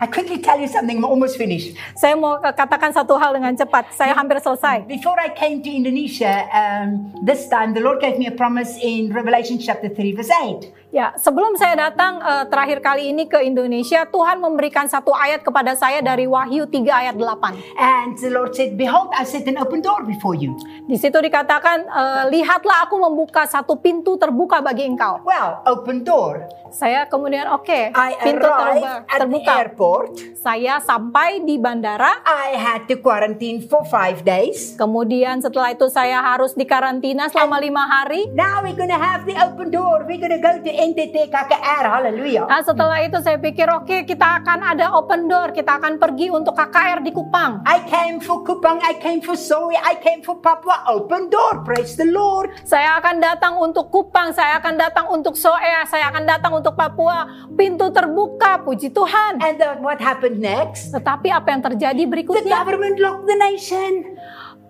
I 0.00 0.08
quickly 0.08 0.40
tell 0.40 0.56
you 0.56 0.64
something, 0.64 0.96
I'm 0.96 1.04
almost 1.04 1.36
finished. 1.36 1.76
Saya 1.92 2.16
mau 2.16 2.40
katakan 2.40 2.88
satu 2.88 3.20
hal 3.20 3.36
dengan 3.36 3.52
cepat. 3.52 3.92
Saya 3.92 4.16
hampir 4.16 4.40
selesai. 4.40 4.88
Before 4.88 5.20
I 5.20 5.28
came 5.28 5.60
to 5.60 5.68
Indonesia, 5.68 6.48
um, 6.56 7.12
this 7.20 7.52
time 7.52 7.76
the 7.76 7.84
Lord 7.84 8.00
gave 8.00 8.16
me 8.16 8.24
a 8.24 8.32
promise 8.32 8.80
in 8.80 9.12
Revelation 9.12 9.60
chapter 9.60 9.92
3, 9.92 10.16
verse 10.16 10.32
8. 10.32 10.79
Ya, 10.90 11.14
sebelum 11.14 11.54
saya 11.54 11.86
datang 11.86 12.18
eh, 12.18 12.44
terakhir 12.50 12.82
kali 12.82 13.14
ini 13.14 13.30
ke 13.30 13.38
Indonesia, 13.46 14.02
Tuhan 14.10 14.42
memberikan 14.42 14.90
satu 14.90 15.14
ayat 15.14 15.46
kepada 15.46 15.78
saya 15.78 16.02
dari 16.02 16.26
Wahyu 16.26 16.66
3 16.66 16.82
ayat 16.90 17.14
8. 17.14 17.78
And 17.78 18.18
the 18.18 18.30
Lord 18.34 18.58
said, 18.58 18.74
Behold, 18.74 19.14
I 19.14 19.22
set 19.22 19.46
an 19.46 19.54
open 19.62 19.86
door 19.86 20.02
before 20.02 20.34
you. 20.34 20.58
Di 20.90 20.98
situ 20.98 21.14
dikatakan, 21.14 21.86
eh, 21.86 22.22
lihatlah 22.34 22.90
aku 22.90 22.98
membuka 22.98 23.46
satu 23.46 23.78
pintu 23.78 24.18
terbuka 24.18 24.58
bagi 24.58 24.90
engkau. 24.90 25.22
Well, 25.22 25.62
open 25.70 26.02
door. 26.02 26.50
Saya 26.74 27.06
kemudian 27.06 27.50
oke, 27.50 27.94
I 27.94 28.10
pintu 28.22 28.46
terbuka. 28.46 28.94
the 29.06 29.18
terbuka. 29.22 29.52
airport. 29.62 30.06
Saya 30.38 30.78
sampai 30.82 31.42
di 31.42 31.58
bandara, 31.58 32.22
I 32.26 32.58
had 32.58 32.90
to 32.90 32.98
quarantine 32.98 33.62
for 33.62 33.82
five 33.86 34.22
days. 34.26 34.74
kemudian 34.78 35.42
setelah 35.42 35.74
itu 35.74 35.86
saya 35.90 36.22
harus 36.22 36.54
dikarantina 36.54 37.26
selama 37.30 37.58
lima 37.62 37.82
hari. 37.86 38.26
Now 38.34 38.62
we're 38.62 38.74
to 38.74 38.98
have 38.98 39.26
the 39.26 39.34
open 39.38 39.70
door. 39.70 40.02
We're 40.06 40.18
to 40.18 40.38
go 40.38 40.62
to 40.62 40.70
NTT 40.80 41.28
KKR. 41.28 41.84
Hallelujah. 41.84 42.48
Nah, 42.48 42.64
setelah 42.64 43.04
itu 43.04 43.20
saya 43.20 43.36
pikir, 43.36 43.68
oke 43.68 44.08
kita 44.08 44.40
akan 44.40 44.64
ada 44.64 44.96
open 44.96 45.28
door, 45.28 45.52
kita 45.52 45.76
akan 45.76 46.00
pergi 46.00 46.32
untuk 46.32 46.56
KKR 46.56 47.04
di 47.04 47.12
Kupang. 47.12 47.60
I 47.68 47.84
came 47.84 48.16
for 48.16 48.40
Kupang. 48.40 48.80
I 48.80 48.96
came 48.96 49.20
for 49.20 49.36
Soe. 49.36 49.76
I 49.76 50.00
came 50.00 50.24
for 50.24 50.40
Papua. 50.40 50.88
Open 50.88 51.28
door. 51.28 51.60
Praise 51.62 52.00
the 52.00 52.08
Lord. 52.08 52.56
Saya 52.64 52.96
akan 52.96 53.20
datang 53.20 53.60
untuk 53.60 53.92
Kupang, 53.92 54.32
saya 54.32 54.56
akan 54.56 54.74
datang 54.74 55.06
untuk 55.12 55.36
Soea, 55.36 55.84
saya 55.84 56.08
akan 56.08 56.24
datang 56.24 56.52
untuk 56.56 56.72
Papua. 56.72 57.28
Pintu 57.52 57.92
terbuka, 57.92 58.64
puji 58.64 58.88
Tuhan. 58.88 59.36
And 59.44 59.60
then 59.60 59.84
what 59.84 60.00
happened 60.00 60.40
next? 60.40 60.96
Tetapi 60.96 61.28
apa 61.28 61.52
yang 61.52 61.60
terjadi 61.60 62.00
The 62.00 62.08
berikutnya? 62.08 62.56
government 62.56 62.96
locked 62.96 63.28
the 63.28 63.36
nation. 63.36 64.16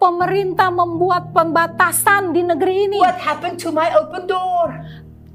Pemerintah 0.01 0.73
membuat 0.73 1.29
pembatasan 1.31 2.33
di 2.33 2.41
negeri 2.41 2.89
ini. 2.89 2.99
What 2.99 3.21
happened 3.21 3.61
to 3.61 3.69
my 3.69 3.93
open 3.93 4.25
door? 4.25 4.73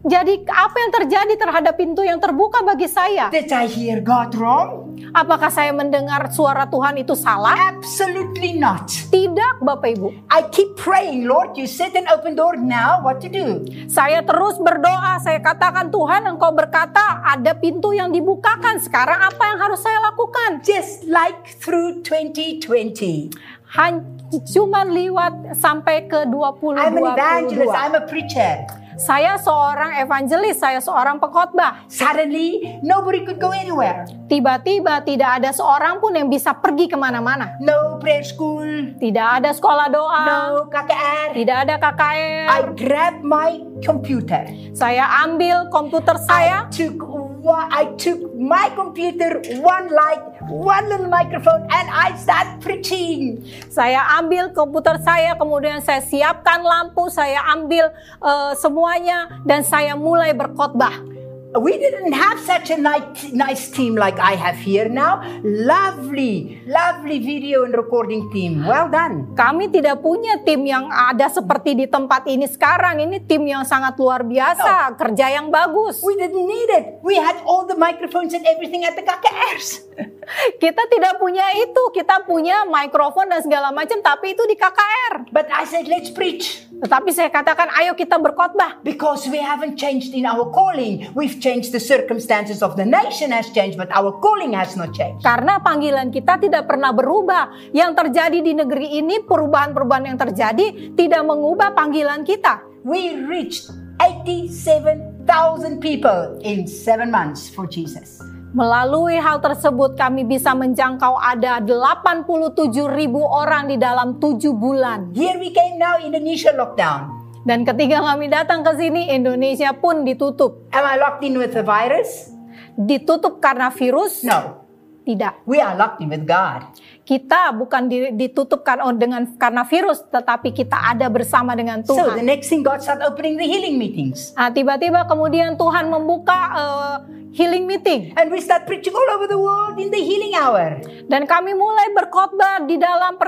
Jadi 0.06 0.46
apa 0.46 0.78
yang 0.78 0.91
terjadi 1.02 1.34
terhadap 1.34 1.74
pintu 1.82 2.06
yang 2.06 2.22
terbuka 2.22 2.62
bagi 2.62 2.86
saya? 2.86 3.34
Did 3.34 3.50
I 3.50 3.65
hear 3.65 4.06
God 4.06 4.38
wrong? 4.38 4.94
Apakah 5.18 5.50
saya 5.50 5.74
mendengar 5.74 6.30
suara 6.30 6.70
Tuhan 6.70 7.02
itu 7.02 7.18
salah? 7.18 7.74
Absolutely 7.74 8.54
not. 8.54 8.86
Tidak, 9.10 9.65
Bapak 9.65 9.98
Ibu. 9.98 10.30
I 10.30 10.46
keep 10.54 10.78
praying, 10.78 11.26
Lord, 11.26 11.58
you 11.58 11.65
set 11.65 11.98
an 11.98 12.06
open 12.13 12.38
door 12.38 12.54
now. 12.54 13.02
What 13.02 13.18
to 13.26 13.34
do? 13.34 13.65
Saya 13.89 14.22
terus 14.22 14.62
berdoa, 14.62 15.18
saya 15.26 15.41
katakan 15.41 15.89
Tuhan 15.89 16.38
engkau 16.38 16.54
berkata 16.54 17.26
ada 17.26 17.58
pintu 17.58 17.89
yang 17.98 18.13
dibukakan. 18.13 18.78
Sekarang 18.78 19.26
apa 19.26 19.41
yang 19.41 19.58
harus 19.58 19.82
saya 19.82 19.98
lakukan? 20.06 20.62
Just 20.62 21.10
like 21.10 21.50
through 21.58 22.06
2020. 22.06 23.34
Han, 23.74 24.06
cuman 24.54 24.94
liwat 24.94 25.58
sampai 25.58 26.06
ke 26.06 26.30
2022. 26.30 26.78
I'm 26.78 26.94
an 26.94 27.10
evangelist. 27.10 27.74
I'm 27.74 27.98
a 27.98 28.06
preacher. 28.06 28.85
Saya 28.95 29.36
seorang 29.36 29.99
evangelis, 29.99 30.55
saya 30.55 30.79
seorang 30.79 31.19
pengkhotbah. 31.19 31.84
Suddenly, 31.91 32.79
nobody 32.79 33.27
could 33.27 33.43
go 33.43 33.51
anywhere. 33.51 34.08
Tiba-tiba 34.31 35.03
tidak 35.03 35.43
ada 35.43 35.51
seorang 35.51 35.99
pun 35.99 36.15
yang 36.15 36.31
bisa 36.31 36.55
pergi 36.55 36.88
ke 36.88 36.95
mana-mana. 36.95 37.60
No 37.60 37.99
prayer 37.99 38.23
school. 38.23 38.95
Tidak 38.95 39.27
ada 39.43 39.51
sekolah 39.51 39.91
doa, 39.91 40.21
No 40.23 40.41
KKR. 40.71 41.36
tidak 41.36 41.58
ada 41.67 41.75
KKR. 41.75 42.47
I 42.47 42.60
grabbed 42.71 43.23
my 43.27 43.60
computer. 43.84 44.47
Saya 44.71 45.05
ambil 45.27 45.67
komputer 45.67 46.15
saya, 46.23 46.65
I 46.65 46.71
took 46.71 47.03
one, 47.45 47.69
I 47.69 47.93
took 48.01 48.34
my 48.34 48.73
computer, 48.73 49.38
one 49.62 49.93
light, 49.93 50.25
one 50.49 50.89
little 50.89 51.08
microphone, 51.08 51.69
and 51.69 51.86
I 51.93 52.17
start 52.17 52.58
preaching. 52.65 53.45
saya 53.69 54.01
ambil 54.17 54.49
komputer 54.49 54.97
saya, 55.05 55.38
kemudian 55.38 55.86
saya 55.86 56.01
siapkan 56.01 56.65
lampu, 56.65 57.05
saya 57.13 57.45
ambil 57.53 57.93
eh, 58.25 58.51
semuanya 58.58 59.45
dan 59.45 59.62
saya 59.62 59.93
mulai 59.93 60.34
berkhotbah. 60.34 61.14
We 61.56 61.80
didn't 61.80 62.12
have 62.12 62.36
such 62.44 62.68
a 62.68 62.76
nice, 62.76 63.32
nice 63.32 63.72
team 63.72 63.96
like 63.96 64.20
I 64.20 64.36
have 64.36 64.60
here 64.60 64.91
now. 64.91 65.24
Lovely, 65.39 66.60
lovely 66.68 67.24
video 67.24 67.63
and 67.63 67.72
recording 67.72 68.28
team. 68.36 68.68
Well 68.68 68.91
done. 68.91 69.32
Kami 69.39 69.72
tidak 69.72 70.04
punya 70.04 70.44
tim 70.44 70.68
yang 70.68 70.91
ada 70.91 71.32
seperti 71.32 71.80
di 71.80 71.88
tempat 71.88 72.28
ini 72.28 72.44
sekarang. 72.44 73.00
Ini 73.08 73.24
tim 73.24 73.48
yang 73.48 73.63
sangat 73.63 73.96
luar 73.96 74.28
biasa, 74.28 75.00
kerja 75.00 75.32
yang 75.32 75.48
bagus. 75.48 76.04
We 76.04 76.20
didn't 76.20 76.44
need 76.44 76.70
it. 76.76 77.00
We 77.00 77.15
had 77.15 77.39
all 77.48 77.63
the 77.63 77.80
microphones 77.80 78.36
and 78.36 78.44
everything 78.44 78.84
at 78.84 79.00
the 79.00 79.08
KKRs. 79.08 79.68
Kita 80.63 80.84
tidak 80.89 81.22
punya 81.22 81.46
itu, 81.54 81.84
kita 81.94 82.26
punya 82.26 82.65
mikrofon 82.65 83.30
dan 83.30 83.46
segala 83.46 83.70
macam, 83.70 84.02
tapi 84.02 84.34
itu 84.34 84.44
di 84.50 84.58
KKR. 84.58 85.30
But 85.30 85.48
I 85.54 85.70
said, 85.70 85.86
let's 85.86 86.10
preach. 86.10 86.65
Tetapi 86.82 87.10
saya 87.13 87.30
katakan, 87.32 87.72
ayo 87.78 87.96
kita 87.96 88.20
berkhotbah. 88.20 88.82
Because 88.84 89.30
we 89.30 89.39
haven't 89.39 89.80
changed 89.80 90.12
in 90.12 90.28
our 90.28 90.50
calling. 90.52 91.08
We've 91.15 91.38
changed 91.45 91.69
the 91.69 91.77
circumstances 91.77 92.65
of 92.65 92.73
the 92.73 92.81
nation 92.81 93.29
has 93.29 93.53
changed, 93.53 93.77
but 93.77 93.93
our 93.93 94.10
calling 94.17 94.58
has 94.58 94.73
not 94.73 94.89
changed. 94.97 95.21
Karena 95.21 95.62
panggilan 95.62 96.10
kita 96.10 96.41
tidak 96.41 96.65
pernah 96.65 96.89
berubah. 96.89 97.69
Yang 97.69 98.01
terjadi 98.01 98.39
di 98.41 98.58
negeri 98.58 98.97
ini, 98.97 99.21
perubahan-perubahan 99.21 100.10
yang 100.10 100.17
terjadi 100.17 100.97
tidak 100.97 101.21
mengubah 101.21 101.77
panggilan 101.77 102.25
kita. 102.25 102.65
We 102.81 103.21
reached 103.29 103.69
87,000 104.01 105.77
people 105.77 106.41
in 106.41 106.65
seven 106.65 107.13
months 107.13 107.45
for 107.45 107.69
Jesus. 107.69 108.17
Melalui 108.55 109.19
hal 109.19 109.43
tersebut 109.43 109.99
kami 109.99 110.23
bisa 110.23 110.55
menjangkau 110.55 111.19
ada 111.19 111.60
87 111.60 112.71
ribu 112.88 113.19
orang 113.19 113.67
di 113.67 113.75
dalam 113.75 114.15
tujuh 114.15 114.55
bulan. 114.55 115.12
Here 115.12 115.36
we 115.36 115.51
came 115.51 115.75
now, 115.75 115.99
Indonesia 115.99 116.55
lockdown. 116.55 117.24
Dan 117.45 117.62
ketika 117.62 118.01
kami 118.01 118.25
datang 118.25 118.65
ke 118.65 118.73
sini, 118.73 119.13
Indonesia 119.13 119.69
pun 119.77 120.01
ditutup. 120.01 120.65
Am 120.73 120.81
I 120.81 120.97
locked 120.97 121.21
in 121.21 121.38
with 121.38 121.53
the 121.53 121.62
virus? 121.62 122.34
Ditutup 122.73 123.38
karena 123.38 123.69
virus? 123.69 124.25
No. 124.25 124.64
Tidak. 125.06 125.46
We 125.46 125.62
are 125.62 125.78
locked 125.78 126.02
in 126.02 126.10
with 126.10 126.26
God. 126.26 126.65
Kita 127.06 127.54
bukan 127.54 127.86
di- 127.86 128.10
ditutup 128.12 128.65
kan- 128.65 128.82
oh, 128.82 128.89
dengan 128.89 129.38
karena 129.38 129.62
virus, 129.62 130.02
tetapi 130.04 130.50
kita 130.50 130.74
ada 130.74 131.06
bersama 131.08 131.54
dengan 131.54 131.86
So 131.86 131.94
the 131.94 132.18
Tuhan. 132.18 132.26
next 132.26 132.50
thing, 132.50 132.65
God 132.65 132.82
start 132.82 133.06
opening 133.06 133.38
the 133.38 133.46
healing 133.46 133.78
meetings. 133.78 134.34
Nah, 134.34 134.50
tiba-tiba 134.50 135.06
kemudian 135.06 135.54
Tuhan 135.54 135.94
membuka 135.94 136.39
eh, 136.52 136.98
healing 137.38 137.70
meeting. 137.70 138.18
And 138.18 138.34
we 138.34 138.41
start 138.41 138.65
preaching 138.65 138.98
all 138.98 139.10
over 139.13 139.30
the 139.30 139.38
world 139.38 139.78
in 139.78 139.94
the 139.94 140.02
healing 140.02 140.34
hour. 140.34 140.82
Dan 141.06 141.30
kami 141.30 141.54
mulai 141.54 141.94
berkhotbah 141.94 142.65
di 142.65 142.82
dalam 142.82 143.22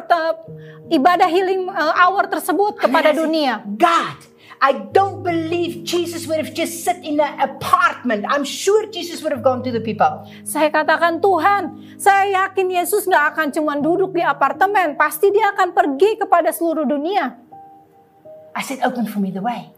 ibadah 0.89 1.29
healing 1.29 1.69
eh, 1.69 1.93
hour 1.95 2.25
tersebut 2.25 2.81
kepada 2.81 3.13
dunia. 3.13 3.61
God, 3.67 4.17
I 4.57 4.89
don't 4.89 5.21
believe 5.21 5.85
Jesus 5.85 6.25
would 6.25 6.41
have 6.41 6.53
just 6.57 6.81
sit 6.81 6.97
in 7.05 7.21
an 7.21 7.37
apartment. 7.37 8.25
I'm 8.25 8.41
sure 8.41 8.89
Jesus 8.89 9.21
would 9.21 9.29
have 9.29 9.45
gone 9.45 9.61
to 9.61 9.69
the 9.69 9.81
people. 9.81 10.25
Saya 10.41 10.73
katakan 10.73 11.21
Tuhan, 11.21 11.95
saya 12.01 12.45
yakin 12.45 12.73
Yesus 12.73 13.05
nggak 13.05 13.37
akan 13.37 13.47
cuma 13.53 13.77
duduk 13.77 14.17
di 14.17 14.25
apartemen, 14.25 14.97
pasti 14.97 15.29
dia 15.29 15.53
akan 15.53 15.77
pergi 15.77 16.17
kepada 16.17 16.49
seluruh 16.49 16.89
dunia. 16.89 17.37
I 18.57 18.65
said, 18.65 18.81
open 18.81 19.05
for 19.05 19.21
me 19.21 19.29
the 19.29 19.45
way. 19.45 19.69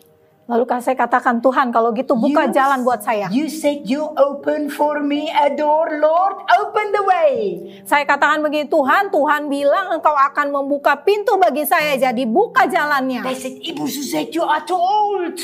Lalu 0.50 0.66
saya 0.82 0.98
katakan 0.98 1.38
Tuhan 1.38 1.70
kalau 1.70 1.94
gitu 1.94 2.18
buka 2.18 2.50
You- 2.50 2.54
jalan 2.58 2.82
buat 2.82 3.06
saya. 3.06 3.30
You 3.30 3.46
said 3.46 3.86
you 3.86 4.02
open 4.18 4.74
for 4.74 4.98
me 4.98 5.30
a 5.30 5.54
door, 5.54 6.02
Lord. 6.02 6.42
Open 6.50 6.90
the 6.90 7.04
way. 7.06 7.34
Saya 7.86 8.02
katakan 8.02 8.42
begini 8.42 8.66
Tuhan, 8.66 9.14
Tuhan 9.14 9.46
bilang 9.46 9.94
engkau 9.94 10.18
akan 10.18 10.50
membuka 10.50 10.98
pintu 10.98 11.38
bagi 11.38 11.70
saya, 11.70 11.94
jadi 11.96 12.26
buka 12.26 12.66
jalannya. 12.66 13.22
They 13.22 13.38
said, 13.38 13.62
Ibu 13.62 13.86
Suzette, 13.86 14.34
you 14.34 14.42
are 14.42 14.66
too 14.66 14.74
old. 14.76 15.38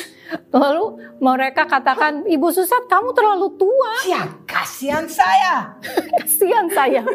Lalu 0.49 0.84
mereka 1.22 1.70
katakan, 1.70 2.26
Ibu 2.26 2.49
Susat 2.49 2.89
kamu 2.89 3.14
terlalu 3.14 3.53
tua, 3.62 3.93
Ya, 4.10 4.26
kasihan 4.49 5.06
saya. 5.06 5.78
kasihan 6.18 6.66
saya. 6.66 7.06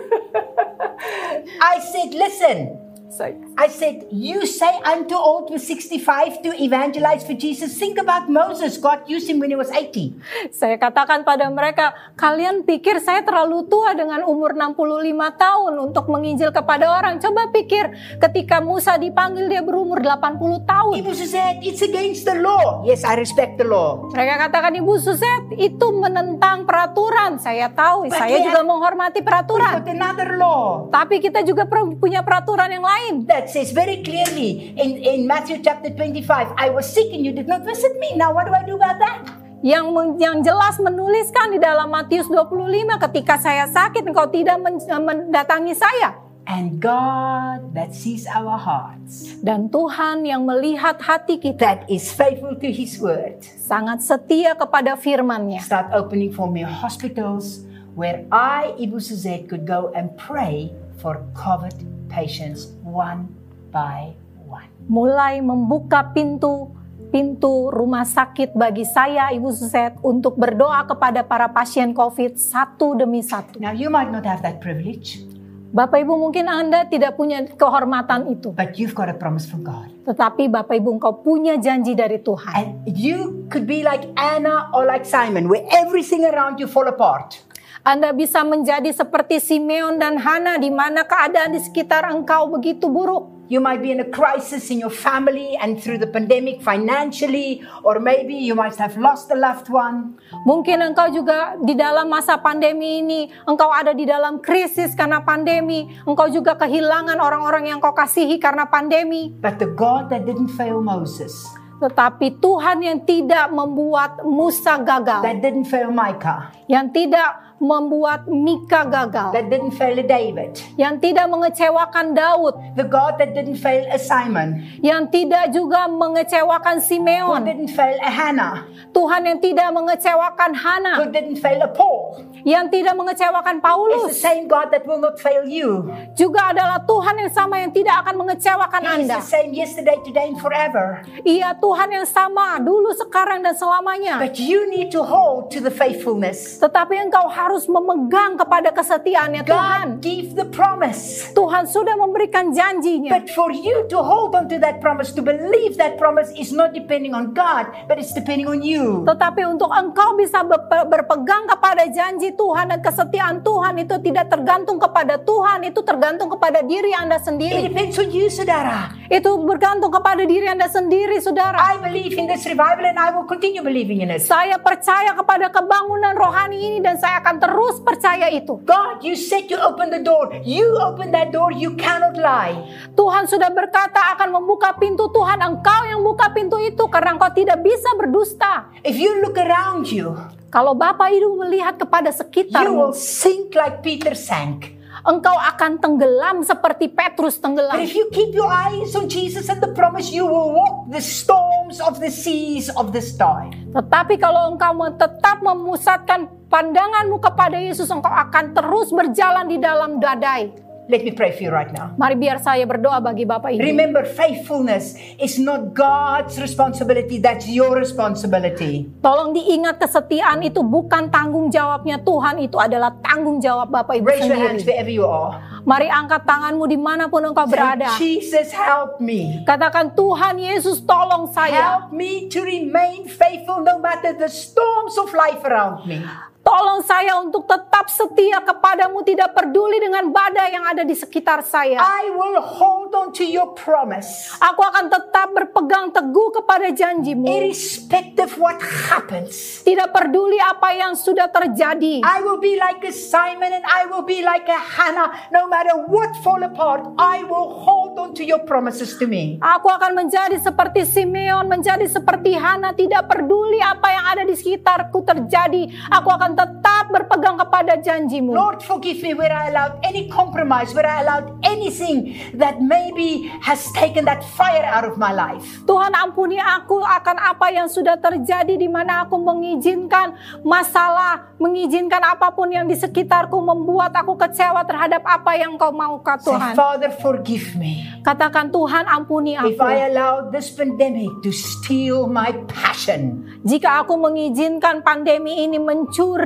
I 1.59 1.77
said, 1.83 2.15
listen. 2.15 2.80
Saya- 3.11 3.35
I 3.59 3.67
said, 3.67 4.07
you 4.15 4.47
say 4.47 4.71
I'm 4.87 5.11
too 5.11 5.19
old 5.19 5.51
with 5.51 5.67
65 5.67 6.47
to 6.47 6.55
evangelize 6.55 7.27
for 7.27 7.35
Jesus. 7.35 7.75
Think 7.75 7.99
about 7.99 8.31
Moses. 8.31 8.79
God 8.79 9.03
used 9.11 9.27
him 9.27 9.43
when 9.43 9.51
he 9.51 9.59
was 9.59 9.67
80. 9.67 10.15
Saya 10.55 10.79
katakan 10.79 11.27
pada 11.27 11.51
mereka, 11.51 11.91
kalian 12.15 12.63
pikir 12.63 13.03
saya 13.03 13.27
terlalu 13.27 13.67
tua 13.67 13.99
dengan 13.99 14.23
umur 14.23 14.55
65 14.55 15.11
tahun 15.35 15.73
untuk 15.83 16.07
menginjil 16.07 16.55
kepada 16.55 16.87
orang. 16.87 17.19
Coba 17.19 17.51
pikir 17.51 17.91
ketika 18.23 18.63
Musa 18.63 18.95
dipanggil 18.95 19.51
dia 19.51 19.67
berumur 19.67 19.99
80 19.99 20.63
tahun. 20.63 20.95
Ibu 21.03 21.11
said, 21.11 21.67
it's 21.67 21.83
against 21.83 22.23
the 22.31 22.39
law. 22.39 22.87
Yes, 22.87 23.03
I 23.03 23.19
respect 23.19 23.59
the 23.59 23.67
law. 23.67 24.07
Mereka 24.15 24.49
katakan 24.49 24.79
Ibu 24.79 24.95
Suset 25.03 25.51
itu 25.59 25.87
menentang 25.91 26.63
peraturan. 26.63 27.43
Saya 27.43 27.75
tahu, 27.75 28.07
But 28.07 28.23
saya 28.23 28.39
juga 28.39 28.63
menghormati 28.63 29.19
peraturan. 29.19 29.83
another 29.83 30.39
law. 30.39 30.87
Tapi 30.95 31.19
kita 31.19 31.43
juga 31.43 31.67
punya 31.99 32.23
peraturan 32.23 32.71
yang 32.71 32.87
lain. 32.87 32.99
That 33.27 33.51
says 33.51 33.73
very 33.73 34.03
clearly 34.07 34.71
in, 34.77 35.03
in 35.03 35.27
Matthew 35.27 35.59
chapter 35.65 35.91
25, 35.91 36.55
I 36.55 36.71
was 36.71 36.87
sick 36.87 37.11
and 37.11 37.25
you 37.25 37.33
did 37.33 37.49
not 37.49 37.67
visit 37.67 37.99
me. 37.99 38.15
Now 38.15 38.31
what 38.31 38.47
do 38.47 38.53
I 38.55 38.63
do 38.63 38.77
about 38.79 39.03
that? 39.03 39.27
Yang 39.61 40.17
yang 40.23 40.41
jelas 40.41 40.81
menuliskan 40.81 41.53
di 41.53 41.59
dalam 41.61 41.93
Matius 41.93 42.25
25 42.33 42.97
ketika 43.11 43.37
saya 43.37 43.69
sakit 43.69 44.09
engkau 44.09 44.25
tidak 44.33 44.57
men- 44.57 44.81
mendatangi 44.81 45.77
saya. 45.77 46.17
And 46.49 46.81
God 46.81 47.77
that 47.77 47.93
sees 47.93 48.27
our 48.27 48.57
hearts, 48.57 49.39
Dan 49.39 49.69
Tuhan 49.71 50.25
yang 50.25 50.43
melihat 50.49 50.99
hati 50.99 51.39
kita 51.39 51.61
that 51.61 51.81
is 51.87 52.11
faithful 52.11 52.57
to 52.59 52.69
his 52.73 52.97
word, 52.99 53.45
sangat 53.45 54.03
setia 54.03 54.57
kepada 54.57 54.97
firman-Nya. 54.97 55.61
start 55.63 55.93
opening 55.93 56.33
for 56.33 56.49
me 56.49 56.65
hospitals 56.65 57.69
where 57.95 58.25
I, 58.33 58.73
Ibu 58.81 58.99
Suzette, 58.99 59.47
could 59.47 59.69
go 59.69 59.93
and 59.95 60.11
pray 60.17 60.73
for 60.99 61.23
COVID 61.37 62.00
patients 62.11 62.75
one 62.83 63.31
by 63.71 64.13
one. 64.45 64.67
Mulai 64.91 65.39
membuka 65.39 66.11
pintu 66.11 66.75
pintu 67.11 67.71
rumah 67.71 68.07
sakit 68.07 68.55
bagi 68.55 68.87
saya 68.87 69.31
Ibu 69.35 69.51
Suset 69.51 69.99
untuk 70.03 70.39
berdoa 70.39 70.87
kepada 70.87 71.23
para 71.23 71.51
pasien 71.51 71.91
COVID 71.95 72.39
satu 72.39 72.99
demi 72.99 73.23
satu. 73.23 73.59
Now, 73.63 73.75
you 73.75 73.91
might 73.91 74.11
not 74.11 74.23
have 74.27 74.43
that 74.47 74.63
privilege, 74.63 75.23
Bapak 75.71 76.03
Ibu 76.03 76.19
mungkin 76.19 76.51
Anda 76.51 76.91
tidak 76.91 77.15
punya 77.15 77.47
kehormatan 77.47 78.27
itu, 78.31 78.51
but 78.55 78.75
you've 78.75 78.95
got 78.95 79.07
a 79.07 79.15
promise 79.15 79.47
from 79.47 79.63
God. 79.63 79.91
tetapi 80.11 80.51
Bapak 80.51 80.75
Ibu 80.75 80.99
engkau 80.99 81.23
punya 81.23 81.55
janji 81.61 81.95
dari 81.95 82.19
Tuhan. 82.19 82.55
And 82.57 82.71
you 82.91 83.47
could 83.53 83.69
be 83.69 83.87
like 83.87 84.09
Anna 84.19 84.73
or 84.75 84.83
like 84.83 85.07
Simon, 85.07 85.47
where 85.47 85.63
everything 85.71 86.27
around 86.27 86.59
you 86.59 86.67
fall 86.67 86.89
apart. 86.91 87.40
Anda 87.81 88.13
bisa 88.13 88.45
menjadi 88.45 88.93
seperti 88.93 89.41
Simeon 89.41 89.97
dan 89.97 90.21
Hana 90.21 90.61
di 90.61 90.69
mana 90.69 91.09
keadaan 91.09 91.57
di 91.57 91.61
sekitar 91.65 92.13
engkau 92.13 92.53
begitu 92.53 92.93
buruk. 92.93 93.49
You 93.49 93.59
might 93.59 93.81
be 93.83 93.91
in 93.91 93.99
a 93.99 94.07
crisis 94.07 94.69
in 94.71 94.79
your 94.79 94.93
family 94.93 95.57
and 95.59 95.81
through 95.81 95.99
the 95.99 96.07
pandemic 96.07 96.61
financially, 96.63 97.65
or 97.83 97.99
maybe 97.99 98.37
you 98.37 98.55
might 98.55 98.77
have 98.77 98.95
lost 99.01 99.33
a 99.33 99.39
loved 99.39 99.73
one. 99.73 100.21
Mungkin 100.47 100.93
engkau 100.93 101.11
juga 101.11 101.57
di 101.59 101.73
dalam 101.75 102.07
masa 102.13 102.39
pandemi 102.39 103.03
ini, 103.03 103.33
engkau 103.49 103.73
ada 103.73 103.97
di 103.97 104.05
dalam 104.07 104.39
krisis 104.45 104.93
karena 104.95 105.25
pandemi. 105.25 105.89
Engkau 106.05 106.31
juga 106.31 106.61
kehilangan 106.61 107.17
orang-orang 107.17 107.75
yang 107.75 107.83
kau 107.83 107.97
kasihi 107.97 108.37
karena 108.39 108.69
pandemi. 108.69 109.35
But 109.41 109.57
the 109.57 109.73
God 109.73 110.13
that 110.15 110.29
didn't 110.29 110.55
fail 110.55 110.79
Moses, 110.79 111.35
Tetapi 111.81 112.45
Tuhan 112.45 112.85
yang 112.85 113.01
tidak 113.09 113.49
membuat 113.57 114.21
Musa 114.21 114.77
gagal, 114.85 115.25
that 115.25 115.41
didn't 115.41 115.65
fail 115.65 115.89
Micah, 115.89 116.53
yang 116.71 116.95
tidak 116.95 117.51
membuat 117.61 118.25
Mika 118.25 118.89
gagal, 118.89 119.37
that 119.37 119.53
didn't 119.53 119.77
fail 119.77 119.99
David, 120.01 120.57
yang 120.81 120.97
tidak 120.97 121.29
mengecewakan 121.29 122.17
Daud, 122.17 122.57
the 122.73 122.87
God 122.89 123.21
that 123.21 123.37
didn't 123.37 123.61
fail 123.61 123.85
a 123.93 124.01
Simon, 124.01 124.65
yang 124.81 125.11
tidak 125.13 125.53
juga 125.53 125.85
mengecewakan 125.91 126.81
who 126.81 126.87
Simeon, 126.89 127.45
didn't 127.45 127.69
fail 127.77 128.01
a 128.01 128.09
Hannah, 128.09 128.65
Tuhan 128.97 129.29
yang 129.29 129.39
tidak 129.45 129.69
mengecewakan 129.77 130.51
who 130.57 130.63
Hana, 130.65 130.93
didn't 131.13 131.37
fail 131.37 131.61
a 131.61 131.69
Paul, 131.69 132.25
yang 132.49 132.73
tidak 132.73 132.97
mengecewakan 132.97 133.61
is 133.61 133.61
the 133.61 133.67
Paulus, 133.69 134.17
same 134.17 134.49
God 134.49 134.73
that 134.73 134.89
will 134.89 135.03
not 135.03 135.21
fail 135.21 135.45
you. 135.45 135.85
juga 136.17 136.57
adalah 136.57 136.81
Tuhan 136.89 137.13
yang 137.21 137.33
sama 137.35 137.61
yang 137.61 137.77
tidak 137.77 138.09
akan 138.09 138.15
mengecewakan 138.25 138.81
He 138.81 138.89
is 138.89 138.97
Anda. 139.05 139.17
the 139.21 139.29
same 139.29 139.51
yesterday, 139.53 140.01
today, 140.01 140.33
and 140.33 140.41
forever. 140.41 141.05
Ia 141.29 141.53
Tuhan 141.61 141.93
yang 141.93 142.09
sama 142.09 142.57
dulu, 142.57 142.97
sekarang, 142.97 143.45
dan 143.45 143.53
selamanya. 143.53 144.17
But 144.17 144.41
you 144.41 144.65
need 144.73 144.89
to 144.97 145.05
hold 145.05 145.53
to 145.53 145.61
the 145.61 145.69
faithfulness. 145.69 146.57
Tetapi 146.61 147.09
engkau 147.09 147.25
harus 147.27 147.65
memegang 147.65 148.37
kepada 148.37 148.69
kesetiaannya 148.69 149.49
Tuhan. 149.49 149.97
God 149.97 150.05
gave 150.05 150.37
the 150.37 150.45
promise. 150.45 151.25
Tuhan 151.33 151.65
sudah 151.65 151.97
memberikan 151.97 152.53
janjinya. 152.53 153.09
But 153.09 153.33
for 153.33 153.49
you 153.49 153.89
to 153.89 153.99
hold 154.05 154.37
on 154.37 154.45
to 154.53 154.61
that 154.61 154.85
promise, 154.85 155.09
to 155.17 155.25
believe 155.25 155.81
that 155.81 155.97
promise 155.97 156.29
is 156.37 156.53
not 156.53 156.77
depending 156.77 157.17
on 157.17 157.33
God, 157.33 157.73
but 157.89 157.97
it's 157.97 158.13
depending 158.13 158.45
on 158.45 158.61
you. 158.61 159.09
Tetapi 159.09 159.41
untuk 159.49 159.73
engkau 159.73 160.21
bisa 160.21 160.45
berpe- 160.45 160.85
berpegang 160.85 161.49
kepada 161.49 161.89
janji 161.89 162.37
Tuhan 162.37 162.77
dan 162.77 162.85
kesetiaan 162.85 163.41
Tuhan 163.41 163.81
itu 163.81 163.97
tidak 164.05 164.29
tergantung 164.29 164.77
kepada 164.77 165.17
Tuhan, 165.17 165.65
itu 165.65 165.81
tergantung 165.81 166.29
kepada 166.29 166.61
diri 166.61 166.93
Anda 166.93 167.17
It 167.17 167.25
sendiri. 167.25 167.73
depends 167.73 167.97
on 167.97 168.13
you, 168.13 168.29
saudara. 168.29 169.00
Itu 169.11 169.43
bergantung 169.43 169.91
kepada 169.91 170.23
diri 170.23 170.47
Anda 170.47 170.71
sendiri, 170.71 171.19
saudara. 171.19 171.59
I 171.59 171.83
believe 171.83 172.15
in 172.15 172.31
this 172.31 172.47
revival 172.47 172.87
and 172.87 172.95
I 172.95 173.11
will 173.11 173.27
continue 173.27 173.59
believing 173.59 174.07
in 174.07 174.15
it. 174.15 174.23
Saya 174.23 174.55
percaya 174.63 175.19
kepada 175.19 175.51
kebangunan 175.51 176.15
rohani 176.15 176.55
ini 176.55 176.79
dan 176.79 176.95
saya 176.95 177.19
akan 177.19 177.43
terus 177.43 177.83
percaya 177.83 178.31
itu. 178.31 178.63
God, 178.63 179.03
you 179.03 179.19
said 179.19 179.51
you 179.51 179.59
open 179.59 179.91
the 179.91 179.99
door. 179.99 180.31
You 180.47 180.79
open 180.79 181.11
that 181.11 181.35
door, 181.35 181.51
you 181.51 181.75
cannot 181.75 182.15
lie. 182.23 182.55
Tuhan 182.95 183.27
sudah 183.27 183.51
berkata 183.51 184.15
akan 184.15 184.31
membuka 184.31 184.79
pintu 184.79 185.11
Tuhan, 185.11 185.43
engkau 185.43 185.91
yang 185.91 186.07
buka 186.07 186.31
pintu 186.31 186.63
itu 186.63 186.87
karena 186.87 187.19
engkau 187.19 187.35
tidak 187.35 187.59
bisa 187.67 187.91
berdusta. 187.99 188.71
If 188.87 188.95
you 188.95 189.19
look 189.27 189.35
around 189.35 189.91
you, 189.91 190.15
Kalau 190.51 190.75
Bapak 190.75 191.15
Ibu 191.15 191.47
melihat 191.47 191.79
kepada 191.79 192.11
you 192.11 192.19
sekitarmu, 192.19 192.75
will 192.75 192.95
sink 192.95 193.55
like 193.59 193.87
Peter 193.87 194.19
sank. 194.19 194.80
Engkau 195.05 195.37
akan 195.37 195.81
tenggelam 195.81 196.43
seperti 196.45 196.91
Petrus 196.93 197.41
But 197.41 197.45
tenggelam. 197.49 197.77
if 197.81 197.93
you 197.97 198.09
keep 198.13 198.33
your 198.37 198.49
eyes 198.49 198.93
on 198.97 199.09
Jesus 199.09 199.49
and 199.49 199.61
the 199.61 199.73
promise, 199.73 200.13
you 200.13 200.25
will 200.27 200.53
walk 200.55 200.91
the 200.93 201.03
storms 201.03 201.81
of 201.81 202.01
the 202.01 202.13
seas 202.13 202.69
of 202.75 202.93
this 202.93 203.17
time. 203.17 203.53
Tetapi 203.73 204.21
kalau 204.21 204.55
engkau 204.57 204.77
tetap 204.97 205.41
memusatkan 205.41 206.29
pandanganmu 206.51 207.19
kepada 207.23 207.57
Yesus, 207.57 207.89
engkau 207.89 208.11
akan 208.11 208.53
terus 208.53 208.91
berjalan 208.91 209.47
di 209.49 209.59
dalam 209.61 210.03
dadai. 210.03 210.70
Let 210.91 211.07
me 211.07 211.15
pray 211.15 211.31
for 211.31 211.47
you 211.47 211.55
right 211.55 211.71
now. 211.71 211.95
Mari 211.95 212.19
biar 212.19 212.43
saya 212.43 212.67
berdoa 212.67 212.99
bagi 212.99 213.23
Bapak 213.23 213.55
Ibu. 213.55 213.63
Remember, 213.63 214.03
faithfulness 214.03 214.99
is 215.23 215.39
not 215.39 215.71
God's 215.71 216.35
responsibility, 216.43 217.23
that's 217.23 217.47
your 217.47 217.79
responsibility. 217.79 218.91
Tolong 218.99 219.31
diingat 219.31 219.79
kesetiaan 219.79 220.43
itu 220.43 220.67
bukan 220.67 221.07
tanggung 221.15 221.47
jawabnya 221.47 222.03
Tuhan, 222.03 222.43
itu 222.43 222.59
adalah 222.59 222.91
tanggung 223.07 223.39
jawab 223.39 223.71
Bapak 223.71 224.03
Ibu 224.03 224.07
Raise 224.11 224.27
your 224.27 224.35
hands 224.35 224.67
sendiri. 224.67 224.75
wherever 224.75 224.91
you 224.91 225.07
are. 225.07 225.39
Mari 225.63 225.87
angkat 225.87 226.27
tanganmu 226.27 226.67
di 226.67 226.75
mana 226.75 227.07
pun 227.07 227.23
engkau 227.23 227.47
berada. 227.47 227.95
Say, 227.95 228.19
Jesus, 228.19 228.51
help 228.51 228.99
me. 228.99 229.47
Katakan 229.47 229.95
Tuhan 229.95 230.43
Yesus 230.43 230.83
tolong 230.83 231.31
saya. 231.31 231.87
Help 231.87 231.95
me 231.95 232.27
to 232.27 232.43
remain 232.43 233.07
faithful 233.07 233.63
no 233.63 233.79
matter 233.79 234.11
the 234.11 234.27
storms 234.27 234.99
of 234.99 235.15
life 235.15 235.39
around 235.47 235.87
me. 235.87 236.03
Tolong 236.41 236.81
saya 236.81 237.21
untuk 237.21 237.45
tetap 237.45 237.93
setia 237.93 238.41
kepadamu 238.41 239.05
tidak 239.05 239.37
peduli 239.37 239.77
dengan 239.77 240.09
badai 240.09 240.57
yang 240.57 240.65
ada 240.65 240.89
di 240.89 240.97
sekitar 240.97 241.45
saya. 241.45 241.77
I 241.77 242.09
will 242.17 242.41
hold 242.41 242.97
on 242.97 243.13
to 243.21 243.29
your 243.29 243.53
promise. 243.53 244.33
Aku 244.41 244.65
akan 244.65 244.89
tetap 244.89 245.37
berpegang 245.37 245.93
teguh 245.93 246.41
kepada 246.41 246.73
janjimu. 246.73 247.29
Irrespective 247.29 248.41
what 248.41 248.57
happens. 248.65 249.61
Tidak 249.69 249.93
peduli 249.93 250.41
apa 250.41 250.73
yang 250.73 250.97
sudah 250.97 251.29
terjadi. 251.29 252.01
I 252.01 252.25
will 252.25 252.41
be 252.41 252.57
like 252.57 252.81
a 252.89 252.93
Simon 252.95 253.53
and 253.53 253.67
I 253.69 253.85
will 253.85 254.09
be 254.09 254.25
like 254.25 254.49
a 254.49 254.57
Hannah. 254.57 255.29
No 255.29 255.45
matter 255.45 255.77
what 255.93 256.17
fall 256.25 256.41
apart, 256.41 256.89
I 256.97 257.21
will 257.29 257.53
hold 257.61 258.01
on 258.01 258.17
to 258.17 258.25
your 258.25 258.41
promises 258.49 258.97
to 258.97 259.05
me. 259.05 259.37
Aku 259.45 259.69
akan 259.69 259.93
menjadi 259.93 260.41
seperti 260.41 260.89
Simeon, 260.89 261.53
menjadi 261.53 261.85
seperti 261.85 262.33
Hana, 262.33 262.73
tidak 262.73 263.13
peduli 263.13 263.61
apa 263.61 263.93
yang 263.93 264.05
ada 264.09 264.23
di 264.25 264.33
sekitarku 264.33 265.05
terjadi. 265.05 265.69
Aku 265.93 266.09
akan 266.09 266.30
tetap 266.37 266.91
berpegang 266.93 267.39
kepada 267.41 267.79
janjimu. 267.81 268.35
Lord, 268.35 268.61
forgive 268.61 269.01
me 269.01 269.15
where 269.15 269.33
I 269.33 269.49
allowed 269.51 269.81
any 269.83 270.11
compromise, 270.11 270.75
where 270.77 270.87
I 270.87 271.03
allowed 271.03 271.39
anything 271.43 272.19
that 272.37 272.61
maybe 272.61 273.31
has 273.43 273.67
taken 273.75 274.05
that 274.07 274.23
fire 274.23 274.67
out 274.67 274.85
of 274.85 274.99
my 274.99 275.11
life. 275.11 275.43
Tuhan 275.65 275.95
ampuni 275.97 276.39
aku 276.39 276.83
akan 276.83 277.17
apa 277.19 277.51
yang 277.51 277.67
sudah 277.67 277.99
terjadi 277.99 278.55
di 278.55 278.69
mana 278.71 279.09
aku 279.09 279.17
mengizinkan 279.19 280.15
masalah, 280.47 281.35
mengizinkan 281.41 282.03
apa 282.05 282.31
pun 282.31 282.51
yang 282.51 282.67
di 282.67 282.79
sekitarku 282.79 283.39
membuat 283.41 283.95
aku 283.97 284.15
kecewa 284.15 284.63
terhadap 284.67 285.03
apa 285.03 285.33
yang 285.41 285.57
kau 285.57 285.73
mau 285.73 285.99
Kak 286.05 286.23
Say, 286.23 286.31
Tuhan. 286.31 286.53
Father, 286.55 286.91
forgive 286.93 287.57
me. 287.57 287.89
Katakan 288.05 288.53
Tuhan 288.53 288.89
ampuni 288.89 289.37
If 289.41 289.59
aku. 289.61 289.65
I 289.65 289.89
allowed 289.93 290.33
this 290.33 290.49
pandemic 290.53 291.11
to 291.25 291.31
steal 291.33 292.09
my 292.09 292.33
passion, 292.49 293.25
Jika 293.41 293.85
aku 293.85 293.97
mengizinkan 293.97 294.85
pandemi 294.85 295.45
ini 295.45 295.57
mencuri 295.57 296.20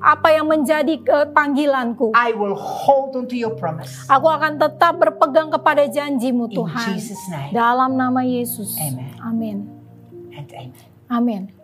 apa 0.00 0.28
yang 0.34 0.46
menjadi 0.50 0.94
eh, 1.00 1.26
panggilanku. 1.32 2.12
I 2.12 2.36
will 2.36 2.56
hold 2.56 3.16
on 3.16 3.24
to 3.30 3.36
your 3.36 3.56
promise. 3.56 4.04
Aku 4.10 4.28
akan 4.28 4.60
tetap 4.60 5.00
berpegang 5.00 5.48
kepada 5.48 5.88
janjimu 5.88 6.52
In 6.52 6.56
Tuhan. 6.60 6.86
Jesus' 6.92 7.24
name. 7.32 7.52
Dalam 7.56 7.96
nama 7.96 8.20
Yesus. 8.22 8.76
Amen. 8.76 9.16
Amin. 9.22 9.58
And 10.32 10.48
amen. 10.52 10.90
Amin. 11.12 11.61